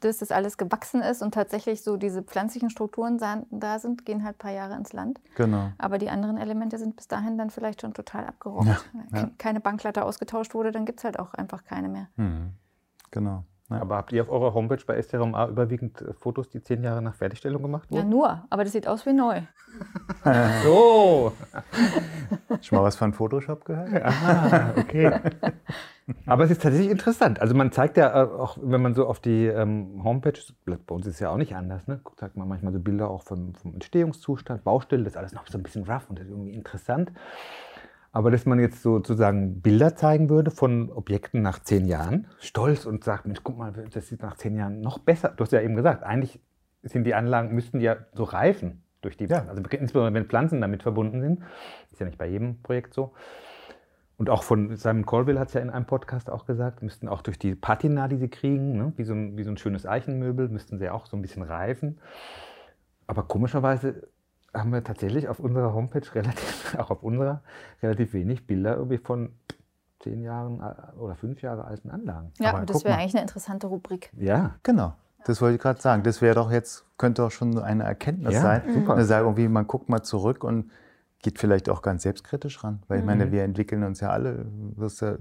dass 0.00 0.18
das 0.18 0.30
alles 0.30 0.56
gewachsen 0.56 1.02
ist 1.02 1.20
und 1.20 1.34
tatsächlich 1.34 1.82
so 1.82 1.96
diese 1.96 2.22
pflanzlichen 2.22 2.70
Strukturen 2.70 3.18
da 3.50 3.78
sind, 3.80 4.06
gehen 4.06 4.24
halt 4.24 4.36
ein 4.36 4.38
paar 4.38 4.52
Jahre 4.52 4.76
ins 4.76 4.92
Land. 4.92 5.20
Genau. 5.34 5.72
Aber 5.78 5.98
die 5.98 6.10
anderen 6.10 6.36
Elemente 6.36 6.78
sind 6.78 6.94
bis 6.94 7.08
dahin 7.08 7.38
dann 7.38 7.50
vielleicht 7.50 7.80
schon 7.80 7.92
total 7.92 8.24
abgerockt. 8.24 8.66
Ja, 8.66 8.78
ja. 9.12 9.30
Keine 9.38 9.60
Banklatte 9.60 10.04
ausgetauscht 10.04 10.54
wurde, 10.54 10.70
dann 10.70 10.84
gibt 10.84 11.00
es 11.00 11.04
halt 11.04 11.18
auch 11.18 11.34
einfach 11.34 11.64
keine 11.64 11.88
mehr. 11.88 12.08
Mhm. 12.16 12.52
Genau. 13.10 13.44
Ja. 13.74 13.80
Aber 13.80 13.96
habt 13.96 14.12
ihr 14.12 14.22
auf 14.22 14.30
eurer 14.30 14.54
Homepage 14.54 14.82
bei 14.86 15.00
STRMA 15.00 15.48
überwiegend 15.48 16.00
äh, 16.00 16.12
Fotos, 16.14 16.48
die 16.48 16.62
zehn 16.62 16.82
Jahre 16.82 17.02
nach 17.02 17.14
Fertigstellung 17.14 17.62
gemacht 17.62 17.90
wurden? 17.90 18.02
Ja, 18.02 18.04
nur. 18.08 18.44
Aber 18.50 18.64
das 18.64 18.72
sieht 18.72 18.86
aus 18.86 19.06
wie 19.06 19.12
neu. 19.12 19.42
so. 20.64 21.32
Schon 22.60 22.78
mal 22.78 22.84
was 22.84 22.96
von 22.96 23.12
Photoshop 23.12 23.64
gehört? 23.64 24.02
Ah, 24.04 24.72
okay. 24.76 25.12
Aber 26.26 26.44
es 26.44 26.50
ist 26.50 26.62
tatsächlich 26.62 26.90
interessant. 26.90 27.40
Also 27.40 27.54
man 27.54 27.72
zeigt 27.72 27.96
ja 27.96 28.24
äh, 28.24 28.26
auch, 28.26 28.58
wenn 28.60 28.82
man 28.82 28.94
so 28.94 29.06
auf 29.06 29.20
die 29.20 29.46
ähm, 29.46 30.02
Homepage, 30.04 30.38
bei 30.64 30.94
uns 30.94 31.06
ist 31.06 31.14
es 31.14 31.20
ja 31.20 31.30
auch 31.30 31.36
nicht 31.36 31.54
anders, 31.54 31.86
ne? 31.86 32.00
zeigt 32.16 32.36
man 32.36 32.48
manchmal 32.48 32.72
so 32.72 32.80
Bilder 32.80 33.08
auch 33.08 33.22
vom, 33.22 33.54
vom 33.54 33.74
Entstehungszustand, 33.74 34.64
Baustelle, 34.64 35.04
das 35.04 35.14
ist 35.14 35.16
alles 35.16 35.32
noch 35.32 35.46
so 35.46 35.58
ein 35.58 35.62
bisschen 35.62 35.84
rough 35.84 36.08
und 36.08 36.18
das 36.18 36.26
ist 36.26 36.32
irgendwie 36.32 36.52
interessant. 36.52 37.12
Aber 38.12 38.30
dass 38.30 38.44
man 38.44 38.60
jetzt 38.60 38.82
sozusagen 38.82 39.62
Bilder 39.62 39.96
zeigen 39.96 40.28
würde 40.28 40.50
von 40.50 40.92
Objekten 40.92 41.40
nach 41.40 41.60
zehn 41.60 41.86
Jahren, 41.86 42.26
stolz 42.38 42.84
und 42.84 43.04
sagt, 43.04 43.26
Mensch, 43.26 43.40
guck 43.42 43.56
mal, 43.56 43.72
das 43.72 44.08
sieht 44.08 44.22
nach 44.22 44.36
zehn 44.36 44.54
Jahren 44.54 44.82
noch 44.82 44.98
besser. 44.98 45.32
Du 45.34 45.42
hast 45.42 45.52
ja 45.52 45.62
eben 45.62 45.74
gesagt, 45.74 46.02
eigentlich 46.04 46.38
sind 46.82 47.04
die 47.04 47.14
Anlagen, 47.14 47.54
müssten 47.54 47.80
ja 47.80 47.96
so 48.12 48.24
reifen 48.24 48.82
durch 49.00 49.16
die, 49.16 49.24
ja. 49.26 49.46
also 49.48 49.62
insbesondere 49.62 50.14
wenn 50.14 50.26
Pflanzen 50.26 50.60
damit 50.60 50.82
verbunden 50.82 51.22
sind. 51.22 51.40
Ist 51.90 52.00
ja 52.00 52.06
nicht 52.06 52.18
bei 52.18 52.28
jedem 52.28 52.60
Projekt 52.62 52.92
so. 52.92 53.12
Und 54.18 54.28
auch 54.28 54.42
von 54.42 54.76
Simon 54.76 55.06
Colville 55.06 55.40
hat 55.40 55.48
es 55.48 55.54
ja 55.54 55.60
in 55.60 55.70
einem 55.70 55.86
Podcast 55.86 56.30
auch 56.30 56.44
gesagt, 56.44 56.82
müssten 56.82 57.08
auch 57.08 57.22
durch 57.22 57.38
die 57.38 57.54
Patina, 57.54 58.08
die 58.08 58.18
sie 58.18 58.28
kriegen, 58.28 58.76
ne, 58.76 58.92
wie, 58.96 59.04
so 59.04 59.14
ein, 59.14 59.36
wie 59.38 59.42
so 59.42 59.50
ein 59.50 59.56
schönes 59.56 59.86
Eichenmöbel, 59.86 60.48
müssten 60.48 60.78
sie 60.78 60.90
auch 60.90 61.06
so 61.06 61.16
ein 61.16 61.22
bisschen 61.22 61.42
reifen. 61.42 61.98
Aber 63.06 63.24
komischerweise 63.24 64.06
haben 64.54 64.72
wir 64.72 64.84
tatsächlich 64.84 65.28
auf 65.28 65.40
unserer 65.40 65.74
Homepage 65.74 66.14
relativ, 66.14 66.76
auch 66.78 66.90
auf 66.90 67.02
unserer, 67.02 67.42
relativ 67.82 68.12
wenig 68.12 68.46
Bilder 68.46 68.76
irgendwie 68.76 68.98
von 68.98 69.32
zehn 70.00 70.22
Jahren 70.22 70.60
äh, 70.60 70.98
oder 70.98 71.14
fünf 71.14 71.42
Jahre 71.42 71.64
alten 71.64 71.90
Anlagen. 71.90 72.32
Ja, 72.38 72.54
aber 72.54 72.66
das 72.66 72.84
wäre 72.84 72.96
eigentlich 72.96 73.14
eine 73.14 73.22
interessante 73.22 73.66
Rubrik. 73.66 74.10
Ja. 74.16 74.56
Genau. 74.62 74.94
Das 75.24 75.40
wollte 75.40 75.54
ich 75.54 75.60
gerade 75.60 75.80
sagen. 75.80 76.02
Das 76.02 76.20
wäre 76.20 76.34
doch 76.34 76.50
jetzt, 76.50 76.84
könnte 76.98 77.22
doch 77.22 77.30
schon 77.30 77.56
eine 77.58 77.84
Erkenntnis 77.84 78.34
ja, 78.34 78.40
sein. 78.40 78.62
Super. 78.74 78.94
Eine 78.94 79.04
Sagen, 79.04 79.26
irgendwie, 79.26 79.48
man 79.48 79.66
guckt 79.66 79.88
mal 79.88 80.02
zurück 80.02 80.42
und 80.42 80.70
geht 81.22 81.38
vielleicht 81.38 81.68
auch 81.68 81.82
ganz 81.82 82.02
selbstkritisch 82.02 82.64
ran. 82.64 82.82
Weil 82.88 82.98
ich 82.98 83.04
meine, 83.04 83.26
mhm. 83.26 83.32
wir 83.32 83.44
entwickeln 83.44 83.84
uns 83.84 84.00
ja 84.00 84.10
alle. 84.10 84.44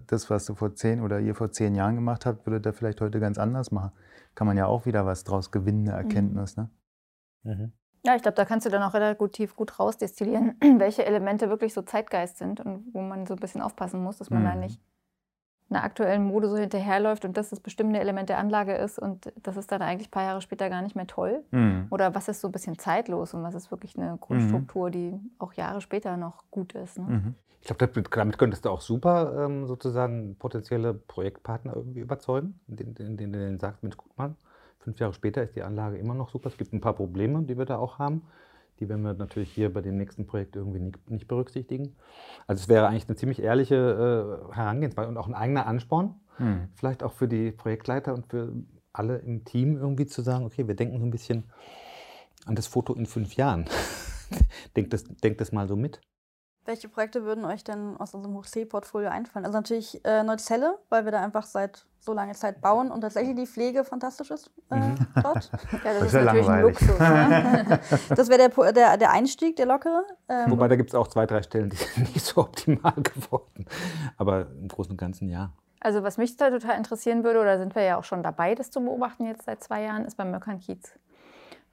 Das, 0.08 0.30
was 0.32 0.46
du 0.46 0.56
vor 0.56 0.74
zehn 0.74 1.02
oder 1.02 1.20
ihr 1.20 1.36
vor 1.36 1.52
zehn 1.52 1.76
Jahren 1.76 1.96
gemacht 1.96 2.26
habt, 2.26 2.48
würdet 2.48 2.66
ihr 2.66 2.74
vielleicht 2.74 3.00
heute 3.02 3.20
ganz 3.20 3.38
anders 3.38 3.72
machen. 3.72 3.92
Kann 4.34 4.48
man 4.48 4.58
ja 4.58 4.66
auch 4.66 4.88
wieder 4.88 5.06
was 5.06 5.24
draus 5.24 5.52
gewinnen, 5.52 5.88
eine 5.88 5.98
Erkenntnis. 5.98 6.58
Ne? 6.58 6.70
Mhm. 7.44 7.72
Ja, 8.04 8.16
ich 8.16 8.22
glaube, 8.22 8.36
da 8.36 8.46
kannst 8.46 8.66
du 8.66 8.70
dann 8.70 8.82
auch 8.82 8.94
relativ 8.94 9.56
gut 9.56 9.80
rausdestillieren, 9.80 10.56
welche 10.80 11.06
Elemente 11.06 11.50
wirklich 11.50 11.74
so 11.74 11.82
Zeitgeist 11.82 12.38
sind 12.38 12.60
und 12.60 12.86
wo 12.94 13.02
man 13.02 13.26
so 13.28 13.36
ein 13.36 13.40
bisschen 13.40 13.62
aufpassen 13.62 14.04
muss, 14.04 14.18
dass 14.18 14.30
man 14.30 14.42
mhm. 14.42 14.46
da 14.46 14.56
nicht 14.56 14.82
einer 15.72 15.84
aktuellen 15.84 16.26
Mode 16.26 16.50
so 16.50 16.58
hinterherläuft 16.58 17.26
und 17.26 17.38
das 17.38 17.50
das 17.50 17.60
bestimmte 17.60 18.00
Element 18.00 18.30
der 18.30 18.38
Anlage 18.38 18.74
ist 18.74 19.00
und 19.00 19.32
das 19.42 19.56
ist 19.58 19.72
dann 19.72 19.82
eigentlich 19.82 20.10
ein 20.10 20.12
paar 20.12 20.24
Jahre 20.24 20.42
später 20.42 20.70
gar 20.70 20.82
nicht 20.82 20.96
mehr 20.96 21.08
toll. 21.08 21.44
Mhm. 21.52 21.88
Oder 21.90 22.14
was 22.14 22.28
ist 22.28 22.42
so 22.42 22.50
ein 22.50 22.52
bisschen 22.52 22.78
zeitlos 22.78 23.34
und 23.34 23.44
was 23.44 23.56
ist 23.56 23.72
wirklich 23.72 23.98
eine 23.98 24.18
Grundstruktur, 24.20 24.88
mhm. 24.88 24.92
die 24.92 25.20
auch 25.40 25.54
Jahre 25.54 25.82
später 25.82 26.18
noch 26.18 26.44
gut 26.52 26.74
ist. 26.74 26.98
Ne? 26.98 27.06
Mhm. 27.06 27.36
Ich 27.62 27.68
glaube, 27.68 27.88
damit 28.10 28.38
könntest 28.38 28.66
du 28.66 28.70
auch 28.70 28.82
super 28.82 29.46
ähm, 29.46 29.68
sozusagen 29.68 30.36
potenzielle 30.38 30.94
Projektpartner 30.94 31.76
irgendwie 31.76 32.00
überzeugen, 32.00 32.60
indem 32.68 32.96
du 32.96 33.16
denen 33.16 33.60
sagst, 33.60 33.84
Mensch, 33.84 33.96
guck 33.96 34.18
mal, 34.18 34.36
fünf 34.84 35.00
Jahre 35.00 35.14
später 35.14 35.44
ist 35.44 35.56
die 35.56 35.64
Anlage 35.64 35.98
immer 35.98 36.14
noch 36.14 36.30
super. 36.30 36.50
Es 36.50 36.58
gibt 36.58 36.74
ein 36.74 36.82
paar 36.82 36.94
Probleme, 36.94 37.44
die 37.44 37.58
wir 37.58 37.66
da 37.66 37.78
auch 37.78 38.00
haben. 38.00 38.24
Die 38.80 38.90
werden 38.90 39.04
wir 39.04 39.14
natürlich 39.14 39.52
hier 39.52 39.72
bei 39.72 39.82
dem 39.82 39.98
nächsten 39.98 40.26
Projekt 40.26 40.56
irgendwie 40.56 40.92
nicht, 41.08 41.28
berücksichtigen. 41.28 41.96
Also 42.48 42.62
es 42.62 42.70
wäre 42.70 42.88
eigentlich 42.88 43.08
eine 43.08 43.16
ziemlich 43.16 43.42
ehrliche 43.42 44.50
äh, 44.50 44.56
Herangehensweise 44.56 45.08
und 45.08 45.18
auch 45.18 45.28
ein 45.28 45.36
eigener 45.36 45.68
Ansporn, 45.68 46.16
hm. 46.38 46.68
vielleicht 46.74 47.04
auch 47.04 47.14
für 47.14 47.28
die 47.28 47.52
Projektleiter 47.52 48.14
und 48.14 48.26
für 48.26 48.52
alle 48.92 49.18
im 49.20 49.46
Team 49.46 49.78
irgendwie 49.78 50.08
zu 50.08 50.24
sagen, 50.24 50.46
okay, 50.46 50.68
wir 50.68 50.76
denken 50.76 51.00
so 51.00 51.06
ein 51.06 51.12
bisschen 51.12 51.44
an 52.46 52.56
das 52.56 52.66
Foto 52.66 52.96
in 52.96 53.06
fünf 53.06 53.36
Jahren. 53.36 53.66
denkt, 54.76 54.94
das, 54.94 55.04
denkt 55.04 55.42
das 55.42 55.52
mal 55.52 55.68
so 55.68 55.76
mit. 55.76 56.02
Welche 56.72 56.88
Projekte 56.88 57.26
würden 57.26 57.44
euch 57.44 57.66
denn 57.66 57.98
aus 57.98 58.14
unserem 58.14 58.34
Hochsee-Portfolio 58.38 59.10
einfallen? 59.10 59.46
Also 59.46 59.58
natürlich 59.58 60.00
äh, 60.06 60.24
Neuzelle, 60.24 60.80
weil 60.88 61.04
wir 61.04 61.12
da 61.12 61.22
einfach 61.22 61.44
seit 61.44 61.86
so 62.00 62.14
lange 62.14 62.32
Zeit 62.32 62.62
bauen 62.62 62.92
und 62.92 63.02
tatsächlich 63.02 63.36
die 63.36 63.46
Pflege 63.46 63.84
fantastisch 63.84 64.32
ist 64.32 64.50
äh, 64.70 64.76
mhm. 64.78 64.96
dort. 65.22 65.52
Ja, 65.84 65.94
das, 66.00 66.00
das 66.00 66.02
ist, 66.02 66.14
ist 66.14 66.24
natürlich 66.24 66.48
ein 66.48 66.62
Luxus. 66.62 66.98
Ne? 66.98 67.80
das 68.16 68.30
wäre 68.30 68.50
der, 68.50 68.72
der, 68.72 68.96
der 68.96 69.12
Einstieg, 69.12 69.58
der 69.58 69.66
lockere. 69.66 70.06
Ähm, 70.30 70.50
Wobei 70.50 70.70
da 70.70 70.78
gibt 70.78 70.92
es 70.92 70.96
auch 70.96 71.10
zwei, 71.10 71.26
drei 71.26 71.44
Stellen, 71.44 71.72
die 71.72 71.76
sind 71.76 71.98
nicht 72.16 72.26
so 72.26 72.40
optimal 72.40 72.94
geworden. 72.96 73.66
Aber 74.16 74.48
im 74.52 74.70
Großen 74.70 74.92
und 74.92 74.98
Ganzen 74.98 75.28
ja. 75.28 75.52
Also 75.82 76.04
was 76.04 76.18
mich 76.18 76.38
da 76.38 76.52
total 76.52 76.78
interessieren 76.78 77.26
würde, 77.26 77.42
oder 77.42 77.58
sind 77.58 77.76
wir 77.76 77.84
ja 77.84 77.98
auch 77.98 78.06
schon 78.06 78.24
dabei, 78.24 78.56
das 78.56 78.72
zu 78.72 78.80
beobachten 78.80 79.26
jetzt 79.26 79.44
seit 79.44 79.62
zwei 79.62 79.84
Jahren, 79.84 80.06
ist 80.06 80.16
beim 80.16 80.32
Möckernkiez. 80.32 80.98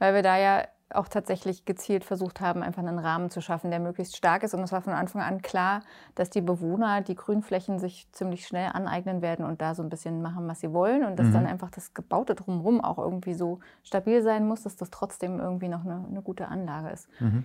Weil 0.00 0.14
wir 0.14 0.22
da 0.24 0.36
ja 0.36 0.64
auch 0.90 1.08
tatsächlich 1.08 1.64
gezielt 1.64 2.04
versucht 2.04 2.40
haben, 2.40 2.62
einfach 2.62 2.82
einen 2.82 2.98
Rahmen 2.98 3.30
zu 3.30 3.40
schaffen, 3.40 3.70
der 3.70 3.80
möglichst 3.80 4.16
stark 4.16 4.42
ist. 4.42 4.54
Und 4.54 4.62
es 4.62 4.72
war 4.72 4.80
von 4.80 4.94
Anfang 4.94 5.22
an 5.22 5.42
klar, 5.42 5.82
dass 6.14 6.30
die 6.30 6.40
Bewohner 6.40 7.02
die 7.02 7.14
Grünflächen 7.14 7.78
sich 7.78 8.10
ziemlich 8.12 8.46
schnell 8.46 8.70
aneignen 8.72 9.20
werden 9.20 9.44
und 9.44 9.60
da 9.60 9.74
so 9.74 9.82
ein 9.82 9.90
bisschen 9.90 10.22
machen, 10.22 10.48
was 10.48 10.60
sie 10.60 10.72
wollen. 10.72 11.04
Und 11.04 11.18
dass 11.18 11.26
mhm. 11.28 11.32
dann 11.32 11.46
einfach 11.46 11.70
das 11.70 11.92
Gebaute 11.92 12.34
drumherum 12.34 12.82
auch 12.82 12.98
irgendwie 12.98 13.34
so 13.34 13.60
stabil 13.82 14.22
sein 14.22 14.46
muss, 14.46 14.62
dass 14.62 14.76
das 14.76 14.90
trotzdem 14.90 15.38
irgendwie 15.38 15.68
noch 15.68 15.84
eine, 15.84 16.04
eine 16.08 16.22
gute 16.22 16.48
Anlage 16.48 16.88
ist. 16.90 17.08
Mhm. 17.20 17.44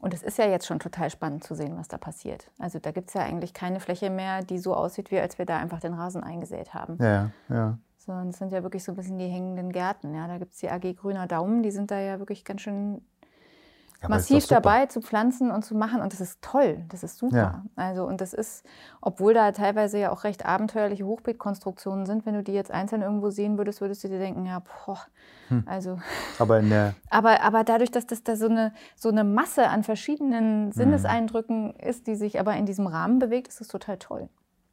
Und 0.00 0.12
es 0.12 0.22
ist 0.22 0.38
ja 0.38 0.46
jetzt 0.46 0.66
schon 0.66 0.80
total 0.80 1.08
spannend 1.08 1.44
zu 1.44 1.54
sehen, 1.54 1.78
was 1.78 1.88
da 1.88 1.96
passiert. 1.96 2.50
Also 2.58 2.78
da 2.78 2.90
gibt 2.90 3.08
es 3.08 3.14
ja 3.14 3.22
eigentlich 3.22 3.54
keine 3.54 3.80
Fläche 3.80 4.10
mehr, 4.10 4.42
die 4.42 4.58
so 4.58 4.74
aussieht, 4.74 5.10
wie 5.10 5.18
als 5.18 5.38
wir 5.38 5.46
da 5.46 5.56
einfach 5.56 5.80
den 5.80 5.94
Rasen 5.94 6.22
eingesät 6.22 6.74
haben. 6.74 6.98
Ja, 7.00 7.30
ja. 7.48 7.78
So, 8.04 8.12
und 8.12 8.28
das 8.28 8.38
sind 8.38 8.52
ja 8.52 8.62
wirklich 8.62 8.84
so 8.84 8.92
ein 8.92 8.96
bisschen 8.96 9.18
die 9.18 9.28
hängenden 9.28 9.72
Gärten. 9.72 10.14
Ja, 10.14 10.28
da 10.28 10.36
gibt 10.36 10.52
es 10.52 10.58
die 10.58 10.70
AG 10.70 10.94
Grüner 10.94 11.26
Daumen, 11.26 11.62
die 11.62 11.70
sind 11.70 11.90
da 11.90 11.98
ja 11.98 12.18
wirklich 12.18 12.44
ganz 12.44 12.60
schön 12.60 13.00
ja, 14.02 14.10
massiv 14.10 14.46
dabei 14.46 14.84
zu 14.86 15.00
pflanzen 15.00 15.50
und 15.50 15.64
zu 15.64 15.74
machen. 15.74 16.02
Und 16.02 16.12
das 16.12 16.20
ist 16.20 16.42
toll, 16.42 16.84
das 16.90 17.02
ist 17.02 17.16
super. 17.16 17.36
Ja. 17.36 17.64
Also, 17.76 18.04
und 18.04 18.20
das 18.20 18.34
ist, 18.34 18.66
obwohl 19.00 19.32
da 19.32 19.52
teilweise 19.52 19.98
ja 19.98 20.12
auch 20.12 20.24
recht 20.24 20.44
abenteuerliche 20.44 21.06
Hochbeetkonstruktionen 21.06 22.04
sind, 22.04 22.26
wenn 22.26 22.34
du 22.34 22.42
die 22.42 22.52
jetzt 22.52 22.70
einzeln 22.70 23.00
irgendwo 23.00 23.30
sehen 23.30 23.56
würdest, 23.56 23.80
würdest 23.80 24.04
du 24.04 24.08
dir 24.08 24.18
denken, 24.18 24.44
ja, 24.44 24.60
boah, 24.60 25.00
hm. 25.48 25.62
also. 25.64 25.98
Aber 26.38 26.60
in 26.60 26.68
der. 26.68 26.94
aber, 27.10 27.40
aber 27.40 27.64
dadurch, 27.64 27.90
dass 27.90 28.06
das 28.06 28.22
da 28.22 28.36
so 28.36 28.46
eine, 28.46 28.74
so 28.96 29.08
eine 29.08 29.24
Masse 29.24 29.68
an 29.68 29.82
verschiedenen 29.82 30.66
hm. 30.66 30.72
Sinneseindrücken 30.72 31.74
hm. 31.78 31.88
ist, 31.88 32.06
die 32.06 32.16
sich 32.16 32.38
aber 32.38 32.54
in 32.54 32.66
diesem 32.66 32.86
Rahmen 32.86 33.18
bewegt, 33.18 33.48
ist 33.48 33.60
das 33.60 33.68
total 33.68 33.96
toll. 33.96 34.28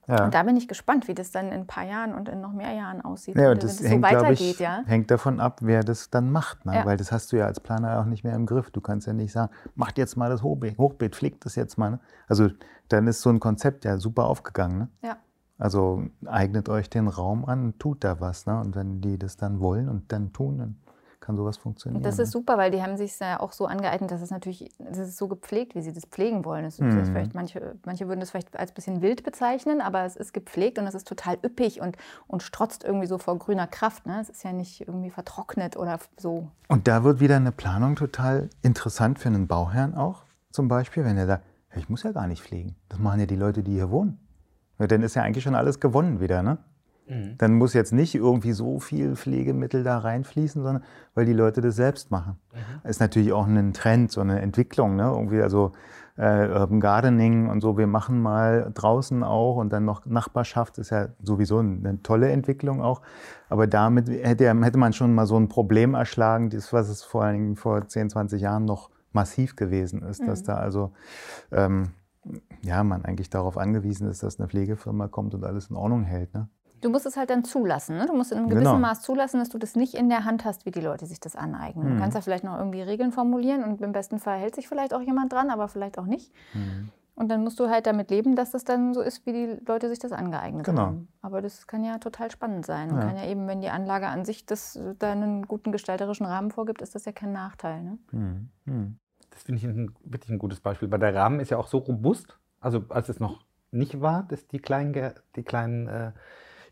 Ja. 0.08 0.26
Und 0.26 0.34
da 0.34 0.44
bin 0.44 0.58
ich 0.58 0.68
gespannt, 0.68 1.08
wie 1.08 1.14
das 1.14 1.32
dann 1.32 1.48
in 1.48 1.62
ein 1.62 1.68
paar 1.68 1.86
Jahren 1.86 2.14
und 2.16 2.28
in 2.28 2.42
noch 2.42 2.54
mehr 2.54 2.74
Jahren 2.74 3.02
aussieht. 3.02 3.36
Ja, 3.38 3.52
und 3.52 3.64
das 3.64 3.82
wenn 3.84 3.90
hängt, 3.90 4.06
so 4.06 4.12
weitergeht, 4.12 4.40
ich, 4.40 4.60
ja. 4.60 4.82
hängt 4.86 5.12
davon 5.12 5.40
ab, 5.40 5.60
wer 5.62 5.84
das 5.84 6.10
dann 6.10 6.32
macht. 6.32 6.66
Ne? 6.66 6.76
Ja. 6.76 6.86
Weil 6.86 6.98
das 6.98 7.12
hast 7.12 7.32
du 7.32 7.38
ja 7.38 7.46
als 7.46 7.60
Planer 7.60 8.00
auch 8.00 8.06
nicht 8.06 8.24
mehr 8.24 8.34
im 8.34 8.46
Griff. 8.46 8.72
Du 8.72 8.82
kannst 8.82 9.06
ja 9.08 9.14
nicht 9.14 9.32
sagen, 9.32 9.52
macht 9.76 9.98
jetzt 9.98 10.18
mal 10.18 10.30
das 10.30 10.42
Hochbeet, 10.42 10.78
Hochbeet 10.78 11.16
pflegt 11.16 11.46
das 11.46 11.56
jetzt 11.56 11.78
mal. 11.78 11.92
Ne? 11.92 12.00
Also 12.28 12.50
dann 12.90 13.08
ist 13.08 13.22
so 13.22 13.30
ein 13.30 13.40
Konzept 13.40 13.86
ja 13.86 13.98
super 13.98 14.26
aufgegangen. 14.26 14.80
Ne? 14.80 14.88
Ja. 15.04 15.18
Also 15.60 16.04
eignet 16.26 16.70
euch 16.70 16.90
den 16.90 17.08
Raum 17.08 17.46
an, 17.46 17.76
tut 17.78 18.04
da 18.04 18.20
was. 18.20 18.48
Ne? 18.48 18.60
Und 18.60 18.76
wenn 18.76 19.02
die 19.02 19.20
das 19.20 19.38
dann 19.38 19.60
wollen 19.60 19.88
und 19.88 20.12
dann 20.12 20.34
tun, 20.34 20.58
dann 20.58 20.76
kann 21.22 21.38
sowas 21.38 21.58
funktionieren. 21.58 21.98
Und 21.98 22.06
das 22.06 22.20
ist 22.20 22.32
super, 22.32 22.58
weil 22.58 22.72
die 22.72 22.82
haben 22.82 22.98
sich 22.98 23.18
ja 23.20 23.40
auch 23.40 23.54
so 23.54 23.68
angeeignet, 23.68 24.12
dass 24.12 24.22
es 24.22 24.32
natürlich, 24.32 24.70
das 24.80 24.98
ist 24.98 25.18
so 25.18 25.28
gepflegt, 25.28 25.76
wie 25.76 25.82
sie 25.82 25.94
das 25.94 26.06
pflegen 26.06 26.44
wollen. 26.44 26.64
Das 26.64 26.80
mhm. 26.80 27.06
vielleicht, 27.06 27.36
manche, 27.36 27.76
manche 27.86 28.08
würden 28.08 28.20
das 28.20 28.32
vielleicht 28.32 28.58
als 28.58 28.72
bisschen 28.72 29.02
wild 29.02 29.24
bezeichnen, 29.24 29.82
aber 29.82 30.04
es 30.04 30.16
ist 30.16 30.34
gepflegt 30.34 30.80
und 30.80 30.88
es 30.88 30.96
ist 30.96 31.08
total 31.08 31.38
üppig 31.46 31.80
und, 31.80 31.96
und 32.28 32.44
strotzt 32.44 32.84
irgendwie 32.84 33.08
so 33.08 33.20
vor 33.20 33.38
grüner 33.38 33.68
Kraft. 33.68 34.08
Ne? 34.08 34.20
Es 34.20 34.30
ist 34.30 34.44
ja 34.44 34.52
nicht 34.52 34.82
irgendwie 34.82 35.12
vertrocknet 35.12 35.78
oder 35.78 36.00
so. 36.18 36.50
Und 36.68 36.88
da 36.88 37.04
wird 37.04 37.20
wieder 37.20 37.36
eine 37.36 37.52
Planung 37.52 37.96
total 37.96 38.50
interessant 38.64 39.20
für 39.20 39.30
einen 39.30 39.48
Bauherrn 39.48 39.94
auch, 39.94 40.24
zum 40.52 40.68
Beispiel, 40.68 41.06
wenn 41.06 41.18
er 41.18 41.28
sagt, 41.28 41.46
ich 41.76 41.88
muss 41.88 42.04
ja 42.04 42.12
gar 42.12 42.28
nicht 42.28 42.42
pflegen. 42.42 42.76
Das 42.90 43.00
machen 43.00 43.20
ja 43.20 43.26
die 43.26 43.36
Leute, 43.36 43.64
die 43.64 43.74
hier 43.74 43.92
wohnen. 43.92 44.20
Ja, 44.80 44.88
dann 44.88 45.04
ist 45.04 45.16
ja 45.16 45.22
eigentlich 45.22 45.44
schon 45.44 45.56
alles 45.56 45.80
gewonnen 45.80 46.20
wieder, 46.20 46.44
ne? 46.44 46.58
Mhm. 47.12 47.36
Dann 47.38 47.56
muss 47.56 47.74
jetzt 47.74 47.92
nicht 47.92 48.16
irgendwie 48.16 48.54
so 48.54 48.80
viel 48.80 49.16
Pflegemittel 49.16 49.84
da 49.84 49.98
reinfließen, 49.98 50.64
sondern 50.64 50.84
weil 51.14 51.26
die 51.26 51.34
Leute 51.34 51.60
das 51.60 51.76
selbst 51.76 52.10
machen. 52.10 52.38
Mhm. 52.54 52.90
Ist 52.90 53.02
natürlich 53.02 53.34
auch 53.34 53.46
ein 53.46 53.74
Trend, 53.74 54.12
so 54.12 54.22
eine 54.22 54.42
Entwicklung. 54.42 54.96
Ne? 54.96 55.04
Irgendwie 55.04 55.42
also 55.42 55.74
äh, 56.18 56.48
Urban 56.48 56.80
Gardening 56.80 57.50
und 57.50 57.60
so. 57.60 57.78
Wir 57.78 57.88
machen 57.88 58.22
mal 58.22 58.72
draußen 58.74 59.24
auch 59.24 59.58
und 59.58 59.74
dann 59.74 59.84
noch 59.84 60.06
Nachbarschaft 60.06 60.78
ist 60.78 60.92
ja 60.92 61.10
sowieso 61.22 61.60
eine 61.60 62.02
tolle 62.02 62.32
Entwicklung 62.32 62.82
auch. 62.82 63.02
Aber 63.50 63.68
damit 63.68 64.08
hätte, 64.08 64.48
hätte 64.64 64.78
man 64.78 64.94
schon 64.94 65.14
mal 65.14 65.26
so 65.26 65.38
ein 65.38 65.50
Problem 65.50 65.96
erschlagen, 65.96 66.50
das, 66.50 66.72
was 66.72 66.88
es 66.88 67.04
vor 67.04 67.24
allen 67.24 67.34
Dingen 67.34 67.56
vor 67.58 67.88
10, 67.88 68.10
20 68.10 68.42
Jahren 68.42 68.64
noch 68.64 68.90
massiv 69.12 69.58
gewesen 69.58 70.02
ist, 70.04 70.22
mhm. 70.22 70.28
dass 70.28 70.44
da 70.44 70.56
also 70.56 70.94
ähm, 71.52 71.90
ja, 72.62 72.84
man 72.84 73.04
eigentlich 73.04 73.30
darauf 73.30 73.58
angewiesen 73.58 74.08
ist, 74.08 74.24
dass 74.24 74.40
eine 74.40 74.48
Pflegefirma 74.48 75.10
kommt 75.10 75.34
und 75.34 75.44
alles 75.44 75.70
in 75.70 75.76
Ordnung 75.76 76.04
hält. 76.04 76.34
Ne? 76.34 76.48
Du 76.82 76.90
musst 76.90 77.06
es 77.06 77.16
halt 77.18 77.30
dann 77.30 77.44
zulassen. 77.44 77.98
Ne? 77.98 78.08
Du 78.08 78.14
musst 78.14 78.32
in 78.32 78.40
einem 78.40 78.50
gewissen 78.50 78.66
genau. 78.66 78.80
Maß 78.80 79.02
zulassen, 79.02 79.40
dass 79.40 79.50
du 79.50 79.58
das 79.58 79.76
nicht 79.76 79.94
in 79.94 80.10
der 80.10 80.26
Hand 80.26 80.46
hast, 80.46 80.66
wie 80.66 80.72
die 80.72 80.82
Leute 80.82 81.06
sich 81.06 81.20
das 81.20 81.36
aneignen. 81.36 81.88
Mhm. 81.88 81.94
Du 81.94 82.02
kannst 82.02 82.16
ja 82.16 82.22
vielleicht 82.22 82.44
noch 82.44 82.58
irgendwie 82.58 82.82
Regeln 82.82 83.12
formulieren 83.12 83.64
und 83.64 83.82
im 83.82 83.92
besten 83.92 84.20
Fall 84.20 84.40
hält 84.40 84.56
sich 84.56 84.68
vielleicht 84.68 84.94
auch 84.94 85.02
jemand 85.02 85.32
dran, 85.32 85.50
aber 85.50 85.68
vielleicht 85.68 85.98
auch 85.98 86.06
nicht. 86.06 86.34
Mhm. 86.54 86.90
Und 87.14 87.28
dann 87.30 87.44
musst 87.44 87.60
du 87.60 87.70
halt 87.70 87.86
damit 87.86 88.10
leben, 88.10 88.36
dass 88.36 88.52
das 88.52 88.64
dann 88.64 88.94
so 88.94 89.02
ist, 89.02 89.26
wie 89.26 89.34
die 89.34 89.58
Leute 89.68 89.90
sich 89.90 90.00
das 90.00 90.12
angeeignet 90.12 90.66
genau. 90.66 90.82
haben. 90.84 91.08
Aber 91.22 91.42
das 91.42 91.68
kann 91.68 91.84
ja 91.84 92.00
total 92.00 92.32
spannend 92.32 92.66
sein. 92.66 92.90
Ja. 92.90 93.00
kann 93.00 93.16
ja 93.16 93.26
eben, 93.26 93.48
wenn 93.48 93.62
die 93.62 93.70
Anlage 93.70 94.08
an 94.08 94.26
sich 94.26 94.46
das, 94.46 94.80
da 94.98 95.12
einen 95.12 95.44
guten 95.44 95.72
gestalterischen 95.72 96.26
Rahmen 96.26 96.52
vorgibt, 96.52 96.82
ist 96.82 96.96
das 96.96 97.06
ja 97.06 97.12
kein 97.12 97.32
Nachteil. 97.32 97.84
Ne? 97.84 97.98
Mhm. 98.12 98.50
mhm. 98.66 98.98
Das 99.30 99.44
finde 99.44 99.60
ich 99.60 99.66
ein, 99.66 99.96
wirklich 100.04 100.30
ein 100.30 100.40
gutes 100.40 100.60
Beispiel, 100.60 100.92
weil 100.92 101.00
der 101.00 101.16
Rahmen 101.16 101.40
ist 101.40 101.52
ja 101.52 101.58
auch 101.58 101.68
so 101.68 101.78
robust. 101.78 102.38
Also 102.60 102.84
als 102.90 103.08
es 103.08 103.20
noch 103.20 103.46
nicht 103.72 104.02
war, 104.02 104.24
dass 104.24 104.48
die 104.48 104.60
kleinen, 104.60 105.14
die 105.36 105.44
kleinen 105.44 105.88
äh, 105.88 106.12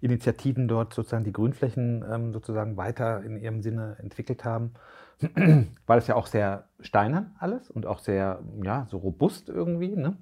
Initiativen 0.01 0.67
dort 0.67 0.93
sozusagen 0.93 1.23
die 1.23 1.33
Grünflächen 1.33 2.05
ähm, 2.09 2.33
sozusagen 2.33 2.77
weiter 2.77 3.23
in 3.23 3.37
ihrem 3.37 3.61
Sinne 3.61 3.97
entwickelt 3.99 4.45
haben, 4.45 4.73
war 5.85 5.95
das 5.97 6.07
ja 6.07 6.15
auch 6.15 6.27
sehr 6.27 6.69
steinern 6.79 7.35
alles 7.39 7.69
und 7.69 7.85
auch 7.85 7.99
sehr, 7.99 8.41
ja, 8.63 8.87
so 8.89 8.97
robust 8.97 9.49
irgendwie. 9.49 9.95
Ne? 9.95 10.17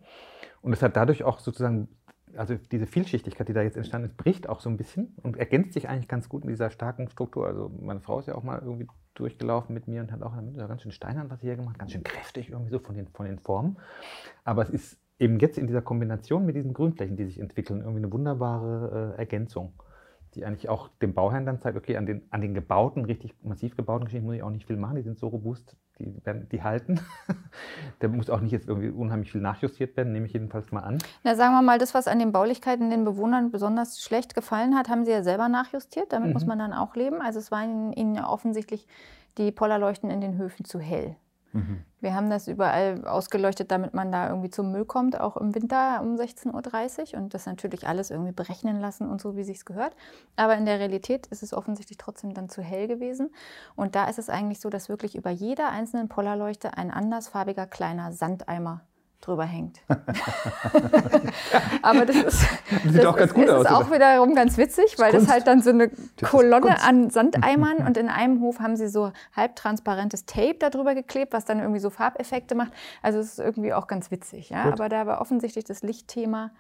Und 0.62 0.74
es 0.74 0.82
hat 0.82 0.96
dadurch 0.96 1.24
auch 1.24 1.40
sozusagen, 1.40 1.88
also 2.36 2.56
diese 2.56 2.88
Vielschichtigkeit, 2.88 3.48
die 3.48 3.54
da 3.54 3.62
jetzt 3.62 3.78
entstanden 3.78 4.08
ist, 4.08 4.18
bricht 4.18 4.50
auch 4.50 4.60
so 4.60 4.70
ein 4.70 4.78
bisschen 4.78 5.16
und 5.22 5.38
ergänzt 5.38 5.74
sich 5.74 5.88
eigentlich 5.88 6.08
ganz 6.08 6.30
gut 6.30 6.44
in 6.44 6.50
dieser 6.50 6.72
starken 6.72 7.10
Struktur. 7.10 7.46
Also 7.46 7.72
meine 7.80 8.02
Frau 8.02 8.20
ist 8.20 8.28
ja 8.28 8.36
auch 8.36 8.44
mal 8.44 8.60
irgendwie 8.60 8.88
durchgelaufen 9.14 9.74
mit 9.74 9.88
mir 9.88 10.02
und 10.02 10.12
hat 10.12 10.22
auch 10.22 10.34
ganz 10.36 10.82
schön 10.82 10.92
steinern 10.92 11.30
was 11.30 11.40
sie 11.40 11.48
hier 11.48 11.56
gemacht, 11.56 11.80
ganz 11.80 11.92
schön 11.92 12.04
kräftig 12.04 12.50
irgendwie 12.50 12.72
so 12.72 12.80
von 12.80 12.96
den, 12.96 13.08
von 13.08 13.26
den 13.26 13.40
Formen. 13.40 13.78
Aber 14.44 14.64
es 14.64 14.70
ist 14.70 15.00
eben 15.20 15.40
jetzt 15.40 15.58
in 15.58 15.68
dieser 15.68 15.82
Kombination 15.82 16.46
mit 16.46 16.56
diesen 16.56 16.74
Grünflächen, 16.74 17.18
die 17.18 17.26
sich 17.26 17.40
entwickeln, 17.40 17.80
irgendwie 17.80 18.00
eine 18.00 18.12
wunderbare 18.12 19.16
äh, 19.16 19.20
Ergänzung, 19.20 19.74
die 20.36 20.46
eigentlich 20.46 20.70
auch 20.70 20.90
dem 21.02 21.14
Bauherrn 21.14 21.46
dann 21.46 21.60
zeigt, 21.60 21.78
okay, 21.78 21.98
an 21.98 22.06
den, 22.06 22.22
an 22.30 22.42
den 22.42 22.54
gebauten, 22.54 23.06
richtig 23.06 23.34
massiv 23.44 23.76
gebauten 23.76 24.06
Geschichten 24.06 24.26
muss 24.26 24.36
ich 24.36 24.44
auch 24.44 24.52
nicht 24.52 24.68
viel 24.68 24.78
machen, 24.78 24.96
die 24.96 25.02
sind 25.02 25.18
so 25.18 25.28
robust, 25.28 25.76
die, 25.98 26.14
werden, 26.24 26.48
die 26.50 26.62
halten. 26.62 27.00
da 28.00 28.08
muss 28.08 28.30
auch 28.30 28.42
nicht 28.42 28.52
jetzt 28.52 28.68
irgendwie 28.68 28.90
unheimlich 28.90 29.32
viel 29.32 29.42
nachjustiert 29.42 29.98
werden, 29.98 30.14
nehme 30.14 30.28
ich 30.28 30.34
jedenfalls 30.34 30.72
mal 30.72 30.82
an. 30.82 31.00
Na, 31.24 31.34
sagen 31.36 31.54
wir 31.54 31.64
mal, 31.64 31.80
das, 31.80 31.96
was 31.96 32.08
an 32.08 32.20
den 32.20 32.32
Baulichkeiten 32.32 32.92
den 32.92 33.04
Bewohnern 33.04 33.50
besonders 33.50 34.02
schlecht 34.02 34.36
gefallen 34.36 34.76
hat, 34.76 34.90
haben 34.90 35.06
sie 35.06 35.12
ja 35.12 35.24
selber 35.24 35.50
nachjustiert, 35.50 36.14
damit 36.14 36.28
mhm. 36.28 36.34
muss 36.34 36.46
man 36.46 36.60
dann 36.60 36.74
auch 36.74 36.96
leben. 36.96 37.22
Also 37.22 37.40
es 37.40 37.52
war 37.52 37.64
ihnen, 37.64 37.94
ihnen 37.94 38.14
ja 38.14 38.30
offensichtlich 38.30 38.88
die 39.40 39.52
Pollerleuchten 39.52 40.12
in 40.12 40.22
den 40.22 40.38
Höfen 40.38 40.66
zu 40.66 40.80
hell. 40.80 41.16
Mhm. 41.54 41.84
Wir 42.00 42.14
haben 42.14 42.30
das 42.30 42.48
überall 42.48 43.06
ausgeleuchtet, 43.08 43.72
damit 43.72 43.94
man 43.94 44.12
da 44.12 44.30
irgendwie 44.30 44.50
zum 44.50 44.72
Müll 44.72 44.86
kommt, 44.86 45.20
auch 45.20 45.36
im 45.38 45.56
Winter 45.56 46.00
um 46.02 46.16
16.30 46.16 47.14
Uhr 47.14 47.22
und 47.22 47.34
das 47.34 47.46
natürlich 47.46 47.88
alles 47.88 48.12
irgendwie 48.12 48.34
berechnen 48.34 48.80
lassen 48.80 49.10
und 49.10 49.20
so, 49.20 49.36
wie 49.36 49.44
sich 49.44 49.66
gehört. 49.66 49.96
Aber 50.36 50.56
in 50.56 50.66
der 50.66 50.80
Realität 50.80 51.26
ist 51.28 51.42
es 51.42 51.54
offensichtlich 51.54 51.98
trotzdem 51.98 52.34
dann 52.34 52.50
zu 52.50 52.62
hell 52.62 52.88
gewesen. 52.88 53.32
Und 53.76 53.96
da 53.96 54.06
ist 54.06 54.20
es 54.20 54.30
eigentlich 54.30 54.60
so, 54.60 54.70
dass 54.70 54.90
wirklich 54.90 55.16
über 55.16 55.32
jeder 55.32 55.70
einzelnen 55.70 56.08
Pollerleuchte 56.08 56.78
ein 56.78 56.92
andersfarbiger 56.92 57.66
kleiner 57.66 58.12
Sandeimer 58.12 58.82
drüber 59.22 59.46
hängt. 59.46 59.80
Aber 61.82 62.06
das 62.06 62.16
ist, 62.16 62.48
das 62.84 62.94
sieht 62.94 63.06
auch 63.06 63.16
ganz 63.16 63.34
gut 63.34 63.46
ist, 63.46 63.52
aus. 63.52 63.66
ist 63.66 63.72
auch 63.72 63.92
wiederum 63.92 64.36
ganz 64.36 64.58
witzig, 64.58 64.96
weil 64.98 65.12
das, 65.12 65.24
das 65.24 65.32
halt 65.32 65.48
dann 65.48 65.62
so 65.62 65.70
eine 65.70 65.90
Kolonne 66.22 66.82
an 66.84 67.10
Sandeimern 67.10 67.78
und 67.86 67.98
in 67.98 68.10
einem 68.10 68.42
Hof 68.42 68.60
haben 68.60 68.76
sie 68.76 68.88
so 68.88 69.12
halbtransparentes 69.36 70.26
Tape 70.26 70.58
darüber 70.60 70.96
geklebt, 70.96 71.34
was 71.34 71.46
dann 71.46 71.60
irgendwie 71.60 71.80
so 71.80 71.90
Farbeffekte 71.90 72.56
macht. 72.56 72.72
Also 73.02 73.20
es 73.20 73.34
ist 73.34 73.40
irgendwie 73.40 73.74
auch 73.74 73.88
ganz 73.88 74.12
witzig. 74.12 74.50
Ja? 74.50 74.64
Aber 74.66 74.90
da 74.90 75.06
war 75.06 75.22
offensichtlich 75.22 75.66
das 75.66 75.82
Lichtthema 75.82 76.52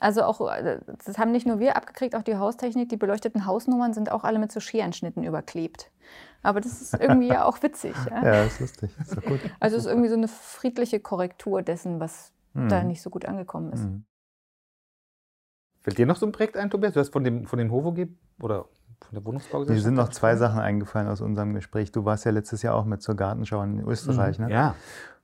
also 0.00 0.22
auch, 0.24 0.40
äh, 0.50 0.80
das 1.04 1.18
haben 1.18 1.32
nicht 1.32 1.46
nur 1.46 1.58
wir 1.58 1.76
abgekriegt, 1.76 2.14
auch 2.14 2.22
die 2.22 2.36
Haustechnik. 2.36 2.88
Die 2.88 2.96
beleuchteten 2.96 3.46
Hausnummern 3.46 3.94
sind 3.94 4.10
auch 4.10 4.24
alle 4.24 4.38
mit 4.38 4.52
so 4.52 4.60
Scherenschnitten 4.60 5.24
überklebt. 5.24 5.90
Aber 6.42 6.60
das 6.60 6.80
ist 6.82 6.94
irgendwie 6.94 7.28
ja 7.28 7.44
auch 7.44 7.62
witzig. 7.62 7.94
Ja, 8.10 8.24
ja 8.24 8.44
ist 8.44 8.60
lustig. 8.60 8.90
Ist 9.00 9.22
gut. 9.24 9.40
Also 9.58 9.76
es 9.76 9.84
ist 9.84 9.88
irgendwie 9.88 10.08
so 10.08 10.16
eine 10.16 10.28
friedliche 10.28 11.00
Korrektur 11.00 11.62
dessen, 11.62 11.98
was 11.98 12.32
mhm. 12.52 12.68
da 12.68 12.82
nicht 12.82 13.02
so 13.02 13.10
gut 13.10 13.24
angekommen 13.24 13.72
ist. 13.72 13.84
Mhm. 13.84 14.04
Fällt 15.82 15.98
dir 15.98 16.06
noch 16.06 16.16
so 16.16 16.26
ein 16.26 16.32
Projekt 16.32 16.56
ein, 16.56 16.68
Tobias? 16.68 16.94
Du 16.94 17.00
hast 17.00 17.12
von 17.12 17.24
dem, 17.24 17.46
von 17.46 17.58
dem 17.58 17.70
Hovo 17.70 17.94
oder 18.40 18.66
von 19.00 19.14
der 19.14 19.24
Wohnungsbaugesellschaft? 19.24 19.76
Mir 19.76 19.82
sind 19.82 19.94
noch 19.94 20.10
zwei 20.10 20.36
Sachen 20.36 20.60
eingefallen 20.60 21.08
aus 21.08 21.20
unserem 21.20 21.54
Gespräch. 21.54 21.90
Du 21.90 22.04
warst 22.04 22.24
ja 22.24 22.32
letztes 22.32 22.62
Jahr 22.62 22.74
auch 22.74 22.84
mit 22.84 23.02
zur 23.02 23.14
Gartenschau 23.14 23.62
in 23.62 23.80
Österreich, 23.80 24.38
mhm. 24.38 24.46
ne? 24.46 24.52
Ja 24.52 24.74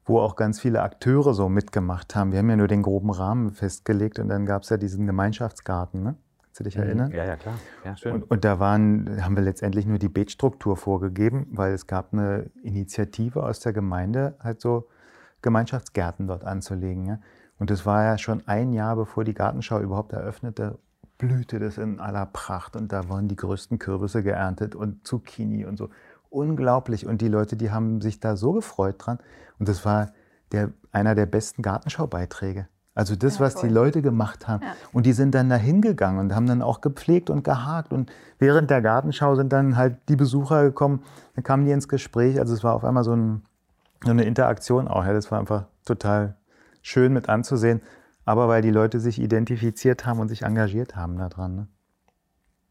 wo 0.05 0.19
auch 0.19 0.37
ganz 0.37 0.61
viele 0.61 0.83
Akteure 0.83 1.35
so 1.35 1.49
mitgemacht 1.49 2.15
haben. 2.17 2.33
Wir 2.33 2.41
haben 2.41 2.51
ja 2.51 2.57
nur 2.57 2.69
den 2.69 2.83
groben 2.83 3.11
Rahmen 3.11 3.53
festgelegt 3.53 4.19
und 4.19 4.29
dann 4.29 4.47
gab 4.47 4.63
es 4.63 4.71
ja 4.71 4.77
diesen 4.77 5.07
Gemeinschaftsgarten. 5.07 6.03
Ne? 6.03 6.17
Kannst 6.43 6.61
du 6.61 6.65
dich 6.65 6.77
mhm. 6.77 6.83
erinnern? 6.83 7.11
Ja, 7.13 7.25
ja, 7.25 7.37
klar. 7.37 7.55
Ja, 7.85 7.97
schön. 7.97 8.15
Und, 8.15 8.31
und, 8.31 8.45
da 8.45 8.59
waren, 8.59 9.25
haben 9.25 9.37
wir 9.37 9.43
letztendlich 9.43 9.87
nur 9.87 9.99
die 9.99 10.09
Beetstruktur 10.09 10.77
vorgegeben, 10.77 11.47
weil 11.53 11.73
es 11.73 11.87
gab 11.87 12.13
eine 12.13 12.51
Initiative 12.63 13.43
aus 13.43 13.61
der 13.61 13.73
Gemeinde, 13.73 14.37
halt 14.41 14.61
so 14.61 14.89
Gemeinschaftsgärten 15.41 16.27
dort 16.27 16.45
anzulegen. 16.45 17.07
Ja? 17.07 17.19
Und 17.59 17.71
das 17.71 17.87
war 17.87 18.05
ja 18.05 18.19
schon 18.19 18.47
ein 18.47 18.73
Jahr, 18.73 18.97
bevor 18.97 19.25
die 19.25 19.35
Gartenschau 19.35 19.81
überhaupt 19.81 20.13
eröffnete, 20.13 20.79
blühte 21.17 21.61
das 21.61 21.79
in 21.79 22.01
aller 22.01 22.27
Pracht 22.27 22.75
und 22.75 22.93
da 22.93 23.09
waren 23.09 23.29
die 23.29 23.37
größten 23.37 23.79
Kürbisse 23.79 24.25
geerntet 24.25 24.75
und 24.75 25.07
Zucchini 25.07 25.65
und 25.65 25.77
so 25.77 25.89
unglaublich. 26.33 27.07
Und 27.07 27.21
die 27.21 27.29
Leute, 27.29 27.57
die 27.57 27.71
haben 27.71 28.01
sich 28.01 28.21
da 28.21 28.37
so 28.37 28.53
gefreut 28.53 28.97
dran. 28.99 29.19
Und 29.59 29.69
das 29.69 29.85
war 29.85 30.13
der, 30.53 30.71
einer 30.91 31.15
der 31.15 31.27
besten 31.27 31.63
Gartenschaubeiträge. 31.63 32.67
Also 32.95 33.17
das, 33.17 33.39
ja, 33.39 33.47
was 33.47 33.55
die 33.55 33.69
Leute 33.69 34.03
gemacht 34.03 34.49
haben. 34.49 34.63
Ja. 34.63 34.75
Und 34.93 35.07
die 35.07 35.13
sind 35.13 35.35
dann 35.35 35.49
da 35.49 35.57
hingegangen 35.57 36.21
und 36.21 36.35
haben 36.35 36.47
dann 36.47 36.61
auch 36.61 36.83
gepflegt 36.83 37.31
und 37.31 37.43
gehakt. 37.43 37.93
Und 37.93 38.13
während 38.39 38.71
der 38.71 38.83
Gartenschau 38.83 39.35
sind 39.35 39.53
dann 39.53 39.77
halt 39.77 39.97
die 40.09 40.17
Besucher 40.17 40.63
gekommen, 40.63 41.03
dann 41.35 41.43
kamen 41.43 41.65
die 41.65 41.71
ins 41.71 41.89
Gespräch. 41.89 42.39
Also 42.39 42.53
es 42.53 42.63
war 42.63 42.75
auf 42.75 42.85
einmal 42.85 43.05
so, 43.05 43.15
ein, 43.15 43.43
so 44.05 44.11
eine 44.11 44.25
Interaktion 44.25 44.89
auch. 44.89 45.05
Ja. 45.05 45.15
Das 45.15 45.31
war 45.31 45.39
einfach 45.39 45.65
total 45.87 46.37
schön 46.83 47.15
mit 47.15 47.29
anzusehen. 47.29 47.81
Aber 48.25 48.47
weil 48.49 48.63
die 48.63 48.71
Leute 48.71 49.01
sich 49.01 49.21
identifiziert 49.21 50.05
haben 50.07 50.21
und 50.21 50.29
sich 50.29 50.43
engagiert 50.43 50.95
haben 50.95 51.17
daran. 51.17 51.57
Ne? 51.57 51.67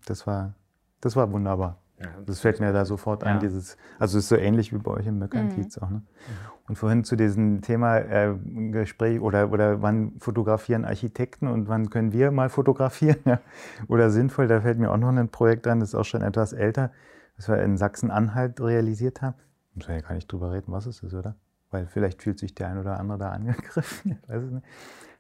Das, 0.06 0.28
war, 0.28 0.54
das 1.02 1.16
war 1.16 1.32
wunderbar. 1.32 1.81
Ja, 2.02 2.10
das 2.26 2.40
fällt 2.40 2.60
mir 2.60 2.74
da 2.74 2.86
sofort 2.86 3.24
ein, 3.24 3.40
dieses, 3.40 3.78
also 4.00 4.18
es 4.18 4.26
ist 4.26 4.30
so 4.30 4.36
ähnlich 4.36 4.74
wie 4.74 4.78
bei 4.78 4.92
euch 4.92 5.06
im 5.06 5.20
Möckernkiez 5.20 5.78
mhm. 5.78 5.84
auch. 5.84 5.90
Ne? 5.90 6.02
Und 6.68 6.76
vorhin 6.76 7.04
zu 7.04 7.16
diesem 7.16 7.62
Thema 7.62 7.98
äh, 7.98 8.34
Gespräch 8.72 9.20
oder, 9.22 9.52
oder 9.52 9.82
wann 9.82 10.14
fotografieren 10.20 10.86
Architekten 10.86 11.48
und 11.48 11.68
wann 11.68 11.90
können 11.90 12.14
wir 12.14 12.32
mal 12.32 12.50
fotografieren 12.50 13.20
ja? 13.26 13.40
oder 13.88 14.10
sinnvoll, 14.10 14.48
da 14.48 14.62
fällt 14.62 14.80
mir 14.80 14.92
auch 14.92 14.98
noch 14.98 15.10
ein 15.10 15.30
Projekt 15.30 15.68
an, 15.68 15.80
das 15.80 15.90
ist 15.90 15.96
auch 15.96 16.06
schon 16.06 16.22
etwas 16.22 16.54
älter, 16.54 16.92
das 17.36 17.50
wir 17.50 17.62
in 17.62 17.78
Sachsen-Anhalt 17.78 18.62
realisiert 18.62 19.22
haben. 19.22 19.36
Muss 19.74 19.88
man 19.88 19.98
ja 19.98 20.04
gar 20.04 20.16
nicht 20.16 20.32
drüber 20.32 20.52
reden, 20.52 20.72
was 20.72 20.86
es 20.86 21.02
ist, 21.02 21.14
oder? 21.14 21.36
Weil 21.70 21.88
vielleicht 21.88 22.22
fühlt 22.22 22.40
sich 22.40 22.54
der 22.56 22.68
ein 22.68 22.78
oder 22.78 23.00
andere 23.00 23.18
da 23.18 23.30
angegriffen. 23.30 24.20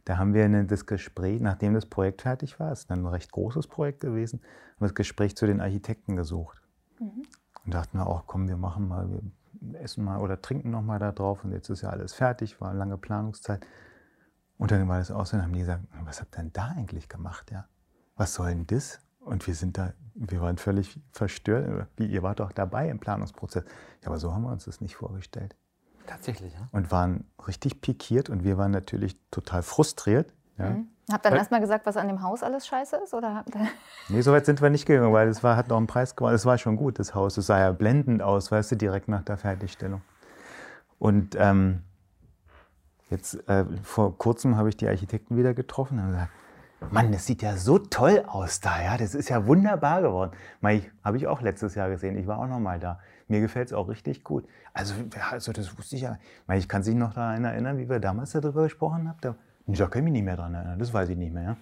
Da 0.05 0.17
haben 0.17 0.34
wir 0.34 0.49
das 0.63 0.88
Gespräch, 0.88 1.41
nachdem 1.41 1.75
das 1.75 1.86
Projekt 1.86 2.23
fertig 2.23 2.59
war, 2.59 2.71
es 2.71 2.79
ist 2.79 2.91
ein 2.91 3.05
recht 3.05 3.32
großes 3.32 3.67
Projekt 3.67 3.99
gewesen, 3.99 4.39
haben 4.41 4.79
wir 4.79 4.88
das 4.88 4.95
Gespräch 4.95 5.36
zu 5.36 5.45
den 5.45 5.61
Architekten 5.61 6.15
gesucht. 6.15 6.61
Mhm. 7.02 7.24
Und 7.66 7.74
dachten 7.74 7.97
wir 7.97 8.08
auch, 8.08 8.28
komm, 8.28 8.47
wir 8.47 8.58
machen 8.58 8.88
mal, 8.88 9.10
wir 9.10 9.82
essen 9.82 10.04
mal 10.04 10.20
oder 10.20 10.41
trinken 10.41 10.72
noch 10.72 10.82
mal 10.82 10.99
da 10.99 11.12
drauf. 11.12 11.43
Und 11.43 11.52
jetzt 11.52 11.70
ist 11.70 11.82
ja 11.82 11.89
alles 11.89 12.14
fertig, 12.14 12.62
war 12.62 12.70
eine 12.70 12.80
lange 12.80 12.97
Planungszeit. 12.97 13.66
Und 14.58 14.72
dann 14.72 14.88
war 14.88 14.99
das 14.99 15.12
aus 15.12 15.34
und 15.34 15.41
haben 15.41 15.54
die 15.54 15.60
gesagt, 15.60 15.84
was 16.04 16.22
habt 16.22 16.36
ihr 16.36 16.43
denn 16.43 16.54
da 16.54 16.68
eigentlich 16.68 17.10
gemacht? 17.10 17.52
Ja? 17.52 17.68
Was 18.16 18.36
soll 18.36 18.49
denn 18.49 18.68
das? 18.68 18.99
Und 19.20 19.45
wir 19.47 19.56
sind 19.56 19.78
da, 19.78 19.93
wir 20.14 20.41
waren 20.41 20.58
völlig 20.58 20.99
verstört. 21.12 21.88
Wie, 21.97 22.06
ihr 22.06 22.24
wart 22.24 22.39
doch 22.39 22.52
dabei 22.52 22.89
im 22.89 22.99
Planungsprozess. 22.99 23.64
Ja, 24.02 24.08
aber 24.08 24.20
so 24.20 24.34
haben 24.34 24.43
wir 24.43 24.52
uns 24.52 24.66
das 24.66 24.82
nicht 24.82 24.95
vorgestellt. 24.95 25.56
Tatsächlich, 26.08 26.54
ja. 26.54 26.68
Und 26.72 26.91
waren 26.91 27.26
richtig 27.47 27.82
pikiert 27.82 28.30
und 28.30 28.43
wir 28.43 28.58
waren 28.58 28.72
natürlich 28.72 29.20
total 29.30 29.64
frustriert. 29.64 30.34
Ja? 30.58 30.72
Mhm. 30.72 30.88
Habt 31.12 31.26
ihr 31.26 31.30
dann 31.30 31.39
erstmal 31.39 31.62
gesagt, 31.62 31.86
was 31.86 31.97
an 31.97 32.07
dem 32.07 32.22
Haus 32.22 32.43
alles 32.43 32.68
scheiße 32.68 32.97
ist? 32.97 33.14
Oder 33.14 33.43
nee, 34.09 34.22
so 34.22 34.32
weit 34.32 34.45
sind 34.45 34.62
wir 34.62 34.70
nicht 34.70 34.86
gegangen, 34.86 35.14
weil 35.14 35.28
es 35.28 35.43
war, 35.43 35.55
hat 35.55 35.68
noch 35.70 35.78
einen 35.78 35.88
Preis 35.88 36.16
gewonnen. 36.16 36.36
Es 36.36 36.45
war 36.45 36.57
schon 36.57 36.76
gut, 36.76 36.99
das 36.99 37.16
Haus. 37.16 37.38
Es 37.38 37.47
sah 37.47 37.59
ja 37.59 37.72
blendend 37.72 38.22
aus, 38.22 38.51
weißt 38.51 38.72
du, 38.72 38.76
direkt 38.76 39.07
nach 39.07 39.24
der 39.24 39.38
Fertigstellung. 39.38 40.01
Und 40.99 41.36
ähm, 41.39 41.82
jetzt 43.09 43.47
äh, 43.49 43.66
vor 43.84 44.18
kurzem 44.18 44.57
habe 44.57 44.70
ich 44.70 44.78
die 44.78 44.88
Architekten 44.88 45.38
wieder 45.38 45.53
getroffen 45.53 45.99
und 45.99 46.07
gesagt, 46.12 46.30
Mann, 46.89 47.12
das 47.12 47.28
sieht 47.28 47.43
ja 47.43 47.57
so 47.57 47.78
toll 47.78 48.24
aus 48.26 48.59
da, 48.59 48.82
ja, 48.82 48.97
das 48.97 49.14
ist 49.14 49.30
ja 49.30 49.45
wunderbar 49.45 50.01
geworden. 50.01 50.32
Habe 51.03 51.18
ich 51.18 51.28
auch 51.28 51.41
letztes 51.41 51.76
Jahr 51.76 51.89
gesehen, 51.89 52.18
ich 52.18 52.26
war 52.26 52.39
auch 52.39 52.47
noch 52.47 52.59
mal 52.59 52.80
da. 52.80 52.99
Mir 53.28 53.39
gefällt 53.39 53.68
es 53.68 53.74
auch 53.74 53.88
richtig 53.88 54.24
gut. 54.24 54.45
Also, 54.74 54.95
also 55.30 55.51
das 55.53 55.78
wusste 55.78 55.95
ich 55.95 56.01
ja. 56.01 56.18
Ich 56.53 56.68
kann 56.68 56.82
sich 56.82 56.95
noch 56.95 57.14
daran 57.14 57.45
erinnern, 57.45 57.78
wie 57.78 57.88
wir 57.88 57.99
damals 57.99 58.32
darüber 58.32 58.64
gesprochen 58.64 59.07
haben. 59.07 59.18
Da 59.22 59.36
ich 59.68 59.89
kann 59.89 60.03
mich 60.03 60.14
nicht 60.14 60.24
mehr 60.24 60.38
daran 60.38 60.53
erinnern, 60.53 60.80
das 60.80 60.93
weiß 60.93 61.09
ich 61.09 61.18
nicht 61.18 61.34
mehr. 61.34 61.43
Ja? 61.43 61.57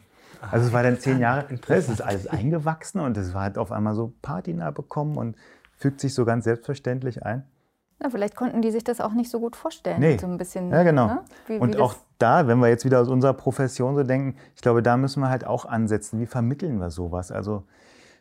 Also 0.52 0.68
es 0.68 0.74
war 0.74 0.84
dann 0.84 1.00
zehn 1.00 1.20
Jahre, 1.20 1.46
es 1.68 1.90
ist 1.90 2.02
alles 2.02 2.28
eingewachsen 2.28 3.02
und 3.02 3.18
es 3.18 3.34
war 3.34 3.44
halt 3.44 3.58
auf 3.58 3.72
einmal 3.72 3.96
so 3.96 4.14
Patina 4.22 4.72
bekommen 4.72 5.18
und 5.18 5.36
fügt 5.78 6.00
sich 6.00 6.14
so 6.14 6.26
ganz 6.26 6.46
selbstverständlich 6.46 7.26
ein. 7.26 7.44
Na, 8.02 8.10
vielleicht 8.10 8.36
konnten 8.36 8.62
die 8.62 8.72
sich 8.72 8.84
das 8.84 9.02
auch 9.02 9.12
nicht 9.12 9.30
so 9.30 9.42
gut 9.42 9.58
vorstellen. 9.58 10.00
Nee. 10.00 10.18
So 10.18 10.28
ein 10.28 10.38
bisschen, 10.38 10.70
ja, 10.70 10.84
genau. 10.84 11.08
Ne? 11.08 11.22
Wie, 11.48 11.58
und 11.58 11.76
wie 11.76 11.80
auch 11.80 11.96
da, 12.18 12.48
wenn 12.48 12.60
wir 12.60 12.70
jetzt 12.70 12.86
wieder 12.86 13.02
aus 13.02 13.10
unserer 13.10 13.34
Profession 13.34 13.96
so 13.96 14.04
denken, 14.04 14.38
ich 14.56 14.62
glaube, 14.62 14.82
da 14.82 14.96
müssen 14.96 15.20
wir 15.22 15.30
halt 15.30 15.46
auch 15.46 15.66
ansetzen. 15.66 16.20
Wie 16.22 16.26
vermitteln 16.26 16.80
wir 16.80 16.92
sowas? 16.92 17.32
Also 17.32 17.66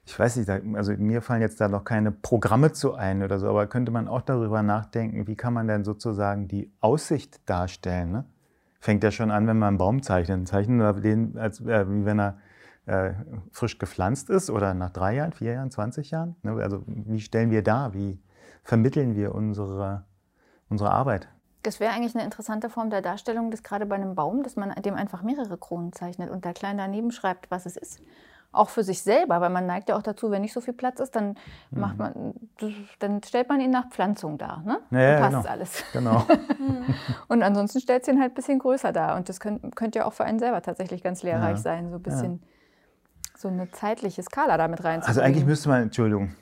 ich 0.05 0.19
weiß 0.19 0.37
nicht, 0.37 0.49
also 0.49 0.93
mir 0.93 1.23
fallen 1.23 1.43
jetzt 1.43 1.61
da 1.61 1.69
noch 1.69 1.85
keine 1.85 2.11
Programme 2.11 2.73
zu 2.73 2.95
ein 2.95 3.23
oder 3.23 3.39
so, 3.39 3.49
aber 3.49 3.67
könnte 3.67 3.93
man 3.93 4.09
auch 4.09 4.23
darüber 4.23 4.63
nachdenken, 4.63 5.27
wie 5.27 5.37
kann 5.37 5.53
man 5.53 5.69
denn 5.69 5.85
sozusagen 5.85 6.49
die 6.49 6.73
Aussicht 6.81 7.41
darstellen? 7.49 8.11
Ne? 8.11 8.25
Fängt 8.79 9.03
ja 9.05 9.11
schon 9.11 9.31
an, 9.31 9.47
wenn 9.47 9.59
man 9.59 9.69
einen 9.69 9.79
Baum 9.79 10.03
zeichnet. 10.03 10.47
Zeichnen 10.49 10.79
wir 10.79 10.93
den, 10.95 11.37
als, 11.39 11.61
äh, 11.61 11.89
wie 11.89 12.05
wenn 12.05 12.21
er 12.21 12.39
äh, 12.87 13.13
frisch 13.51 13.79
gepflanzt 13.79 14.31
ist 14.31 14.51
oder 14.51 14.75
nach 14.75 14.91
drei 14.91 15.15
Jahren, 15.15 15.33
vier 15.33 15.53
Jahren, 15.53 15.71
20 15.71 16.11
Jahren. 16.11 16.37
Ne? 16.43 16.53
Also 16.63 16.83
wie 16.87 17.21
stellen 17.21 17.51
wir 17.51 17.63
dar, 17.63 17.93
wie 17.95 18.21
vermitteln 18.63 19.15
wir 19.15 19.35
unsere, 19.35 20.05
unsere 20.69 20.91
Arbeit? 20.91 21.29
Das 21.65 21.81
wäre 21.81 21.93
eigentlich 21.93 22.15
eine 22.15 22.25
interessante 22.25 22.71
Form 22.71 22.89
der 22.89 23.03
Darstellung, 23.03 23.51
dass 23.51 23.63
gerade 23.63 23.85
bei 23.85 23.97
einem 23.97 24.15
Baum, 24.15 24.43
dass 24.43 24.57
man 24.57 24.71
dem 24.83 24.95
einfach 24.95 25.23
mehrere 25.23 25.59
Kronen 25.59 25.93
zeichnet 25.93 26.31
und 26.31 26.45
da 26.45 26.53
klein 26.53 26.79
daneben 26.79 27.11
schreibt, 27.11 27.51
was 27.51 27.67
es 27.67 27.77
ist 27.77 28.01
auch 28.51 28.71
für 28.71 28.83
sich 28.83 29.03
selber, 29.03 29.41
weil 29.41 29.51
man 29.51 29.67
neigt 29.67 29.89
ja 29.89 29.97
auch 29.97 30.03
dazu, 30.03 30.31
wenn 30.31 30.43
nicht 30.43 30.53
so 30.53 30.61
viel 30.61 30.73
Platz 30.73 31.01
ist, 31.01 31.15
dann 31.15 31.37
mhm. 31.71 31.81
macht 31.81 31.99
man, 31.99 32.35
dann 32.99 33.23
stellt 33.23 33.49
man 33.49 33.61
ihn 33.61 33.71
nach 33.71 33.91
Pflanzung 33.91 34.39
dar, 34.39 34.63
ne? 34.65 34.81
Ja, 34.91 35.01
ja, 35.01 35.19
passt 35.21 35.37
genau. 35.37 35.49
alles. 35.49 35.85
Genau. 35.93 36.27
und 37.29 37.43
ansonsten 37.43 37.81
stellt 37.81 38.03
es 38.03 38.09
ihn 38.09 38.21
halt 38.21 38.33
ein 38.33 38.35
bisschen 38.35 38.59
größer 38.59 38.93
dar 38.93 39.17
und 39.17 39.29
das 39.29 39.39
könnte 39.41 39.71
könnt 39.71 39.95
ja 39.95 40.07
auch 40.07 40.15
für 40.15 40.25
einen 40.25 40.39
selber 40.39 40.63
tatsächlich 40.63 41.03
ganz 41.03 41.23
lehrreich 41.23 41.57
ja. 41.57 41.63
sein, 41.63 41.91
so 41.91 41.97
ein 41.97 42.03
bisschen 42.03 42.43
so 43.37 43.49
eine 43.49 43.71
zeitliche 43.71 44.23
Skala 44.23 44.57
damit 44.57 44.83
reinzubringen. 44.83 45.09
Also 45.09 45.21
eigentlich 45.21 45.45
müsste 45.45 45.69
man, 45.69 45.83
Entschuldigung, 45.83 46.35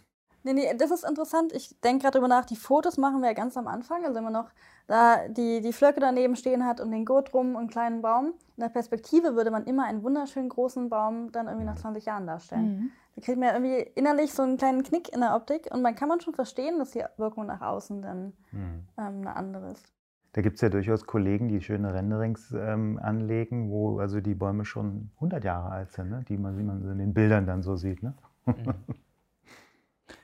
Nee, 0.47 0.53
nee, 0.53 0.77
das 0.79 0.93
ist 0.93 1.03
interessant. 1.03 1.53
Ich 1.53 1.81
denke 1.81 2.03
gerade 2.03 2.19
drüber 2.19 2.29
nach, 2.29 2.45
die 2.45 2.55
Fotos 2.55 2.99
machen 2.99 3.21
wir 3.21 3.31
ja 3.31 3.35
ganz 3.35 3.57
am 3.57 3.67
Anfang, 3.67 4.05
also 4.05 4.21
immer 4.21 4.31
noch 4.31 4.49
da 4.87 5.29
die, 5.29 5.61
die 5.61 5.73
Flöcke 5.73 6.01
daneben 6.01 6.37
stehen 6.37 6.65
hat 6.65 6.81
und 6.81 6.91
den 6.91 7.05
Gurt 7.05 7.35
rum 7.35 7.51
und 7.51 7.57
einen 7.57 7.71
kleinen 7.71 8.03
Baum. 8.03 8.35
In 8.57 8.63
der 8.63 8.69
Perspektive 8.69 9.35
würde 9.35 9.51
man 9.51 9.65
immer 9.65 9.85
einen 9.85 10.03
wunderschönen 10.03 10.49
großen 10.49 10.89
Baum 10.89 11.33
dann 11.33 11.47
irgendwie 11.47 11.67
nach 11.67 11.77
20 11.77 12.05
Jahren 12.05 12.27
darstellen. 12.27 12.65
Mhm. 12.65 12.91
Da 13.17 13.23
kriegt 13.23 13.39
man 13.39 13.55
irgendwie 13.55 13.91
innerlich 13.95 14.33
so 14.33 14.43
einen 14.43 14.59
kleinen 14.59 14.83
Knick 14.83 15.13
in 15.13 15.21
der 15.21 15.35
Optik 15.35 15.69
und 15.73 15.83
man 15.83 15.95
kann 15.95 16.09
man 16.09 16.21
schon 16.21 16.35
verstehen, 16.35 16.79
dass 16.79 16.91
die 16.91 17.03
Wirkung 17.17 17.47
nach 17.47 17.63
außen 17.63 18.03
dann 18.03 18.33
mhm. 18.53 18.87
ähm, 18.99 19.21
eine 19.21 19.37
andere 19.37 19.71
ist. 19.73 19.93
Da 20.33 20.43
gibt 20.43 20.57
es 20.57 20.61
ja 20.61 20.69
durchaus 20.69 21.07
Kollegen, 21.07 21.49
die 21.49 21.63
schöne 21.63 21.95
Renderings 21.95 22.53
ähm, 22.53 23.01
anlegen, 23.03 23.71
wo 23.71 23.99
also 23.99 24.21
die 24.21 24.35
Bäume 24.35 24.67
schon 24.67 25.11
100 25.17 25.43
Jahre 25.45 25.71
alt 25.71 25.93
sind, 25.93 26.11
ne? 26.11 26.25
die 26.29 26.37
man, 26.37 26.59
wie 26.59 26.63
man 26.63 26.83
in 26.91 26.99
den 26.99 27.15
Bildern 27.15 27.47
dann 27.47 27.63
so 27.63 27.75
sieht. 27.77 28.03
Ne? 28.03 28.15
Mhm. 28.45 28.75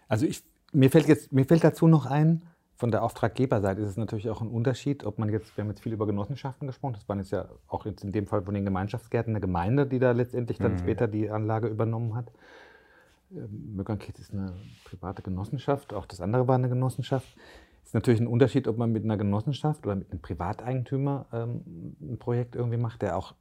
Also 0.08 0.26
ich, 0.26 0.44
mir, 0.72 0.90
fällt 0.90 1.08
jetzt, 1.08 1.32
mir 1.32 1.46
fällt 1.46 1.64
dazu 1.64 1.88
noch 1.88 2.04
ein, 2.04 2.42
von 2.82 2.90
der 2.90 3.04
Auftraggeberseite 3.04 3.80
ist 3.80 3.90
es 3.90 3.96
natürlich 3.96 4.28
auch 4.28 4.40
ein 4.40 4.48
Unterschied, 4.48 5.04
ob 5.04 5.20
man 5.20 5.28
jetzt, 5.28 5.56
wir 5.56 5.62
haben 5.62 5.70
jetzt 5.70 5.84
viel 5.84 5.92
über 5.92 6.04
Genossenschaften 6.04 6.66
gesprochen, 6.66 6.94
das 6.94 7.08
waren 7.08 7.18
jetzt 7.18 7.30
ja 7.30 7.48
auch 7.68 7.86
jetzt 7.86 8.02
in 8.02 8.10
dem 8.10 8.26
Fall 8.26 8.42
von 8.42 8.54
den 8.54 8.64
Gemeinschaftsgärten 8.64 9.30
eine 9.32 9.40
Gemeinde, 9.40 9.86
die 9.86 10.00
da 10.00 10.10
letztendlich 10.10 10.58
dann 10.58 10.72
mhm. 10.72 10.78
später 10.78 11.06
die 11.06 11.30
Anlage 11.30 11.68
übernommen 11.68 12.16
hat. 12.16 12.32
Ähm, 13.30 13.76
Möckernkiez 13.76 14.18
ist 14.18 14.32
eine 14.32 14.52
private 14.82 15.22
Genossenschaft, 15.22 15.94
auch 15.94 16.06
das 16.06 16.20
andere 16.20 16.48
war 16.48 16.56
eine 16.56 16.68
Genossenschaft. 16.68 17.28
Es 17.82 17.90
ist 17.90 17.94
natürlich 17.94 18.18
ein 18.18 18.26
Unterschied, 18.26 18.66
ob 18.66 18.78
man 18.78 18.90
mit 18.90 19.04
einer 19.04 19.16
Genossenschaft 19.16 19.86
oder 19.86 19.94
mit 19.94 20.10
einem 20.10 20.20
Privateigentümer 20.20 21.26
ähm, 21.32 21.94
ein 22.00 22.18
Projekt 22.18 22.56
irgendwie 22.56 22.78
macht, 22.78 23.02
der 23.02 23.16
auch 23.16 23.36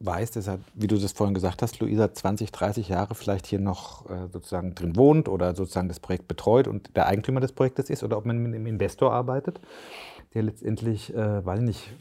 weiß, 0.00 0.32
dass 0.32 0.46
er, 0.46 0.58
wie 0.74 0.86
du 0.86 0.96
das 0.96 1.12
vorhin 1.12 1.34
gesagt 1.34 1.62
hast, 1.62 1.78
Luisa 1.78 2.12
20, 2.12 2.50
30 2.50 2.88
Jahre 2.88 3.14
vielleicht 3.14 3.46
hier 3.46 3.60
noch 3.60 4.08
äh, 4.08 4.28
sozusagen 4.32 4.74
drin 4.74 4.96
wohnt 4.96 5.28
oder 5.28 5.54
sozusagen 5.54 5.88
das 5.88 6.00
Projekt 6.00 6.26
betreut 6.26 6.66
und 6.66 6.96
der 6.96 7.06
Eigentümer 7.06 7.40
des 7.40 7.52
Projektes 7.52 7.90
ist 7.90 8.02
oder 8.02 8.16
ob 8.16 8.24
man 8.24 8.38
mit 8.38 8.54
einem 8.54 8.66
Investor 8.66 9.12
arbeitet, 9.12 9.60
der 10.34 10.42
letztendlich, 10.42 11.14
äh, 11.14 11.44
weiß 11.44 11.60
nicht, 11.60 11.92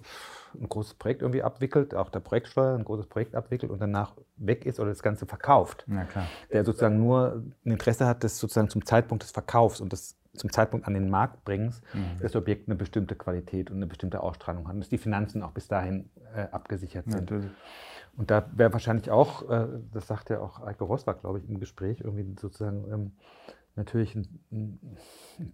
ein 0.60 0.68
großes 0.68 0.95
Projekt 0.95 1.22
irgendwie 1.22 1.43
abwickelt, 1.43 1.93
auch 1.93 2.10
der 2.10 2.22
Projektsteuer 2.22 2.76
ein 2.76 2.84
großes 2.84 3.08
Projekt 3.08 3.36
abwickelt 3.36 3.72
und 3.72 3.80
danach 3.80 4.14
weg 4.38 4.66
ist 4.66 4.80
oder 4.80 4.89
das 4.89 5.04
Ganze 5.04 5.26
verkauft. 5.26 5.86
Ja, 5.88 6.06
klar. 6.06 6.26
Der 6.52 6.66
sozusagen 6.66 6.97
nur 6.97 7.43
ein 7.66 7.72
Interesse 7.72 8.08
hat, 8.08 8.24
das 8.24 8.39
sozusagen 8.39 8.70
zum 8.70 8.86
Zeitpunkt 8.86 9.24
des 9.24 9.32
Verkaufs 9.32 9.82
und 9.82 9.91
des 9.91 10.16
zum 10.34 10.52
Zeitpunkt 10.52 10.88
an 10.88 10.93
den 10.93 11.10
Markt 11.10 11.43
bringst, 11.43 11.84
mhm. 11.93 12.20
das 12.22 12.36
Objekt 12.36 12.68
eine 12.68 12.76
bestimmte 12.76 13.16
Qualität 13.16 13.70
und 13.72 13.78
eine 13.78 13.88
bestimmte 13.88 14.22
Ausstrahlung 14.22 14.68
hat 14.68 14.76
und 14.76 14.82
dass 14.82 14.89
die 14.89 14.97
Finanzen 14.97 15.43
auch 15.43 15.52
bis 15.52 15.68
dahin 15.68 16.10
äh, 16.36 16.41
abgesichert 16.52 17.06
sind. 17.06 17.32
Natürlich. 17.32 17.52
Und 18.18 18.32
da 18.32 18.49
wäre 18.53 18.74
wahrscheinlich 18.74 19.12
auch, 19.12 19.49
äh, 19.49 19.68
das 19.91 20.07
sagt 20.07 20.30
ja 20.30 20.39
auch 20.39 20.62
Eike 20.62 20.84
Rosbach, 20.84 21.20
glaube 21.20 21.39
ich, 21.39 21.49
im 21.49 21.60
Gespräch, 21.60 22.01
irgendwie 22.01 22.36
sozusagen 22.39 22.86
ähm, 22.91 23.12
natürlich 23.76 24.16
ein, 24.16 24.80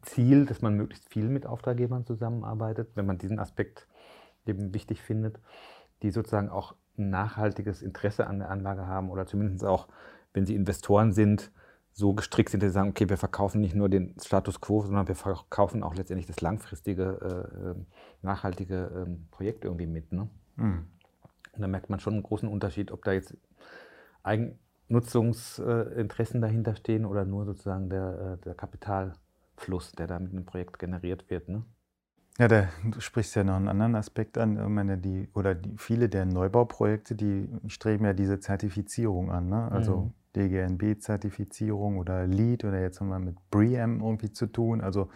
Ziel, 0.01 0.45
dass 0.45 0.61
man 0.61 0.75
möglichst 0.75 1.07
viel 1.09 1.29
mit 1.29 1.45
Auftraggebern 1.45 2.05
zusammenarbeitet, 2.05 2.89
wenn 2.95 3.05
man 3.05 3.17
diesen 3.17 3.39
Aspekt 3.39 3.87
eben 4.45 4.73
wichtig 4.73 5.01
findet, 5.01 5.39
die 6.01 6.11
sozusagen 6.11 6.49
auch 6.49 6.75
ein 6.97 7.09
nachhaltiges 7.09 7.81
Interesse 7.81 8.27
an 8.27 8.39
der 8.39 8.49
Anlage 8.49 8.87
haben 8.87 9.09
oder 9.09 9.25
zumindest 9.25 9.63
auch, 9.63 9.87
wenn 10.33 10.45
sie 10.45 10.55
Investoren 10.55 11.13
sind, 11.13 11.51
so 11.93 12.13
gestrickt 12.13 12.49
sind, 12.49 12.61
dass 12.61 12.71
sie 12.71 12.73
sagen, 12.73 12.89
okay, 12.89 13.09
wir 13.09 13.17
verkaufen 13.17 13.61
nicht 13.61 13.73
nur 13.73 13.87
den 13.87 14.15
Status 14.19 14.59
quo, 14.59 14.81
sondern 14.81 15.07
wir 15.07 15.15
verkaufen 15.15 15.81
auch 15.81 15.95
letztendlich 15.95 16.27
das 16.27 16.41
langfristige, 16.41 17.47
äh, 17.53 17.69
ähm, 17.69 17.85
nachhaltige 18.21 19.07
äh, 19.07 19.31
Projekt 19.31 19.63
irgendwie 19.63 19.87
mit. 19.87 20.11
Ne? 20.11 20.27
Mhm. 20.57 20.87
Und 21.55 21.61
da 21.61 21.67
merkt 21.67 21.89
man 21.89 21.99
schon 21.99 22.13
einen 22.13 22.23
großen 22.23 22.49
Unterschied, 22.49 22.91
ob 22.91 23.03
da 23.03 23.13
jetzt 23.13 23.35
Eigennutzungsinteressen 24.23 26.41
dahinter 26.41 26.75
stehen 26.75 27.05
oder 27.05 27.25
nur 27.25 27.45
sozusagen 27.45 27.89
der, 27.89 28.37
äh, 28.39 28.43
der 28.43 28.55
Kapitalfluss, 28.55 29.91
der 29.93 30.07
da 30.07 30.19
mit 30.19 30.31
einem 30.31 30.45
Projekt 30.45 30.79
generiert 30.79 31.29
wird. 31.29 31.49
Ne? 31.49 31.63
Ja, 32.37 32.47
da, 32.47 32.69
du 32.83 32.99
sprichst 32.99 33.35
ja 33.35 33.43
noch 33.43 33.55
einen 33.55 33.69
anderen 33.69 33.95
Aspekt 33.95 34.37
an. 34.37 34.57
Ich 34.57 34.67
meine, 34.67 34.97
die, 34.97 35.29
oder 35.33 35.55
die, 35.55 35.73
viele 35.77 36.09
der 36.09 36.25
Neubauprojekte, 36.25 37.15
die 37.15 37.47
streben 37.67 38.05
ja 38.05 38.13
diese 38.13 38.39
Zertifizierung 38.39 39.31
an. 39.31 39.49
Ne? 39.49 39.71
Also 39.71 39.97
mhm. 39.97 40.13
DGNB-Zertifizierung 40.35 41.97
oder 41.97 42.27
LEED 42.27 42.65
oder 42.65 42.81
jetzt 42.81 42.99
haben 42.99 43.07
wir 43.07 43.19
mit 43.19 43.37
BREEAM 43.51 44.01
irgendwie 44.01 44.31
zu 44.31 44.47
tun. 44.47 44.81
Also 44.81 45.09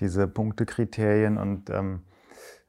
diese 0.00 0.28
Punktekriterien 0.28 1.38
und 1.38 1.70
ähm, 1.70 1.94
äh, 1.94 2.15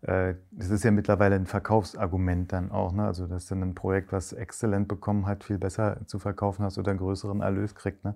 das 0.07 0.69
ist 0.69 0.83
ja 0.83 0.91
mittlerweile 0.91 1.35
ein 1.35 1.45
Verkaufsargument 1.45 2.53
dann 2.53 2.71
auch. 2.71 2.93
Ne? 2.93 3.05
Also 3.05 3.27
dass 3.27 3.47
dann 3.47 3.61
ein 3.61 3.75
Projekt, 3.75 4.13
was 4.13 4.31
exzellent 4.31 4.87
bekommen 4.87 5.25
hat, 5.25 5.43
viel 5.43 5.57
besser 5.57 5.97
zu 6.05 6.17
verkaufen 6.17 6.63
hast 6.63 6.77
oder 6.77 6.91
einen 6.91 6.99
größeren 6.99 7.41
Erlös 7.41 7.75
kriegt. 7.75 8.05
Ne? 8.05 8.15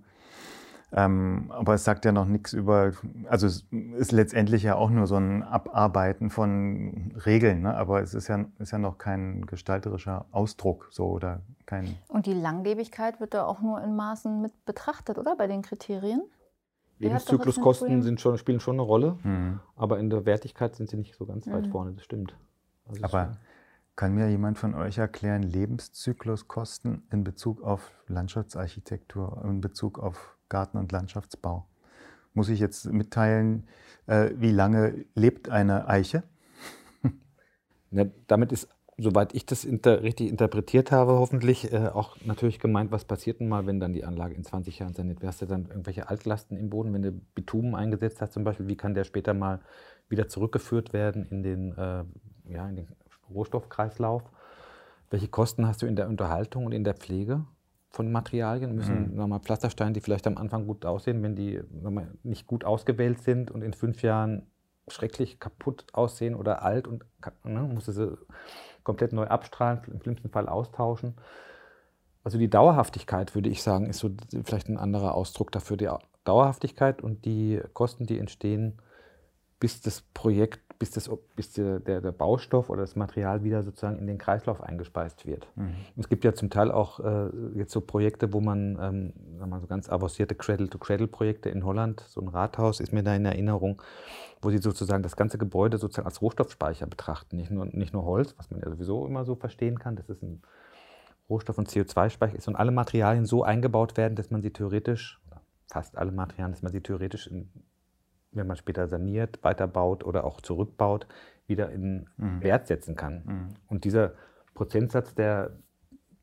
Ähm, 0.93 1.45
aber 1.49 1.73
es 1.73 1.83
sagt 1.83 2.03
ja 2.05 2.11
noch 2.11 2.25
nichts 2.25 2.53
über, 2.53 2.91
also 3.27 3.47
es 3.47 3.65
ist 3.97 4.11
letztendlich 4.11 4.63
ja 4.63 4.75
auch 4.75 4.89
nur 4.89 5.07
so 5.07 5.15
ein 5.15 5.41
Abarbeiten 5.41 6.29
von 6.29 7.13
Regeln, 7.25 7.61
ne? 7.61 7.75
aber 7.75 8.01
es 8.01 8.13
ist 8.13 8.27
ja, 8.27 8.45
ist 8.59 8.71
ja 8.71 8.77
noch 8.77 8.97
kein 8.97 9.45
gestalterischer 9.45 10.25
Ausdruck 10.31 10.89
so 10.91 11.07
oder 11.07 11.41
kein. 11.65 11.97
Und 12.09 12.25
die 12.25 12.33
Langlebigkeit 12.33 13.21
wird 13.21 13.33
da 13.33 13.45
auch 13.45 13.61
nur 13.61 13.81
in 13.81 13.95
Maßen 13.95 14.41
mit 14.41 14.65
betrachtet, 14.65 15.17
oder 15.17 15.37
bei 15.37 15.47
den 15.47 15.61
Kriterien? 15.61 16.23
Lebenszykluskosten 17.01 18.03
sind 18.03 18.21
schon, 18.21 18.37
spielen 18.37 18.59
schon 18.59 18.75
eine 18.75 18.83
Rolle, 18.83 19.17
mhm. 19.23 19.59
aber 19.75 19.99
in 19.99 20.09
der 20.09 20.25
Wertigkeit 20.25 20.75
sind 20.75 20.89
sie 20.89 20.97
nicht 20.97 21.15
so 21.15 21.25
ganz 21.25 21.47
weit 21.47 21.67
mhm. 21.67 21.71
vorne, 21.71 21.93
das 21.93 22.03
stimmt. 22.03 22.35
Also 22.87 23.03
aber 23.03 23.37
kann 23.95 24.13
mir 24.13 24.29
jemand 24.29 24.57
von 24.57 24.73
euch 24.75 24.97
erklären, 24.97 25.43
Lebenszykluskosten 25.43 27.03
in 27.11 27.23
Bezug 27.23 27.61
auf 27.61 27.91
Landschaftsarchitektur, 28.07 29.43
in 29.45 29.61
Bezug 29.61 29.99
auf 29.99 30.37
Garten- 30.49 30.77
und 30.77 30.91
Landschaftsbau. 30.91 31.67
Muss 32.33 32.49
ich 32.49 32.59
jetzt 32.59 32.85
mitteilen, 32.85 33.67
äh, 34.07 34.31
wie 34.35 34.51
lange 34.51 35.05
lebt 35.15 35.49
eine 35.49 35.87
Eiche? 35.87 36.23
Ja, 37.93 38.05
damit 38.27 38.53
ist, 38.53 38.69
soweit 39.01 39.33
ich 39.33 39.45
das 39.45 39.65
inter 39.65 40.03
richtig 40.03 40.29
interpretiert 40.29 40.91
habe, 40.91 41.13
hoffentlich 41.13 41.73
äh, 41.73 41.87
auch 41.87 42.17
natürlich 42.23 42.59
gemeint, 42.59 42.91
was 42.91 43.05
passiert 43.05 43.39
denn 43.39 43.49
mal, 43.49 43.65
wenn 43.65 43.79
dann 43.79 43.93
die 43.93 44.05
Anlage 44.05 44.35
in 44.35 44.43
20 44.43 44.79
Jahren 44.79 44.93
saniert 44.93 45.21
wird? 45.21 45.29
Hast 45.29 45.41
du 45.41 45.47
dann 45.47 45.65
irgendwelche 45.67 46.09
Altlasten 46.09 46.57
im 46.57 46.69
Boden, 46.69 46.93
wenn 46.93 47.01
du 47.01 47.11
Bitumen 47.11 47.75
eingesetzt 47.75 48.21
hast 48.21 48.33
zum 48.33 48.43
Beispiel? 48.43 48.67
Wie 48.67 48.77
kann 48.77 48.93
der 48.93 49.03
später 49.03 49.33
mal 49.33 49.59
wieder 50.09 50.27
zurückgeführt 50.27 50.93
werden 50.93 51.25
in 51.25 51.43
den, 51.43 51.71
äh, 51.77 52.03
ja, 52.49 52.69
in 52.69 52.75
den 52.75 52.87
Rohstoffkreislauf? 53.33 54.23
Welche 55.09 55.27
Kosten 55.27 55.67
hast 55.67 55.81
du 55.81 55.87
in 55.87 55.95
der 55.95 56.07
Unterhaltung 56.07 56.65
und 56.65 56.71
in 56.71 56.83
der 56.83 56.93
Pflege? 56.93 57.45
von 57.93 58.09
Materialien, 58.09 58.73
müssen 58.73 59.15
mhm. 59.15 59.27
mal 59.27 59.39
Pflastersteine, 59.39 59.91
die 59.91 59.99
vielleicht 59.99 60.25
am 60.25 60.37
Anfang 60.37 60.65
gut 60.65 60.85
aussehen, 60.85 61.21
wenn 61.23 61.35
die 61.35 61.59
mal, 61.81 62.07
nicht 62.23 62.47
gut 62.47 62.63
ausgewählt 62.63 63.19
sind 63.19 63.51
und 63.51 63.61
in 63.61 63.73
fünf 63.73 64.01
Jahren 64.01 64.43
schrecklich 64.87 65.39
kaputt 65.39 65.85
aussehen 65.93 66.35
oder 66.35 66.63
alt 66.63 66.87
und 66.87 67.05
ne, 67.43 67.61
muss 67.61 67.85
sie 67.85 68.17
komplett 68.83 69.13
neu 69.13 69.27
abstrahlen, 69.27 69.81
im 69.87 70.01
schlimmsten 70.01 70.29
Fall 70.29 70.49
austauschen. 70.49 71.15
Also 72.23 72.37
die 72.37 72.49
Dauerhaftigkeit, 72.49 73.33
würde 73.35 73.49
ich 73.49 73.63
sagen, 73.63 73.87
ist 73.87 73.99
so 73.99 74.09
vielleicht 74.43 74.69
ein 74.69 74.77
anderer 74.77 75.15
Ausdruck 75.15 75.51
dafür. 75.51 75.77
Die 75.77 75.89
Dauerhaftigkeit 76.23 77.01
und 77.01 77.25
die 77.25 77.61
Kosten, 77.73 78.05
die 78.05 78.19
entstehen, 78.19 78.79
bis 79.59 79.81
das 79.81 80.01
Projekt 80.01 80.70
bis, 80.81 80.89
das, 80.89 81.11
bis 81.35 81.53
der, 81.53 81.79
der, 81.79 82.01
der, 82.01 82.11
Baustoff 82.11 82.71
oder 82.71 82.81
das 82.81 82.95
Material 82.95 83.43
wieder 83.43 83.61
sozusagen 83.61 83.99
in 83.99 84.07
den 84.07 84.17
Kreislauf 84.17 84.63
eingespeist 84.63 85.27
wird. 85.27 85.47
Mhm. 85.55 85.75
Es 85.95 86.09
gibt 86.09 86.23
ja 86.25 86.33
zum 86.33 86.49
Teil 86.49 86.71
auch 86.71 86.99
äh, 86.99 87.29
jetzt 87.53 87.71
so 87.71 87.81
Projekte, 87.81 88.33
wo 88.33 88.41
man, 88.41 88.79
ähm, 88.81 89.13
sagen 89.37 89.51
wir 89.51 89.59
so 89.59 89.67
ganz 89.67 89.91
avancierte 89.91 90.33
Cradle-to-Cradle-Projekte 90.33 91.49
in 91.49 91.63
Holland, 91.65 92.03
so 92.07 92.19
ein 92.19 92.29
Rathaus 92.29 92.79
ist 92.79 92.93
mir 92.93 93.03
da 93.03 93.13
in 93.13 93.25
Erinnerung, 93.25 93.79
wo 94.41 94.49
sie 94.49 94.57
sozusagen 94.57 95.03
das 95.03 95.15
ganze 95.15 95.37
Gebäude 95.37 95.77
sozusagen 95.77 96.07
als 96.07 96.19
Rohstoffspeicher 96.19 96.87
betrachten. 96.87 97.35
Nicht 97.35 97.51
nur, 97.51 97.67
nicht 97.67 97.93
nur 97.93 98.03
Holz, 98.03 98.33
was 98.39 98.49
man 98.49 98.61
ja 98.61 98.69
sowieso 98.71 99.05
immer 99.05 99.23
so 99.23 99.35
verstehen 99.35 99.77
kann, 99.77 99.95
das 99.95 100.09
ist 100.09 100.23
ein 100.23 100.41
Rohstoff- 101.29 101.59
und 101.59 101.69
CO2-Speicher 101.69 102.35
ist 102.35 102.47
und 102.47 102.55
alle 102.55 102.71
Materialien 102.71 103.27
so 103.27 103.43
eingebaut 103.43 103.97
werden, 103.97 104.15
dass 104.15 104.31
man 104.31 104.41
sie 104.41 104.49
theoretisch, 104.49 105.21
fast 105.67 105.95
alle 105.95 106.11
Materialien, 106.11 106.53
dass 106.53 106.63
man 106.63 106.71
sie 106.71 106.81
theoretisch 106.81 107.27
in 107.27 107.51
wenn 108.31 108.47
man 108.47 108.57
später 108.57 108.87
saniert, 108.87 109.39
weiterbaut 109.43 110.03
oder 110.03 110.23
auch 110.23 110.41
zurückbaut, 110.41 111.07
wieder 111.47 111.69
in 111.71 112.07
mhm. 112.17 112.41
Wert 112.41 112.67
setzen 112.67 112.95
kann. 112.95 113.23
Mhm. 113.25 113.47
Und 113.67 113.83
dieser 113.83 114.13
Prozentsatz, 114.53 115.13
der, 115.15 115.51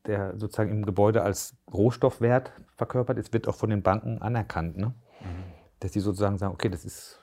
der 0.05 0.37
sozusagen 0.37 0.71
im 0.71 0.85
Gebäude 0.85 1.23
als 1.23 1.55
Rohstoffwert 1.71 2.51
verkörpert 2.75 3.17
ist, 3.17 3.33
wird 3.33 3.47
auch 3.47 3.55
von 3.55 3.69
den 3.69 3.83
Banken 3.83 4.21
anerkannt. 4.21 4.77
Ne? 4.77 4.87
Mhm. 5.21 5.43
Dass 5.79 5.93
sie 5.93 5.99
sozusagen 5.99 6.37
sagen, 6.37 6.53
okay, 6.53 6.69
das 6.69 6.83
ist, 6.83 7.21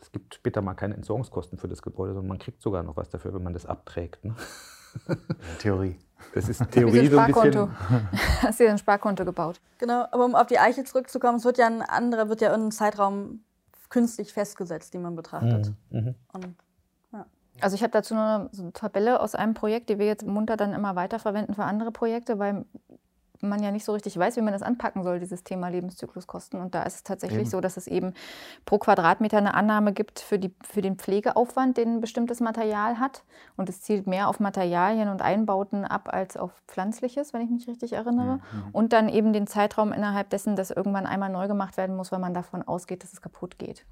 es 0.00 0.10
gibt 0.10 0.34
später 0.34 0.62
mal 0.62 0.74
keine 0.74 0.94
Entsorgungskosten 0.94 1.58
für 1.58 1.68
das 1.68 1.82
Gebäude, 1.82 2.14
sondern 2.14 2.28
man 2.28 2.38
kriegt 2.38 2.62
sogar 2.62 2.82
noch 2.82 2.96
was 2.96 3.10
dafür, 3.10 3.34
wenn 3.34 3.42
man 3.42 3.52
das 3.52 3.66
abträgt. 3.66 4.24
Ne? 4.24 4.34
Theorie. 5.58 5.98
Das 6.34 6.48
ist 6.48 6.62
Theorie 6.70 7.08
so 7.08 7.18
ein 7.18 7.32
bisschen. 7.32 7.76
Hast 8.42 8.60
du 8.60 8.68
ein 8.68 8.78
Sparkonto 8.78 9.24
gebaut? 9.24 9.60
Genau, 9.78 10.06
aber 10.10 10.24
um 10.24 10.34
auf 10.34 10.46
die 10.46 10.58
Eiche 10.58 10.84
zurückzukommen, 10.84 11.38
es 11.38 11.44
wird 11.44 11.58
ja 11.58 11.66
ein 11.66 11.82
anderer, 11.82 12.28
wird 12.28 12.40
ja 12.40 12.54
ein 12.54 12.70
Zeitraum 12.70 13.40
künstlich 13.94 14.32
festgesetzt, 14.32 14.92
die 14.92 14.98
man 14.98 15.14
betrachtet. 15.14 15.72
Mhm. 15.90 16.00
mhm. 16.00 16.14
Und, 16.32 16.56
ja. 17.12 17.26
Also 17.60 17.76
ich 17.76 17.82
habe 17.84 17.92
dazu 17.92 18.14
eine, 18.14 18.48
so 18.50 18.62
eine 18.62 18.72
Tabelle 18.72 19.20
aus 19.20 19.36
einem 19.36 19.54
Projekt, 19.54 19.88
die 19.88 20.00
wir 20.00 20.06
jetzt 20.06 20.26
munter 20.26 20.56
dann 20.56 20.72
immer 20.72 20.96
weiterverwenden 20.96 21.54
für 21.54 21.62
andere 21.62 21.92
Projekte, 21.92 22.40
weil 22.40 22.64
man 23.48 23.62
ja 23.62 23.70
nicht 23.70 23.84
so 23.84 23.92
richtig 23.92 24.18
weiß, 24.18 24.36
wie 24.36 24.42
man 24.42 24.52
das 24.52 24.62
anpacken 24.62 25.02
soll, 25.02 25.20
dieses 25.20 25.44
Thema 25.44 25.68
Lebenszykluskosten. 25.68 26.60
Und 26.60 26.74
da 26.74 26.82
ist 26.82 26.96
es 26.96 27.02
tatsächlich 27.02 27.42
eben. 27.42 27.50
so, 27.50 27.60
dass 27.60 27.76
es 27.76 27.86
eben 27.86 28.14
pro 28.64 28.78
Quadratmeter 28.78 29.38
eine 29.38 29.54
Annahme 29.54 29.92
gibt 29.92 30.20
für, 30.20 30.38
die, 30.38 30.54
für 30.62 30.82
den 30.82 30.96
Pflegeaufwand, 30.96 31.76
den 31.76 31.96
ein 31.96 32.00
bestimmtes 32.00 32.40
Material 32.40 32.98
hat. 32.98 33.24
Und 33.56 33.68
es 33.68 33.82
zielt 33.82 34.06
mehr 34.06 34.28
auf 34.28 34.40
Materialien 34.40 35.08
und 35.08 35.22
Einbauten 35.22 35.84
ab 35.84 36.08
als 36.12 36.36
auf 36.36 36.52
Pflanzliches, 36.66 37.32
wenn 37.32 37.42
ich 37.42 37.50
mich 37.50 37.68
richtig 37.68 37.92
erinnere. 37.92 38.36
Mhm. 38.36 38.40
Und 38.72 38.92
dann 38.92 39.08
eben 39.08 39.32
den 39.32 39.46
Zeitraum 39.46 39.92
innerhalb 39.92 40.30
dessen, 40.30 40.56
dass 40.56 40.70
irgendwann 40.70 41.06
einmal 41.06 41.30
neu 41.30 41.48
gemacht 41.48 41.76
werden 41.76 41.96
muss, 41.96 42.12
weil 42.12 42.20
man 42.20 42.34
davon 42.34 42.62
ausgeht, 42.62 43.02
dass 43.02 43.12
es 43.12 43.20
kaputt 43.20 43.58
geht. 43.58 43.84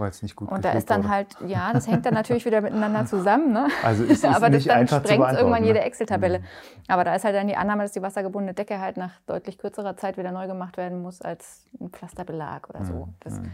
Weil 0.00 0.10
es 0.10 0.22
nicht 0.22 0.34
gut 0.34 0.50
Und 0.50 0.64
da 0.64 0.72
ist 0.72 0.88
dann 0.88 1.04
wurde. 1.04 1.12
halt, 1.12 1.36
ja, 1.46 1.74
das 1.74 1.86
hängt 1.86 2.06
dann 2.06 2.14
natürlich 2.14 2.46
wieder 2.46 2.62
miteinander 2.62 3.04
zusammen. 3.04 3.52
Ne? 3.52 3.68
Also 3.82 4.02
ist 4.04 4.24
es 4.24 4.34
Aber 4.34 4.48
das 4.48 4.64
dann 4.64 4.88
sprengt 4.88 5.20
irgendwann 5.20 5.60
ne? 5.60 5.66
jede 5.66 5.80
Excel-Tabelle. 5.80 6.38
Mhm. 6.38 6.44
Aber 6.88 7.04
da 7.04 7.14
ist 7.14 7.24
halt 7.24 7.36
dann 7.36 7.46
die 7.46 7.56
Annahme, 7.56 7.82
dass 7.82 7.92
die 7.92 8.00
wassergebundene 8.00 8.54
Decke 8.54 8.80
halt 8.80 8.96
nach 8.96 9.12
deutlich 9.26 9.58
kürzerer 9.58 9.98
Zeit 9.98 10.16
wieder 10.16 10.32
neu 10.32 10.46
gemacht 10.46 10.78
werden 10.78 11.02
muss 11.02 11.20
als 11.20 11.66
ein 11.78 11.90
Pflasterbelag 11.90 12.70
oder 12.70 12.84
so. 12.86 12.94
Mhm. 12.94 13.14
Das 13.20 13.40
mhm. 13.40 13.50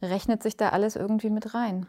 rechnet 0.00 0.42
sich 0.44 0.56
da 0.56 0.68
alles 0.68 0.94
irgendwie 0.94 1.30
mit 1.30 1.54
rein. 1.54 1.86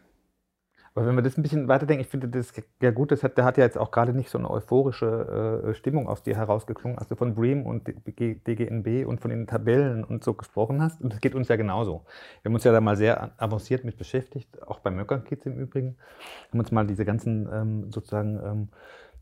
Aber 0.95 1.07
wenn 1.07 1.15
wir 1.15 1.21
das 1.21 1.37
ein 1.37 1.41
bisschen 1.43 1.67
weiterdenken, 1.67 2.01
ich 2.01 2.07
finde 2.07 2.29
das 2.29 2.53
ja 2.81 2.91
gut, 2.91 3.11
das 3.11 3.21
hat, 3.21 3.37
der 3.37 3.43
hat 3.43 3.57
ja 3.57 3.65
jetzt 3.65 3.77
auch 3.77 3.91
gerade 3.91 4.13
nicht 4.13 4.29
so 4.29 4.37
eine 4.37 4.49
euphorische 4.49 5.63
äh, 5.65 5.73
Stimmung 5.75 6.07
aus 6.07 6.23
dir 6.23 6.37
herausgeklungen, 6.37 6.97
als 6.97 7.09
du 7.09 7.17
von 7.17 7.35
Bream 7.35 7.65
und 7.65 7.85
DGNB 7.85 9.05
und 9.05 9.19
von 9.19 9.29
den 9.29 9.45
Tabellen 9.45 10.05
und 10.05 10.23
so 10.23 10.33
gesprochen 10.33 10.81
hast. 10.81 11.01
Und 11.01 11.11
das 11.11 11.19
geht 11.19 11.35
uns 11.35 11.49
ja 11.49 11.57
genauso. 11.57 12.05
Wir 12.41 12.49
haben 12.49 12.55
uns 12.55 12.63
ja 12.63 12.71
da 12.71 12.79
mal 12.79 12.95
sehr 12.95 13.33
avanciert 13.41 13.83
mit 13.83 13.97
beschäftigt, 13.97 14.63
auch 14.63 14.79
bei 14.79 14.89
Möckern 14.89 15.25
Kids 15.25 15.45
im 15.45 15.59
Übrigen. 15.59 15.97
Wir 15.97 16.51
haben 16.53 16.59
uns 16.59 16.71
mal 16.71 16.87
diese 16.87 17.03
ganzen 17.03 17.49
ähm, 17.51 17.91
sozusagen 17.91 18.39
ähm, 18.41 18.69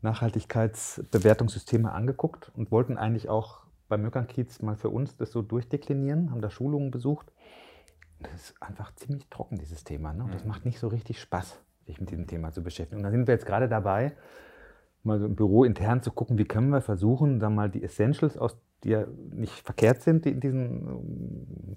Nachhaltigkeitsbewertungssysteme 0.02 1.90
angeguckt 1.90 2.52
und 2.54 2.70
wollten 2.70 2.98
eigentlich 2.98 3.28
auch 3.28 3.64
bei 3.88 3.96
Möckern 3.96 4.28
Kids 4.28 4.62
mal 4.62 4.76
für 4.76 4.90
uns 4.90 5.16
das 5.16 5.32
so 5.32 5.42
durchdeklinieren, 5.42 6.30
haben 6.30 6.40
da 6.40 6.50
Schulungen 6.50 6.92
besucht. 6.92 7.32
Das 8.20 8.32
ist 8.34 8.62
einfach 8.62 8.94
ziemlich 8.94 9.28
trocken, 9.28 9.58
dieses 9.58 9.84
Thema. 9.84 10.12
Ne? 10.12 10.24
Und 10.24 10.34
das 10.34 10.44
mhm. 10.44 10.48
macht 10.50 10.64
nicht 10.64 10.78
so 10.78 10.88
richtig 10.88 11.20
Spaß 11.20 11.58
sich 11.86 12.00
mit 12.00 12.10
diesem 12.10 12.26
Thema 12.26 12.52
zu 12.52 12.62
beschäftigen. 12.62 12.98
Und 12.98 13.04
da 13.04 13.10
sind 13.10 13.26
wir 13.26 13.34
jetzt 13.34 13.46
gerade 13.46 13.68
dabei, 13.68 14.12
mal 15.02 15.18
so 15.18 15.26
im 15.26 15.36
Büro 15.36 15.64
intern 15.64 16.02
zu 16.02 16.10
gucken, 16.10 16.38
wie 16.38 16.44
können 16.44 16.70
wir 16.70 16.80
versuchen, 16.80 17.38
da 17.38 17.50
mal 17.50 17.70
die 17.70 17.82
Essentials, 17.82 18.38
aus, 18.38 18.56
die 18.82 18.90
ja 18.90 19.06
nicht 19.32 19.52
verkehrt 19.52 20.02
sind, 20.02 20.24
die 20.24 20.30
in 20.30 20.40
diesen, 20.40 21.76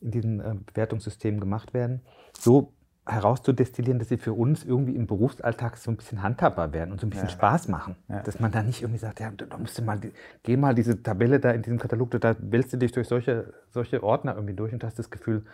in 0.00 0.10
diesen 0.10 0.40
äh, 0.40 0.54
Bewertungssystemen 0.66 1.40
gemacht 1.40 1.74
werden, 1.74 2.00
so 2.38 2.72
herauszudestillieren, 3.10 3.98
dass 3.98 4.08
sie 4.08 4.16
für 4.16 4.32
uns 4.32 4.64
irgendwie 4.64 4.96
im 4.96 5.06
Berufsalltag 5.06 5.76
so 5.76 5.90
ein 5.90 5.96
bisschen 5.96 6.22
handhabbar 6.22 6.72
werden 6.72 6.92
und 6.92 7.00
so 7.00 7.06
ein 7.06 7.10
bisschen 7.10 7.28
ja. 7.28 7.32
Spaß 7.32 7.68
machen. 7.68 7.96
Ja. 8.08 8.22
Dass 8.22 8.40
man 8.40 8.52
da 8.52 8.62
nicht 8.62 8.82
irgendwie 8.82 8.98
sagt, 8.98 9.20
ja, 9.20 9.30
da 9.30 9.58
musst 9.58 9.78
du 9.78 9.82
mal, 9.82 10.00
geh 10.42 10.56
mal 10.56 10.74
diese 10.74 11.02
Tabelle 11.02 11.40
da 11.40 11.50
in 11.50 11.62
diesem 11.62 11.78
Katalog, 11.78 12.10
da 12.12 12.36
wählst 12.38 12.72
du 12.72 12.76
dich 12.76 12.92
durch 12.92 13.08
solche, 13.08 13.52
solche 13.70 14.02
Ordner 14.02 14.34
irgendwie 14.34 14.54
durch 14.54 14.72
und 14.72 14.84
hast 14.84 14.98
das 14.98 15.10
Gefühl, 15.10 15.44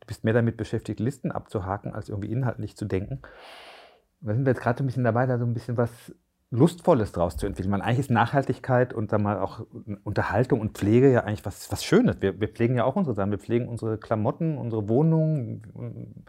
Du 0.00 0.06
bist 0.06 0.24
mehr 0.24 0.34
damit 0.34 0.56
beschäftigt, 0.56 0.98
Listen 0.98 1.30
abzuhaken, 1.30 1.94
als 1.94 2.08
irgendwie 2.08 2.32
inhaltlich 2.32 2.76
zu 2.76 2.86
denken. 2.86 3.20
Da 4.22 4.34
sind 4.34 4.44
wir 4.44 4.52
jetzt 4.52 4.62
gerade 4.62 4.82
ein 4.82 4.86
bisschen 4.86 5.04
dabei, 5.04 5.26
da 5.26 5.38
so 5.38 5.44
ein 5.44 5.54
bisschen 5.54 5.76
was 5.76 5.90
Lustvolles 6.50 7.12
draus 7.12 7.36
zu 7.36 7.46
entwickeln. 7.46 7.70
Man, 7.70 7.80
eigentlich 7.80 8.00
ist 8.00 8.10
Nachhaltigkeit 8.10 8.92
und 8.92 9.12
dann 9.12 9.22
mal 9.22 9.38
auch 9.38 9.64
Unterhaltung 10.02 10.60
und 10.60 10.76
Pflege 10.76 11.12
ja 11.12 11.24
eigentlich 11.24 11.44
was, 11.44 11.70
was 11.70 11.84
Schönes. 11.84 12.20
Wir, 12.20 12.40
wir 12.40 12.48
pflegen 12.48 12.74
ja 12.74 12.84
auch 12.84 12.96
unsere 12.96 13.14
Sachen. 13.14 13.30
Wir 13.30 13.38
pflegen 13.38 13.68
unsere 13.68 13.98
Klamotten, 13.98 14.58
unsere 14.58 14.88
Wohnungen. 14.88 16.24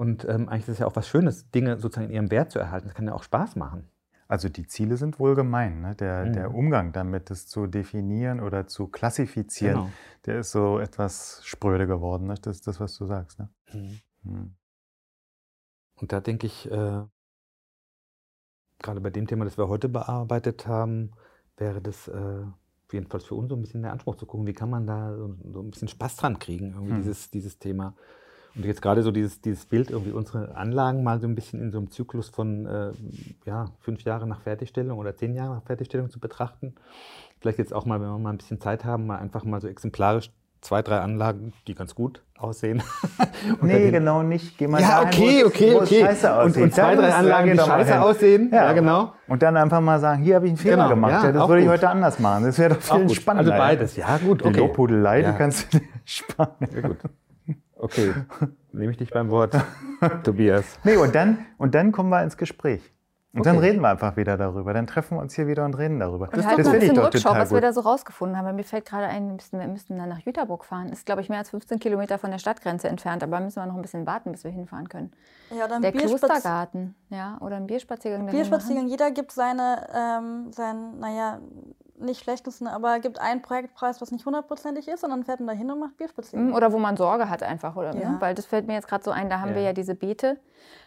Und 0.00 0.24
ähm, 0.24 0.48
eigentlich 0.48 0.62
ist 0.62 0.68
es 0.68 0.78
ja 0.78 0.86
auch 0.86 0.96
was 0.96 1.08
Schönes, 1.08 1.50
Dinge 1.50 1.76
sozusagen 1.76 2.06
in 2.06 2.14
ihrem 2.14 2.30
Wert 2.30 2.50
zu 2.50 2.58
erhalten. 2.58 2.86
Das 2.86 2.94
kann 2.94 3.06
ja 3.06 3.12
auch 3.12 3.22
Spaß 3.22 3.56
machen. 3.56 3.86
Also 4.28 4.48
die 4.48 4.66
Ziele 4.66 4.96
sind 4.96 5.20
wohl 5.20 5.34
gemein. 5.34 5.82
Ne? 5.82 5.94
Der, 5.94 6.24
mhm. 6.24 6.32
der 6.32 6.54
Umgang 6.54 6.92
damit, 6.92 7.30
es 7.30 7.48
zu 7.48 7.66
definieren 7.66 8.40
oder 8.40 8.66
zu 8.66 8.86
klassifizieren, 8.86 9.74
genau. 9.74 9.90
der 10.24 10.38
ist 10.38 10.52
so 10.52 10.78
etwas 10.78 11.42
spröde 11.44 11.86
geworden. 11.86 12.28
Ne? 12.28 12.34
Das 12.40 12.56
ist 12.56 12.66
das, 12.66 12.80
was 12.80 12.96
du 12.96 13.04
sagst. 13.04 13.40
Ne? 13.40 13.50
Mhm. 13.74 14.00
Mhm. 14.22 14.54
Und 15.96 16.12
da 16.12 16.20
denke 16.20 16.46
ich, 16.46 16.64
äh, 16.70 17.02
gerade 18.78 19.00
bei 19.02 19.10
dem 19.10 19.26
Thema, 19.26 19.44
das 19.44 19.58
wir 19.58 19.68
heute 19.68 19.90
bearbeitet 19.90 20.66
haben, 20.66 21.10
wäre 21.58 21.82
das 21.82 22.08
äh, 22.08 22.44
jedenfalls 22.90 23.24
für 23.24 23.34
uns 23.34 23.50
so 23.50 23.54
ein 23.54 23.60
bisschen 23.60 23.82
der 23.82 23.92
Anspruch 23.92 24.16
zu 24.16 24.24
gucken, 24.24 24.46
wie 24.46 24.54
kann 24.54 24.70
man 24.70 24.86
da 24.86 25.14
so, 25.14 25.36
so 25.52 25.60
ein 25.60 25.70
bisschen 25.70 25.88
Spaß 25.88 26.16
dran 26.16 26.38
kriegen, 26.38 26.70
irgendwie 26.70 26.94
mhm. 26.94 27.02
dieses, 27.02 27.30
dieses 27.30 27.58
Thema. 27.58 27.94
Und 28.54 28.64
jetzt 28.64 28.82
gerade 28.82 29.02
so 29.02 29.10
dieses, 29.10 29.40
dieses 29.40 29.66
Bild, 29.66 29.90
irgendwie 29.90 30.12
unsere 30.12 30.56
Anlagen 30.56 31.02
mal 31.02 31.20
so 31.20 31.26
ein 31.26 31.34
bisschen 31.34 31.60
in 31.60 31.70
so 31.70 31.78
einem 31.78 31.90
Zyklus 31.90 32.28
von 32.28 32.66
äh, 32.66 32.92
ja, 33.46 33.66
fünf 33.80 34.02
Jahren 34.02 34.28
nach 34.28 34.40
Fertigstellung 34.40 34.98
oder 34.98 35.16
zehn 35.16 35.34
Jahren 35.34 35.54
nach 35.54 35.62
Fertigstellung 35.62 36.10
zu 36.10 36.20
betrachten. 36.20 36.74
Vielleicht 37.40 37.58
jetzt 37.58 37.72
auch 37.72 37.86
mal, 37.86 38.00
wenn 38.00 38.08
wir 38.08 38.18
mal 38.18 38.30
ein 38.30 38.38
bisschen 38.38 38.60
Zeit 38.60 38.84
haben, 38.84 39.06
mal 39.06 39.18
einfach 39.18 39.44
mal 39.44 39.60
so 39.60 39.68
exemplarisch 39.68 40.30
zwei, 40.60 40.82
drei 40.82 40.98
Anlagen, 40.98 41.52
die 41.66 41.74
ganz 41.74 41.94
gut 41.94 42.22
aussehen. 42.38 42.82
nee, 43.62 43.90
genau 43.90 44.22
nicht. 44.22 44.58
Geh 44.58 44.66
mal 44.66 44.80
ja, 44.80 45.02
okay, 45.02 45.44
okay, 45.44 45.74
okay. 45.74 46.02
Und, 46.44 46.56
und, 46.56 46.74
zwei, 46.74 46.96
drei 46.96 47.12
Anlagen, 47.12 47.52
die 47.52 47.58
scheiße 47.58 48.00
aussehen. 48.00 48.50
Ja. 48.52 48.66
ja. 48.66 48.72
genau. 48.72 49.12
Und 49.28 49.42
dann 49.42 49.56
einfach 49.56 49.80
mal 49.80 50.00
sagen, 50.00 50.22
hier 50.22 50.36
habe 50.36 50.46
ich 50.46 50.50
einen 50.50 50.58
Fehler 50.58 50.76
genau. 50.76 50.88
gemacht. 50.88 51.24
Ja, 51.24 51.32
das 51.32 51.48
würde 51.48 51.62
ich 51.62 51.68
heute 51.68 51.88
anders 51.88 52.18
machen. 52.18 52.44
Das 52.44 52.58
wäre 52.58 52.74
doch 52.74 52.80
viel 52.80 53.08
spannender. 53.10 53.52
Also 53.52 53.64
beides, 53.64 53.96
ja 53.96 54.18
gut. 54.18 54.42
Okay. 54.42 54.52
Die 54.52 54.58
Lobhudelei, 54.60 55.20
ja. 55.20 55.32
die 55.32 55.38
kannst 55.38 55.72
du 55.72 55.80
sparen. 56.04 56.50
Ja, 56.60 56.80
gut. 56.88 56.98
Okay, 57.82 58.12
nehme 58.72 58.92
ich 58.92 58.98
dich 58.98 59.10
beim 59.10 59.30
Wort, 59.30 59.56
Tobias. 60.22 60.78
Nee, 60.84 60.96
und 60.96 61.14
dann, 61.14 61.46
und 61.56 61.74
dann 61.74 61.92
kommen 61.92 62.10
wir 62.10 62.22
ins 62.22 62.36
Gespräch. 62.36 62.82
Und 63.32 63.42
okay. 63.42 63.50
dann 63.50 63.58
reden 63.58 63.80
wir 63.80 63.88
einfach 63.88 64.16
wieder 64.16 64.36
darüber. 64.36 64.74
Dann 64.74 64.88
treffen 64.88 65.16
wir 65.16 65.22
uns 65.22 65.34
hier 65.34 65.46
wieder 65.46 65.64
und 65.64 65.74
reden 65.74 66.00
darüber. 66.00 66.24
Und 66.24 66.36
das 66.36 66.46
halt 66.46 66.58
das 66.58 66.66
ein 66.66 66.80
bisschen 66.80 66.98
Rückschau, 66.98 67.30
was 67.30 67.52
wir 67.52 67.60
da 67.60 67.72
so 67.72 67.80
rausgefunden 67.80 68.36
haben. 68.36 68.56
Mir 68.56 68.64
fällt 68.64 68.86
gerade 68.86 69.06
ein, 69.06 69.38
wir 69.52 69.68
müssten 69.68 69.98
dann 69.98 70.08
nach 70.08 70.18
Jüterburg 70.18 70.64
fahren. 70.64 70.88
Ist, 70.88 71.06
glaube 71.06 71.20
ich, 71.20 71.28
mehr 71.28 71.38
als 71.38 71.50
15 71.50 71.78
Kilometer 71.78 72.18
von 72.18 72.32
der 72.32 72.38
Stadtgrenze 72.38 72.88
entfernt. 72.88 73.22
Aber 73.22 73.38
müssen 73.38 73.62
wir 73.62 73.66
noch 73.66 73.76
ein 73.76 73.82
bisschen 73.82 74.04
warten, 74.04 74.32
bis 74.32 74.42
wir 74.42 74.50
hinfahren 74.50 74.88
können. 74.88 75.12
Ja, 75.56 75.66
oder 75.66 75.78
der 75.78 75.92
Klostergarten, 75.92 76.96
ja, 77.08 77.38
oder 77.40 77.56
ein 77.56 77.68
Bierspaziergang. 77.68 78.26
Bierspaziergang, 78.26 78.88
jeder 78.88 79.12
gibt 79.12 79.30
seine, 79.30 79.86
ähm, 79.94 80.52
sein, 80.52 80.98
naja, 80.98 81.38
nicht 82.00 82.22
schlechtesten, 82.22 82.66
aber 82.66 83.00
gibt 83.00 83.20
einen 83.20 83.42
Projektpreis, 83.42 84.00
was 84.00 84.10
nicht 84.10 84.26
hundertprozentig 84.26 84.88
ist, 84.88 85.04
und 85.04 85.10
dann 85.10 85.24
fährt 85.24 85.40
man 85.40 85.48
da 85.48 85.52
hin 85.54 85.70
und 85.70 85.80
macht 85.80 85.96
Bierspaziergang. 85.96 86.48
Mhm, 86.48 86.54
oder 86.54 86.72
wo 86.72 86.78
man 86.78 86.96
Sorge 86.96 87.28
hat 87.28 87.42
einfach, 87.42 87.76
oder? 87.76 87.94
Ne? 87.94 88.02
Ja. 88.02 88.10
Ne? 88.10 88.20
Weil 88.20 88.34
das 88.34 88.46
fällt 88.46 88.66
mir 88.66 88.74
jetzt 88.74 88.88
gerade 88.88 89.04
so 89.04 89.10
ein, 89.10 89.28
da 89.30 89.40
haben 89.40 89.50
ja. 89.50 89.56
wir 89.56 89.62
ja 89.62 89.72
diese 89.72 89.94
Beete, 89.94 90.38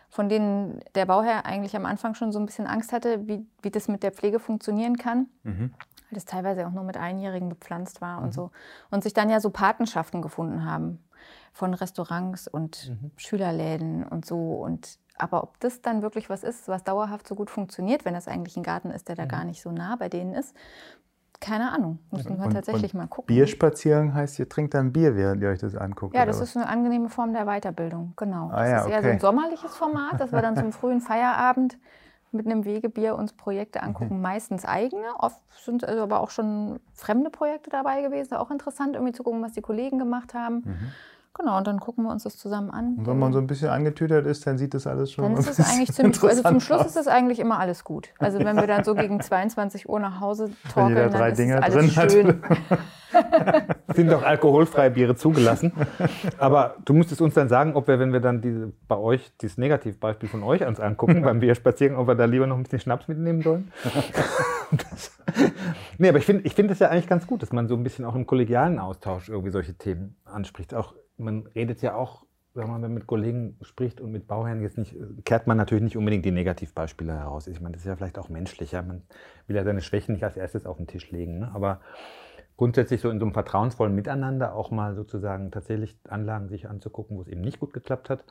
von 0.09 0.30
denen 0.30 0.80
der 0.95 1.05
Bauherr 1.05 1.45
eigentlich 1.45 1.76
am 1.76 1.86
Anfang 1.86 2.14
schon 2.16 2.32
so 2.32 2.39
ein 2.39 2.45
bisschen 2.45 2.68
Angst 2.68 2.93
hatte, 2.93 3.28
wie, 3.28 3.45
wie 3.61 3.72
das 3.72 3.88
mit 3.88 4.03
der 4.03 4.11
Pflege 4.11 4.39
funktionieren 4.39 4.97
kann. 4.97 5.28
Mhm. 5.43 5.74
Weil 6.09 6.16
das 6.16 6.26
teilweise 6.26 6.68
auch 6.68 6.72
nur 6.72 6.84
mit 6.84 6.97
Einjährigen 6.97 7.49
bepflanzt 7.49 8.01
war 8.01 8.20
mhm. 8.20 8.26
und 8.26 8.34
so. 8.34 8.51
Und 8.91 9.03
sich 9.03 9.14
dann 9.14 9.30
ja 9.30 9.39
so 9.39 9.49
Patenschaften 9.49 10.22
gefunden 10.22 10.66
haben 10.66 11.03
von 11.51 11.74
Restaurants 11.74 12.47
und 12.47 12.89
mhm. 12.89 13.11
Schülerläden 13.16 14.03
und 14.03 14.26
so. 14.26 14.53
Und 14.53 14.99
aber 15.18 15.43
ob 15.43 15.59
das 15.59 15.82
dann 15.82 16.01
wirklich 16.01 16.30
was 16.30 16.43
ist, 16.43 16.68
was 16.68 16.84
dauerhaft 16.84 17.28
so 17.28 17.36
gut 17.36 17.49
funktioniert, 17.49 18.05
wenn 18.05 18.16
das 18.16 18.28
eigentlich 18.28 18.57
ein 18.57 18.64
Garten 18.64 18.89
ist, 18.89 19.07
der 19.07 19.16
da 19.16 19.26
mhm. 19.26 19.30
gar 19.30 19.43
nicht 19.45 19.61
so 19.61 19.72
nah 19.72 19.95
bei 19.95 20.09
denen 20.09 20.34
ist, 20.34 20.55
keine 21.44 21.72
Ahnung. 21.72 22.00
Müssen 22.10 22.38
wir 22.39 22.46
und, 22.46 22.54
tatsächlich 22.54 22.94
und 22.94 23.00
mal 23.02 23.08
gucken. 23.08 23.28
Bierspaziergang 23.28 24.14
heißt, 24.14 24.39
ihr 24.39 24.48
trinkt 24.48 24.74
dann 24.74 24.94
Bier, 24.94 25.16
während 25.16 25.41
ihr 25.41 25.50
euch 25.50 25.60
das 25.60 25.76
anguckt? 25.76 26.16
Ja, 26.16 26.26
das 26.26 26.39
ist 26.39 26.56
eine 26.56 26.68
angenehme 26.68 27.10
Form 27.10 27.34
der 27.34 27.46
Weiterbildung, 27.46 28.14
genau. 28.16 28.50
Ah, 28.52 28.62
das 28.62 28.70
ja, 28.70 28.78
ist 28.80 28.88
eher 28.88 29.00
okay. 29.00 29.08
so 29.08 29.12
ein 29.12 29.20
sommerliches 29.20 29.76
Format, 29.76 30.20
dass 30.20 30.32
wir 30.32 30.41
dann 30.41 30.56
zum 30.56 30.72
frühen 30.72 31.02
Feierabend 31.02 31.78
mit 32.32 32.46
einem 32.46 32.64
Wegebier 32.64 33.16
uns 33.16 33.34
Projekte 33.34 33.80
mhm. 33.80 33.88
angucken, 33.88 34.16
mhm. 34.16 34.22
meistens 34.22 34.66
eigene. 34.66 35.06
Oft 35.20 35.41
sind 35.64 35.84
also 35.84 36.02
aber 36.02 36.22
auch 36.22 36.30
schon 36.30 36.80
fremde 36.94 37.30
Projekte 37.30 37.70
dabei 37.70 38.02
gewesen. 38.02 38.36
Auch 38.36 38.50
interessant, 38.50 38.96
irgendwie 38.96 39.14
zu 39.14 39.24
gucken, 39.24 39.41
was 39.41 39.52
die 39.52 39.62
Kollegen 39.62 40.00
gemacht 40.00 40.34
haben. 40.34 40.64
Mhm. 40.66 40.91
Genau, 41.36 41.58
und 41.58 41.66
dann 41.66 41.80
gucken 41.80 42.04
wir 42.04 42.12
uns 42.12 42.24
das 42.24 42.38
zusammen 42.38 42.70
an. 42.70 42.96
Und 43.00 43.08
wenn 43.08 43.18
man 43.18 43.34
so 43.34 43.40
ein 43.40 43.48
bisschen 43.48 43.70
angetütert 43.70 44.28
ist, 44.28 44.46
dann 44.46 44.60
sieht 44.60 44.76
das 44.76 44.86
alles 44.86 45.12
schon 45.12 45.24
dann 45.24 45.38
ist 45.38 45.50
es 45.50 45.60
eigentlich 45.74 45.92
ziemlich 45.92 46.22
Also 46.22 46.44
zum 46.44 46.60
Schluss 46.60 46.86
ist 46.86 46.96
das 46.96 47.08
eigentlich 47.08 47.40
immer 47.40 47.60
alles 47.60 47.84
gut. 47.84 48.10
Also 48.20 48.38
wenn 48.40 48.56
wir 48.56 48.68
dann 48.68 48.84
so 48.84 48.94
gegen 48.94 49.20
22 49.22 49.90
Uhr 49.90 50.00
nach 50.00 50.20
Hause 50.20 50.52
torkeln, 50.72 51.12
dann 51.12 51.32
ist 51.32 51.40
Dinger 51.40 51.64
alles 51.64 51.92
schön. 51.94 52.44
sind 53.96 54.12
doch 54.12 54.24
alkoholfreie 54.24 54.92
Biere 54.92 55.16
zugelassen. 55.16 55.72
Aber 56.38 56.76
du 56.86 56.94
musstest 56.94 57.22
uns 57.22 57.34
dann 57.34 57.50
sagen, 57.50 57.76
ob 57.76 57.88
wir, 57.88 58.00
wenn 58.00 58.14
wir 58.14 58.20
dann 58.20 58.42
diese, 58.42 58.72
bei 58.88 58.98
euch 58.98 59.32
dieses 59.42 59.58
Negativbeispiel 59.58 60.30
von 60.30 60.44
euch 60.44 60.66
uns 60.66 60.80
angucken, 60.80 61.22
beim 61.22 61.40
Bierspaziergang, 61.40 61.98
ob 61.98 62.08
wir 62.08 62.16
da 62.16 62.26
lieber 62.26 62.48
noch 62.48 62.58
ein 62.58 62.64
bisschen 62.64 62.80
Schnaps 62.80 63.08
mitnehmen 63.08 63.42
sollen. 63.42 63.72
das, 64.72 65.20
nee, 65.98 66.10
aber 66.10 66.18
ich 66.18 66.26
finde 66.26 66.44
ich 66.46 66.54
find 66.56 66.70
das 66.72 66.80
ja 66.80 66.90
eigentlich 66.90 67.08
ganz 67.08 67.28
gut, 67.28 67.42
dass 67.42 67.52
man 67.52 67.68
so 67.68 67.76
ein 67.76 67.84
bisschen 67.84 68.06
auch 68.06 68.16
im 68.16 68.26
kollegialen 68.26 68.80
Austausch 68.80 69.30
irgendwie 69.30 69.52
solche 69.52 69.76
Themen 69.76 70.16
anspricht. 70.26 70.74
Auch 70.74 70.94
man 71.18 71.47
redet 71.47 71.82
ja 71.82 71.95
auch, 71.95 72.26
wenn 72.53 72.70
man 72.70 72.93
mit 72.93 73.07
Kollegen 73.07 73.57
spricht 73.61 73.99
und 73.99 74.11
mit 74.11 74.28
Bauherren 74.28 74.61
jetzt 74.61 74.78
nicht, 74.78 74.95
kehrt 75.26 75.47
man 75.47 75.57
natürlich 75.57 75.84
nicht 75.84 75.97
unbedingt 75.97 76.24
die 76.24 76.32
Negativbeispiele 76.32 77.14
heraus. 77.14 77.47
Ich 77.47 77.59
meine, 77.59 77.74
das 77.74 77.82
ist 77.82 77.88
ja 77.88 77.95
vielleicht 77.95 78.20
auch 78.20 78.30
menschlicher. 78.30 78.82
Man 78.84 79.01
will 79.47 79.55
ja 79.55 79.64
seine 79.64 79.82
Schwächen 79.82 80.14
nicht 80.14 80.24
als 80.24 80.38
erstes 80.38 80.66
auf 80.66 80.78
den 80.78 80.86
Tisch 80.86 81.09
legen. 81.09 81.39
Ne? 81.39 81.51
Aber 81.53 81.82
grundsätzlich 82.55 83.01
so 83.01 83.09
in 83.09 83.20
so 83.20 83.26
einem 83.26 83.34
vertrauensvollen 83.34 83.95
Miteinander 83.95 84.53
auch 84.53 84.70
mal 84.70 84.95
sozusagen 84.95 85.49
tatsächlich 85.49 85.97
Anlagen 86.07 86.47
sich 86.47 86.70
anzugucken, 86.70 87.18
wo 87.18 87.22
es 87.22 87.28
eben 87.28 87.41
nicht 87.41 87.59
gut 87.59 87.74
geklappt 87.74 88.09
hat. 88.09 88.24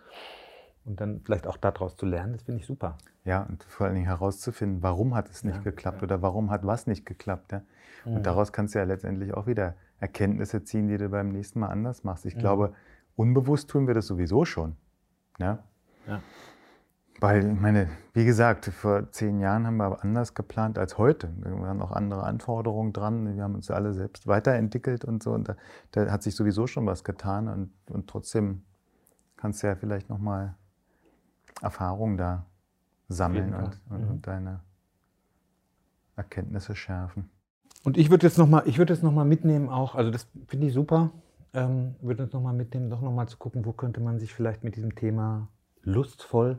Und 0.84 1.00
dann 1.00 1.20
vielleicht 1.24 1.46
auch 1.46 1.56
daraus 1.56 1.96
zu 1.96 2.06
lernen, 2.06 2.32
das 2.32 2.42
finde 2.42 2.60
ich 2.60 2.66
super. 2.66 2.98
Ja, 3.24 3.42
und 3.42 3.62
vor 3.64 3.86
allen 3.86 3.94
Dingen 3.94 4.06
herauszufinden, 4.06 4.82
warum 4.82 5.14
hat 5.14 5.30
es 5.30 5.44
nicht 5.44 5.58
ja, 5.58 5.62
geklappt 5.62 5.98
ja. 5.98 6.04
oder 6.04 6.22
warum 6.22 6.50
hat 6.50 6.66
was 6.66 6.88
nicht 6.88 7.06
geklappt. 7.06 7.52
Ja? 7.52 7.62
Und 8.04 8.14
mhm. 8.14 8.22
daraus 8.24 8.52
kannst 8.52 8.74
du 8.74 8.80
ja 8.80 8.84
letztendlich 8.84 9.32
auch 9.34 9.46
wieder 9.46 9.74
Erkenntnisse 10.03 10.64
ziehen, 10.64 10.88
die 10.88 10.98
du 10.98 11.09
beim 11.09 11.28
nächsten 11.28 11.61
Mal 11.61 11.68
anders 11.68 12.03
machst. 12.03 12.26
Ich 12.26 12.34
mhm. 12.34 12.40
glaube, 12.40 12.72
unbewusst 13.14 13.70
tun 13.70 13.86
wir 13.86 13.94
das 13.94 14.09
sowieso 14.09 14.44
schon. 14.44 14.74
Ja? 15.38 15.62
ja. 16.09 16.20
Weil, 17.20 17.53
ich 17.53 17.61
meine, 17.61 17.88
wie 18.12 18.24
gesagt, 18.24 18.64
vor 18.66 19.12
zehn 19.12 19.38
Jahren 19.38 19.64
haben 19.64 19.76
wir 19.76 20.03
anders 20.03 20.34
geplant 20.34 20.76
als 20.76 20.98
heute. 20.98 21.32
Wir 21.36 21.53
haben 21.53 21.80
auch 21.80 21.92
andere 21.92 22.24
Anforderungen 22.24 22.92
dran. 22.92 23.36
Wir 23.36 23.44
haben 23.44 23.55
uns 23.55 23.70
alle 23.70 23.94
selbst 23.94 24.26
weiterentwickelt 24.26 25.05
und 25.05 25.22
so. 25.22 25.30
Und 25.30 25.48
da, 25.50 25.57
da 25.92 26.11
hat 26.11 26.24
sich 26.24 26.34
sowieso 26.34 26.66
schon 26.66 26.84
was 26.84 27.05
getan. 27.05 27.46
Und, 27.46 27.70
und 27.88 28.11
trotzdem 28.11 28.64
kannst 29.36 29.62
du 29.62 29.68
ja 29.68 29.76
vielleicht 29.76 30.11
nochmal 30.11 30.57
Erfahrungen 31.61 32.16
da 32.16 32.44
sammeln 33.09 33.55
und, 33.55 33.80
und, 33.88 34.03
mhm. 34.03 34.11
und 34.11 34.26
deine 34.26 34.61
Erkenntnisse 36.16 36.74
schärfen. 36.74 37.30
Und 37.84 37.96
ich 37.98 38.10
würde 38.10 38.26
jetzt 38.26 38.38
nochmal, 38.38 38.62
ich 38.66 38.78
würde 38.78 38.92
jetzt 38.92 39.02
mitnehmen 39.02 39.68
auch, 39.68 39.94
also 39.94 40.10
das 40.10 40.28
finde 40.46 40.66
ich 40.68 40.72
super. 40.72 41.10
ähm, 41.54 41.96
würde 42.00 42.22
uns 42.22 42.32
nochmal 42.32 42.54
mitnehmen, 42.54 42.90
doch 42.90 43.02
nochmal 43.02 43.28
zu 43.28 43.36
gucken, 43.36 43.64
wo 43.66 43.72
könnte 43.72 44.00
man 44.00 44.18
sich 44.18 44.32
vielleicht 44.32 44.64
mit 44.64 44.76
diesem 44.76 44.94
Thema 44.94 45.48
lustvoll 45.82 46.58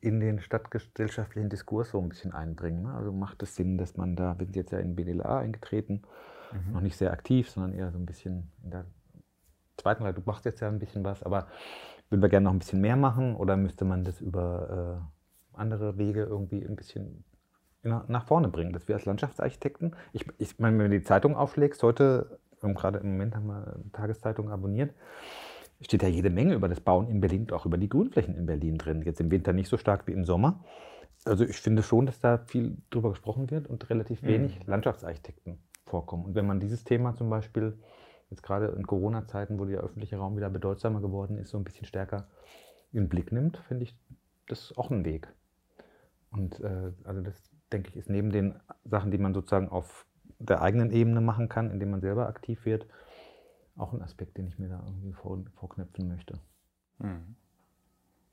in 0.00 0.18
den 0.18 0.40
stadtgesellschaftlichen 0.40 1.48
Diskurs 1.48 1.90
so 1.90 2.00
ein 2.00 2.08
bisschen 2.08 2.32
einbringen. 2.32 2.82
Ne? 2.82 2.92
Also 2.92 3.12
macht 3.12 3.42
es 3.42 3.54
Sinn, 3.54 3.78
dass 3.78 3.96
man 3.96 4.16
da, 4.16 4.38
wir 4.38 4.46
sind 4.46 4.56
jetzt 4.56 4.72
ja 4.72 4.80
in 4.80 4.96
BDLA 4.96 5.38
eingetreten, 5.38 6.02
mhm. 6.52 6.72
noch 6.72 6.80
nicht 6.80 6.96
sehr 6.96 7.12
aktiv, 7.12 7.48
sondern 7.48 7.72
eher 7.72 7.92
so 7.92 7.98
ein 7.98 8.04
bisschen 8.06 8.50
in 8.64 8.70
der 8.72 8.84
zweiten 9.76 10.02
Reihe. 10.02 10.12
Du 10.12 10.22
machst 10.26 10.44
jetzt 10.44 10.60
ja 10.60 10.68
ein 10.68 10.80
bisschen 10.80 11.04
was, 11.04 11.22
aber 11.22 11.46
würden 12.10 12.20
wir 12.20 12.28
gerne 12.28 12.44
noch 12.44 12.52
ein 12.52 12.58
bisschen 12.58 12.80
mehr 12.80 12.96
machen 12.96 13.36
oder 13.36 13.56
müsste 13.56 13.84
man 13.84 14.04
das 14.04 14.20
über 14.20 15.00
äh, 15.54 15.58
andere 15.58 15.96
Wege 15.98 16.24
irgendwie 16.24 16.64
ein 16.64 16.76
bisschen 16.76 17.24
nach 17.82 18.26
vorne 18.26 18.48
bringen, 18.48 18.72
dass 18.72 18.88
wir 18.88 18.94
als 18.94 19.04
Landschaftsarchitekten, 19.04 19.96
ich, 20.12 20.26
ich 20.38 20.58
meine, 20.58 20.78
wenn 20.78 20.90
du 20.90 20.98
die 20.98 21.04
Zeitung 21.04 21.36
aufschlägst, 21.36 21.82
heute, 21.82 22.38
gerade 22.60 22.98
im 22.98 23.12
Moment 23.12 23.34
haben 23.34 23.46
wir 23.46 23.74
eine 23.74 23.92
Tageszeitung 23.92 24.50
abonniert, 24.50 24.94
steht 25.80 26.02
ja 26.02 26.08
jede 26.08 26.30
Menge 26.30 26.54
über 26.54 26.68
das 26.68 26.80
Bauen 26.80 27.08
in 27.08 27.20
Berlin 27.20 27.42
und 27.42 27.52
auch 27.52 27.66
über 27.66 27.76
die 27.76 27.88
Grünflächen 27.88 28.36
in 28.36 28.46
Berlin 28.46 28.78
drin. 28.78 29.02
Jetzt 29.02 29.20
im 29.20 29.30
Winter 29.30 29.52
nicht 29.52 29.68
so 29.68 29.76
stark 29.76 30.06
wie 30.06 30.12
im 30.12 30.24
Sommer. 30.24 30.64
Also 31.24 31.44
ich 31.44 31.56
finde 31.56 31.82
schon, 31.82 32.06
dass 32.06 32.20
da 32.20 32.38
viel 32.38 32.76
drüber 32.90 33.10
gesprochen 33.10 33.50
wird 33.50 33.66
und 33.66 33.88
relativ 33.90 34.22
mhm. 34.22 34.26
wenig 34.28 34.60
mhm. 34.60 34.64
Landschaftsarchitekten 34.66 35.58
vorkommen. 35.86 36.24
Und 36.24 36.34
wenn 36.34 36.46
man 36.46 36.60
dieses 36.60 36.84
Thema 36.84 37.14
zum 37.14 37.30
Beispiel 37.30 37.78
jetzt 38.30 38.42
gerade 38.42 38.66
in 38.68 38.86
Corona-Zeiten, 38.86 39.58
wo 39.58 39.64
der 39.64 39.80
öffentliche 39.80 40.16
Raum 40.16 40.36
wieder 40.36 40.50
bedeutsamer 40.50 41.00
geworden 41.00 41.36
ist, 41.36 41.50
so 41.50 41.58
ein 41.58 41.64
bisschen 41.64 41.86
stärker 41.86 42.28
in 42.92 43.04
den 43.04 43.08
Blick 43.08 43.30
nimmt, 43.32 43.58
finde 43.68 43.84
ich 43.84 43.96
das 44.48 44.76
auch 44.76 44.90
ein 44.90 45.04
Weg. 45.04 45.28
Und 46.30 46.60
äh, 46.60 46.92
also 47.04 47.20
das 47.20 47.51
denke 47.72 47.90
ich 47.90 47.96
ist 47.96 48.10
neben 48.10 48.30
den 48.30 48.54
Sachen, 48.84 49.10
die 49.10 49.18
man 49.18 49.34
sozusagen 49.34 49.68
auf 49.68 50.06
der 50.38 50.62
eigenen 50.62 50.90
Ebene 50.90 51.20
machen 51.20 51.48
kann, 51.48 51.70
indem 51.70 51.90
man 51.90 52.00
selber 52.00 52.26
aktiv 52.26 52.64
wird, 52.64 52.86
auch 53.76 53.92
ein 53.92 54.02
Aspekt, 54.02 54.36
den 54.38 54.46
ich 54.46 54.58
mir 54.58 54.68
da 54.68 54.82
irgendwie 54.84 55.12
vor, 55.12 55.38
vorknöpfen 55.54 56.08
möchte. 56.08 56.38
Mhm. 56.98 57.36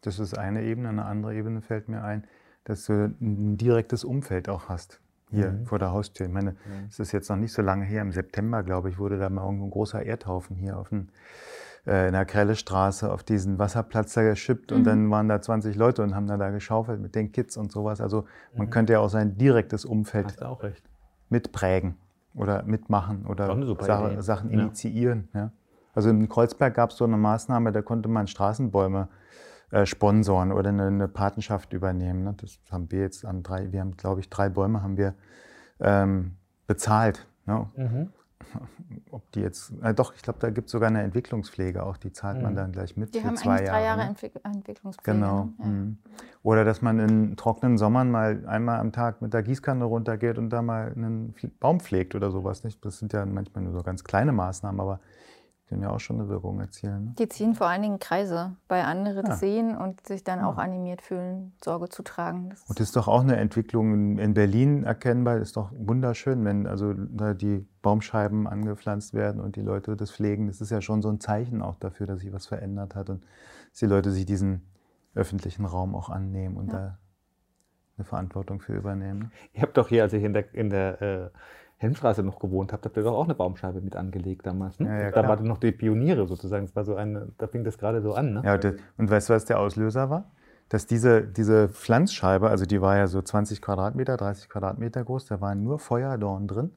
Das 0.01 0.19
ist 0.19 0.37
eine 0.37 0.63
Ebene. 0.63 0.89
Eine 0.89 1.05
andere 1.05 1.35
Ebene 1.35 1.61
fällt 1.61 1.87
mir 1.87 2.03
ein, 2.03 2.25
dass 2.63 2.85
du 2.85 2.93
ein 2.93 3.57
direktes 3.57 4.03
Umfeld 4.03 4.49
auch 4.49 4.69
hast. 4.69 5.01
Hier 5.31 5.51
mhm. 5.51 5.65
vor 5.65 5.77
der 5.77 5.91
Haustür. 5.91 6.25
Ich 6.25 6.31
meine, 6.31 6.55
es 6.89 6.97
mhm. 6.97 7.03
ist 7.03 7.11
jetzt 7.11 7.29
noch 7.29 7.37
nicht 7.37 7.53
so 7.53 7.61
lange 7.61 7.85
her. 7.85 8.01
Im 8.01 8.11
September, 8.11 8.63
glaube 8.63 8.89
ich, 8.89 8.97
wurde 8.97 9.19
da 9.19 9.29
mal 9.29 9.47
ein 9.47 9.69
großer 9.69 10.03
Erdhaufen 10.03 10.55
hier 10.55 10.77
auf 10.77 10.89
den, 10.89 11.11
äh, 11.85 12.07
in 12.07 12.13
der 12.13 12.25
Krellestraße 12.25 13.11
auf 13.11 13.23
diesen 13.23 13.59
Wasserplatz 13.59 14.13
da 14.13 14.23
geschippt. 14.23 14.71
Mhm. 14.71 14.77
Und 14.77 14.83
dann 14.85 15.11
waren 15.11 15.27
da 15.27 15.41
20 15.41 15.75
Leute 15.75 16.03
und 16.03 16.15
haben 16.15 16.27
da, 16.27 16.37
da 16.37 16.49
geschaufelt 16.49 16.99
mit 16.99 17.15
den 17.15 17.31
Kids 17.31 17.57
und 17.57 17.71
sowas. 17.71 18.01
Also 18.01 18.25
man 18.55 18.67
mhm. 18.67 18.71
könnte 18.71 18.93
ja 18.93 18.99
auch 18.99 19.09
sein 19.09 19.37
direktes 19.37 19.85
Umfeld 19.85 20.35
mitprägen 21.29 21.95
oder 22.33 22.63
mitmachen 22.63 23.25
oder 23.25 23.47
Sache, 23.83 24.21
Sachen 24.21 24.49
initiieren. 24.49 25.29
Ja. 25.33 25.39
ja. 25.39 25.51
Also 25.93 26.09
in 26.09 26.29
Kreuzberg 26.29 26.75
gab 26.75 26.91
es 26.91 26.97
so 26.97 27.05
eine 27.05 27.17
Maßnahme, 27.17 27.71
da 27.71 27.81
konnte 27.81 28.09
man 28.09 28.27
Straßenbäume 28.27 29.09
äh, 29.71 29.85
sponsoren 29.85 30.51
oder 30.51 30.69
eine, 30.69 30.87
eine, 30.87 31.07
Patenschaft 31.07 31.73
übernehmen. 31.73 32.23
Ne. 32.23 32.35
Das 32.37 32.59
haben 32.71 32.91
wir 32.91 33.01
jetzt 33.01 33.25
an 33.25 33.43
drei, 33.43 33.71
wir 33.71 33.81
haben, 33.81 33.97
glaube 33.97 34.19
ich, 34.19 34.29
drei 34.29 34.49
Bäume 34.49 34.81
haben 34.81 34.97
wir 34.97 35.13
ähm, 35.79 36.37
bezahlt. 36.67 37.27
Ne? 37.45 37.67
Mhm. 37.75 38.09
Ob 39.11 39.31
die 39.31 39.41
jetzt, 39.41 39.73
äh, 39.81 39.93
doch, 39.93 40.13
ich 40.15 40.21
glaube, 40.21 40.39
da 40.39 40.49
gibt 40.49 40.67
es 40.67 40.71
sogar 40.71 40.89
eine 40.89 41.01
Entwicklungspflege 41.01 41.83
auch, 41.83 41.97
die 41.97 42.11
zahlt 42.11 42.37
mhm. 42.37 42.43
man 42.43 42.55
dann 42.55 42.71
gleich 42.71 42.95
mit 42.97 43.13
die 43.13 43.19
für 43.19 43.27
haben 43.27 43.37
zwei 43.37 43.63
Jahre. 43.63 43.65
drei 43.65 43.83
Jahre 43.83 43.97
ne? 43.99 44.07
Entwick 44.09 44.33
Entwicklungspflege. 44.43 45.17
Genau. 45.17 45.45
Ne? 45.45 45.53
Ja. 45.59 45.65
Mhm. 45.65 45.97
Oder 46.43 46.65
dass 46.65 46.81
man 46.81 46.99
in 46.99 47.35
trockenen 47.35 47.77
Sommern 47.77 48.11
mal 48.11 48.45
einmal 48.47 48.79
am 48.79 48.91
Tag 48.91 49.21
mit 49.21 49.33
der 49.33 49.43
Gießkanne 49.43 49.83
runtergeht 49.83 50.37
und 50.37 50.49
da 50.49 50.61
mal 50.61 50.93
einen 50.95 51.33
Baum 51.59 51.79
pflegt 51.79 52.15
oder 52.15 52.31
sowas. 52.31 52.63
Nicht? 52.63 52.83
Das 52.85 52.99
sind 52.99 53.13
ja 53.13 53.25
manchmal 53.25 53.63
nur 53.63 53.73
so 53.73 53.83
ganz 53.83 54.03
kleine 54.03 54.31
Maßnahmen, 54.31 54.79
aber 54.79 54.99
können 55.69 55.83
ja 55.83 55.91
auch 55.91 55.99
schon 55.99 56.19
eine 56.19 56.29
Wirkung 56.29 56.59
erzielen. 56.59 57.05
Ne? 57.05 57.15
Die 57.19 57.29
ziehen 57.29 57.53
vor 57.53 57.67
allen 57.67 57.83
Dingen 57.83 57.99
Kreise 57.99 58.55
bei 58.67 58.83
anderen 58.83 59.27
ja. 59.27 59.35
sehen 59.35 59.77
und 59.77 60.05
sich 60.05 60.23
dann 60.23 60.39
ja. 60.39 60.49
auch 60.49 60.57
animiert 60.57 61.03
fühlen, 61.03 61.53
Sorge 61.63 61.89
zu 61.89 62.01
tragen. 62.01 62.49
Das 62.49 62.63
und 62.63 62.79
das 62.79 62.87
ist 62.87 62.95
doch 62.95 63.07
auch 63.07 63.21
eine 63.21 63.37
Entwicklung 63.37 64.17
in 64.17 64.33
Berlin 64.33 64.83
erkennbar. 64.83 65.37
Das 65.37 65.49
ist 65.49 65.57
doch 65.57 65.71
wunderschön, 65.77 66.43
wenn 66.43 66.65
also 66.65 66.93
da 66.93 67.35
die 67.35 67.67
Baumscheiben 67.83 68.47
angepflanzt 68.47 69.13
werden 69.13 69.39
und 69.39 69.55
die 69.55 69.61
Leute 69.61 69.95
das 69.95 70.11
pflegen. 70.11 70.47
Das 70.47 70.59
ist 70.59 70.71
ja 70.71 70.81
schon 70.81 71.03
so 71.03 71.09
ein 71.09 71.19
Zeichen 71.19 71.61
auch 71.61 71.75
dafür, 71.75 72.07
dass 72.07 72.21
sich 72.21 72.33
was 72.33 72.47
verändert 72.47 72.95
hat 72.95 73.11
und 73.11 73.23
dass 73.69 73.79
die 73.79 73.85
Leute 73.85 74.11
sich 74.11 74.25
diesen 74.25 74.65
öffentlichen 75.13 75.65
Raum 75.65 75.95
auch 75.95 76.09
annehmen 76.09 76.57
und 76.57 76.73
ja. 76.73 76.79
da 76.79 76.97
eine 77.97 78.05
Verantwortung 78.05 78.59
für 78.59 78.73
übernehmen. 78.73 79.19
Ne? 79.19 79.31
Ihr 79.53 79.61
habt 79.61 79.77
doch 79.77 79.89
hier, 79.89 80.01
als 80.01 80.13
ich 80.13 80.23
in 80.23 80.33
der, 80.33 80.51
in 80.55 80.69
der 80.71 81.01
äh, 81.01 81.29
Helmstraße 81.79 82.23
noch 82.23 82.39
gewohnt 82.39 82.73
habt, 82.73 82.85
habt 82.85 82.97
ihr 82.97 83.03
doch 83.03 83.15
auch 83.15 83.23
eine 83.23 83.35
Baumscheibe 83.35 83.79
mit 83.79 83.95
angelegt 83.95 84.45
damals. 84.45 84.79
Ne? 84.79 84.87
Ja, 84.89 85.01
ja, 85.05 85.11
da 85.11 85.27
waren 85.27 85.45
noch 85.45 85.57
die 85.57 85.71
Pioniere 85.71 86.27
sozusagen. 86.27 86.65
Das 86.65 86.75
war 86.75 86.83
so 86.83 86.95
eine, 86.95 87.29
da 87.37 87.47
fing 87.47 87.63
das 87.63 87.77
gerade 87.77 88.01
so 88.01 88.13
an. 88.13 88.33
Ne? 88.33 88.41
Ja, 88.43 88.59
und 88.97 89.09
weißt 89.09 89.29
du, 89.29 89.33
was 89.33 89.45
der 89.45 89.59
Auslöser 89.59 90.09
war? 90.09 90.25
Dass 90.67 90.87
diese, 90.87 91.23
diese 91.23 91.69
Pflanzscheibe, 91.69 92.49
also 92.49 92.65
die 92.65 92.81
war 92.81 92.97
ja 92.97 93.07
so 93.07 93.21
20 93.21 93.61
Quadratmeter, 93.61 94.17
30 94.17 94.49
Quadratmeter 94.49 95.05
groß, 95.05 95.25
da 95.27 95.39
waren 95.39 95.63
nur 95.63 95.79
Feuerdorn 95.79 96.47
drin. 96.47 96.71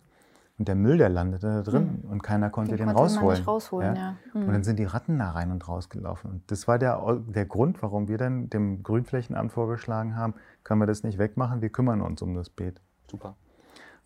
Und 0.58 0.68
der 0.68 0.76
Müll, 0.76 0.98
der 0.98 1.08
landete 1.08 1.48
da 1.48 1.62
drin 1.62 2.02
mhm. 2.04 2.10
und 2.10 2.22
keiner 2.22 2.48
konnte 2.48 2.76
den, 2.76 2.86
den 2.86 2.94
konnte 2.94 3.14
rausholen. 3.14 3.42
rausholen 3.42 3.96
ja? 3.96 4.16
Mhm. 4.32 4.44
Und 4.44 4.52
dann 4.52 4.62
sind 4.62 4.78
die 4.78 4.84
Ratten 4.84 5.18
da 5.18 5.30
rein 5.30 5.50
und 5.50 5.66
rausgelaufen. 5.66 6.30
Und 6.30 6.50
das 6.52 6.68
war 6.68 6.78
der, 6.78 7.20
der 7.26 7.46
Grund, 7.46 7.82
warum 7.82 8.06
wir 8.06 8.18
dann 8.18 8.48
dem 8.50 8.84
Grünflächenamt 8.84 9.50
vorgeschlagen 9.50 10.14
haben, 10.14 10.34
können 10.62 10.80
wir 10.80 10.86
das 10.86 11.02
nicht 11.02 11.18
wegmachen, 11.18 11.60
wir 11.60 11.70
kümmern 11.70 12.00
uns 12.00 12.22
um 12.22 12.36
das 12.36 12.48
Beet. 12.48 12.80
Super. 13.10 13.34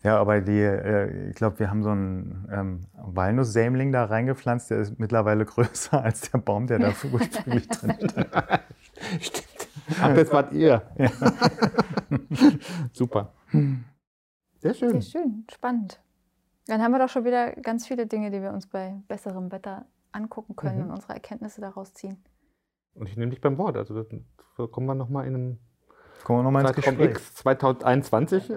Ja, 0.03 0.19
aber 0.19 0.41
die, 0.41 0.59
äh, 0.59 1.29
ich 1.29 1.35
glaube, 1.35 1.59
wir 1.59 1.69
haben 1.69 1.83
so 1.83 1.89
einen 1.89 2.47
ähm, 2.51 2.87
Walnusssämling 2.93 3.91
da 3.91 4.05
reingepflanzt, 4.05 4.69
der 4.69 4.79
ist 4.79 4.99
mittlerweile 4.99 5.45
größer 5.45 6.03
als 6.03 6.31
der 6.31 6.37
Baum, 6.39 6.67
der 6.67 6.79
da 6.79 6.87
ursprünglich 7.11 7.67
drin 7.67 7.93
stand. 7.93 8.63
Stimmt. 9.19 9.69
Ach, 10.01 10.13
das 10.13 10.31
wart 10.31 10.53
ihr. 10.53 10.81
Ja. 10.97 11.09
Super. 12.93 13.33
Sehr 14.59 14.73
schön. 14.73 15.01
Sehr 15.01 15.01
schön, 15.01 15.45
spannend. 15.51 16.01
Dann 16.67 16.81
haben 16.81 16.91
wir 16.91 16.99
doch 16.99 17.09
schon 17.09 17.23
wieder 17.23 17.53
ganz 17.53 17.87
viele 17.87 18.05
Dinge, 18.05 18.29
die 18.29 18.41
wir 18.41 18.51
uns 18.51 18.67
bei 18.67 19.01
besserem 19.07 19.51
Wetter 19.51 19.85
angucken 20.11 20.55
können 20.55 20.79
mhm. 20.79 20.85
und 20.85 20.91
unsere 20.91 21.13
Erkenntnisse 21.13 21.61
daraus 21.61 21.93
ziehen. 21.93 22.23
Und 22.93 23.07
ich 23.07 23.15
nehme 23.15 23.31
dich 23.31 23.39
beim 23.39 23.57
Wort. 23.57 23.77
Also 23.77 24.03
da 24.03 24.67
kommen 24.67 24.87
wir 24.87 24.95
nochmal 24.95 25.25
in 25.25 25.35
einem 25.35 25.59
Kommen 26.23 26.39
wir 26.39 26.43
nochmal 26.43 26.65
ins 26.65 26.75
Gespräch. 26.75 27.11
X 27.11 27.35
2021. 27.35 28.51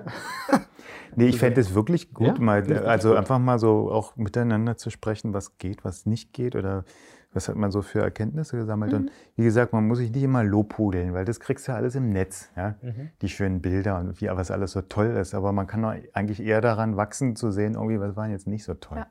Nee, 1.17 1.27
ich 1.27 1.39
fände 1.39 1.61
es 1.61 1.75
wirklich 1.75 2.13
gut, 2.13 2.39
ja, 2.39 2.45
mal, 2.45 2.73
also 2.87 3.15
einfach 3.15 3.39
mal 3.39 3.59
so 3.59 3.91
auch 3.91 4.17
miteinander 4.17 4.77
zu 4.77 4.91
sprechen, 4.91 5.33
was 5.35 5.59
geht, 5.59 5.85
was 5.85 6.07
nicht 6.07 6.33
geht 6.33 6.57
oder 6.57 6.85
was 7.33 7.49
hat 7.49 7.57
man 7.57 7.71
so 7.71 7.83
für 7.83 8.01
Erkenntnisse 8.01 8.57
gesammelt. 8.57 8.93
Mhm. 8.93 8.99
Und 8.99 9.13
wie 9.37 9.45
gesagt, 9.45 9.73
man 9.73 9.87
muss 9.87 9.99
sich 9.99 10.11
nicht 10.11 10.23
immer 10.23 10.43
lobhudeln, 10.43 11.15
weil 11.15 11.25
das 11.25 11.39
kriegst 11.39 11.69
du 11.69 11.73
ja 11.73 11.79
alles 11.79 11.95
im 11.95 12.11
Netz, 12.11 12.51
ja? 12.57 12.75
Mhm. 12.83 13.11
die 13.23 13.29
schönen 13.29 13.61
Bilder 13.61 13.99
und 13.99 14.21
wie 14.21 14.29
was 14.29 14.51
alles 14.51 14.73
so 14.73 14.83
toll 14.83 15.07
ist. 15.07 15.35
Aber 15.35 15.53
man 15.53 15.67
kann 15.67 15.85
eigentlich 16.13 16.43
eher 16.43 16.61
daran 16.61 16.97
wachsen 16.97 17.37
zu 17.37 17.53
sehen, 17.53 17.75
irgendwie, 17.75 18.01
was 18.01 18.17
war 18.17 18.29
jetzt 18.29 18.47
nicht 18.47 18.65
so 18.65 18.75
toll. 18.75 18.99
Ja. 18.99 19.07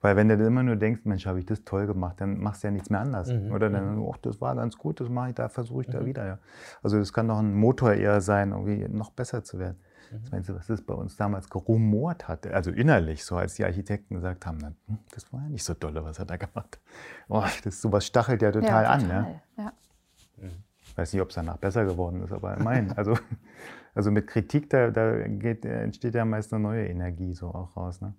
Weil 0.00 0.14
wenn 0.14 0.28
du 0.28 0.34
immer 0.46 0.62
nur 0.62 0.76
denkst, 0.76 1.02
Mensch, 1.04 1.26
habe 1.26 1.40
ich 1.40 1.46
das 1.46 1.64
toll 1.64 1.86
gemacht, 1.86 2.20
dann 2.20 2.38
machst 2.38 2.62
du 2.62 2.68
ja 2.68 2.70
nichts 2.70 2.90
mehr 2.90 3.00
anders. 3.00 3.32
Mhm. 3.32 3.50
Oder 3.50 3.68
dann, 3.68 4.06
ach, 4.08 4.18
das 4.18 4.40
war 4.40 4.54
ganz 4.54 4.78
gut, 4.78 5.00
das 5.00 5.08
mache 5.08 5.30
ich, 5.30 5.34
da 5.34 5.48
versuche 5.48 5.82
ich 5.82 5.88
da 5.88 6.00
mhm. 6.00 6.06
wieder. 6.06 6.26
Ja. 6.26 6.38
Also 6.82 6.98
das 6.98 7.12
kann 7.12 7.26
doch 7.26 7.38
ein 7.38 7.54
Motor 7.54 7.94
eher 7.94 8.20
sein, 8.20 8.52
irgendwie 8.52 8.86
noch 8.88 9.10
besser 9.10 9.42
zu 9.42 9.58
werden. 9.58 9.78
Mhm. 10.10 10.22
Meinst 10.30 10.48
du, 10.48 10.54
was 10.54 10.66
das 10.66 10.82
bei 10.82 10.94
uns 10.94 11.16
damals 11.16 11.48
gerumort 11.48 12.28
hat? 12.28 12.46
Also 12.46 12.70
innerlich, 12.70 13.24
so 13.24 13.36
als 13.36 13.54
die 13.54 13.64
Architekten 13.64 14.14
gesagt 14.14 14.46
haben, 14.46 14.58
dann, 14.58 14.76
hm, 14.86 14.98
das 15.12 15.32
war 15.32 15.42
ja 15.42 15.48
nicht 15.48 15.64
so 15.64 15.74
dolle, 15.74 16.04
was 16.04 16.18
er 16.18 16.24
da 16.24 16.36
gemacht 16.36 16.56
hat. 16.56 16.80
Oh, 17.28 17.44
das, 17.64 17.80
sowas 17.80 18.06
stachelt 18.06 18.42
ja 18.42 18.50
total, 18.50 18.84
ja, 18.84 18.98
total 18.98 19.20
an. 19.20 19.42
Ja? 19.56 19.64
ja. 19.64 19.72
Ich 20.80 20.96
weiß 20.96 21.12
nicht, 21.12 21.22
ob 21.22 21.28
es 21.28 21.34
danach 21.34 21.58
besser 21.58 21.84
geworden 21.84 22.22
ist, 22.22 22.32
aber 22.32 22.56
immerhin. 22.56 22.92
Also, 22.92 23.16
also 23.94 24.10
mit 24.10 24.26
Kritik, 24.26 24.70
da, 24.70 24.90
da 24.90 25.28
geht, 25.28 25.64
entsteht 25.64 26.14
ja 26.14 26.24
meist 26.24 26.52
eine 26.52 26.62
neue 26.62 26.88
Energie 26.88 27.34
so 27.34 27.48
auch 27.48 27.76
raus. 27.76 28.00
Ne? 28.00 28.14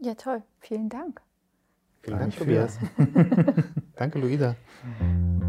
Ja, 0.00 0.14
toll. 0.14 0.42
Vielen 0.60 0.88
Dank. 0.88 1.22
Vielen 2.02 2.18
Dank, 2.18 2.36
Tobias. 2.36 2.78
Danke, 3.96 4.18
Luisa. 4.18 4.54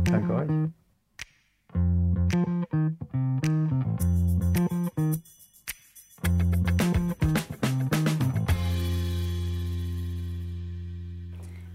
Danke 0.06 0.34
euch. 0.34 2.07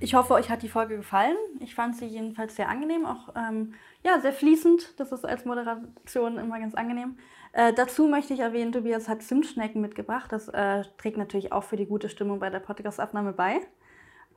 Ich 0.02 0.14
hoffe, 0.14 0.34
euch 0.34 0.50
hat 0.50 0.64
die 0.64 0.68
Folge 0.68 0.96
gefallen. 0.96 1.36
Ich 1.60 1.76
fand 1.76 1.96
sie 1.96 2.06
jedenfalls 2.06 2.56
sehr 2.56 2.68
angenehm, 2.68 3.06
auch 3.06 3.36
ähm, 3.36 3.74
ja, 4.02 4.20
sehr 4.20 4.32
fließend. 4.32 4.94
Das 4.98 5.12
ist 5.12 5.24
als 5.24 5.44
Moderation 5.44 6.38
immer 6.38 6.58
ganz 6.58 6.74
angenehm. 6.74 7.16
Äh, 7.52 7.72
dazu 7.72 8.08
möchte 8.08 8.34
ich 8.34 8.40
erwähnen, 8.40 8.72
Tobias 8.72 9.08
hat 9.08 9.22
Zimtschnecken 9.22 9.80
mitgebracht. 9.80 10.32
Das 10.32 10.48
äh, 10.48 10.82
trägt 10.98 11.18
natürlich 11.18 11.52
auch 11.52 11.62
für 11.62 11.76
die 11.76 11.86
gute 11.86 12.08
Stimmung 12.08 12.40
bei 12.40 12.50
der 12.50 12.58
Podcast-Abnahme 12.58 13.32
bei. 13.32 13.60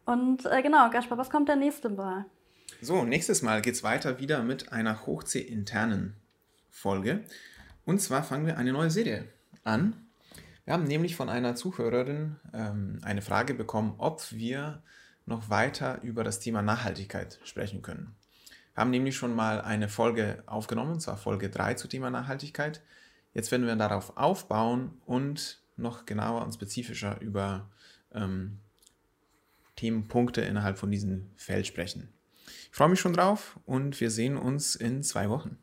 Und 0.05 0.45
äh, 0.45 0.61
genau, 0.61 0.88
Gaspar, 0.91 1.18
was 1.18 1.32
kommt 1.32 1.49
der 1.49 1.55
nächste 1.55 1.89
Mal? 1.89 2.26
So, 2.80 3.03
nächstes 3.03 3.41
Mal 3.41 3.63
geht 3.63 3.74
es 3.74 3.84
weiter 3.84 4.20
wieder 4.20 4.43
mit 4.43 4.72
einer 4.72 5.07
Hochsee-internen 5.07 6.16
Folge. 6.70 7.24
Und 7.86 8.03
zwar 8.03 8.22
fangen 8.22 8.45
wir 8.45 8.59
eine 8.59 8.72
neue 8.72 8.91
Serie 8.91 9.30
an 9.63 9.95
Wir 10.66 10.76
haben 10.76 10.84
nämlich 10.84 11.16
von 11.16 11.28
einer 11.28 11.55
Zuhörerin 11.55 12.36
ähm, 12.53 12.99
eine 13.01 13.24
Frage 13.24 13.55
bekommen, 13.55 13.95
ob 13.97 14.32
wir 14.32 14.84
noch 15.26 15.49
weiter 15.49 16.01
über 16.01 16.23
das 16.23 16.39
Thema 16.39 16.61
Nachhaltigkeit 16.61 17.39
sprechen 17.43 17.82
können. 17.82 18.15
Wir 18.73 18.82
haben 18.82 18.91
nämlich 18.91 19.15
schon 19.15 19.34
mal 19.34 19.61
eine 19.61 19.88
Folge 19.88 20.43
aufgenommen, 20.45 20.93
und 20.93 20.99
zwar 20.99 21.17
Folge 21.17 21.49
3 21.49 21.76
zu 21.76 21.88
Thema 21.88 22.09
Nachhaltigkeit. 22.09 22.82
Jetzt 23.34 23.51
werden 23.51 23.65
wir 23.65 23.76
darauf 23.76 24.17
aufbauen 24.17 25.01
und 25.05 25.61
noch 25.78 26.05
genauer 26.05 26.43
und 26.43 26.53
spezifischer 26.53 27.19
über 27.21 27.69
ähm, 28.13 28.59
Themenpunkte 29.76 30.41
innerhalb 30.41 30.78
von 30.78 30.91
diesem 30.91 31.32
Feld 31.36 31.67
sprechen. 31.67 32.09
Ich 32.47 32.76
freue 32.78 32.89
mich 32.89 32.99
schon 32.99 33.13
drauf 33.13 33.59
und 33.65 33.99
wir 33.99 34.11
sehen 34.11 34.38
uns 34.38 34.76
in 34.76 35.03
zwei 35.03 35.30
Wochen. 35.30 35.57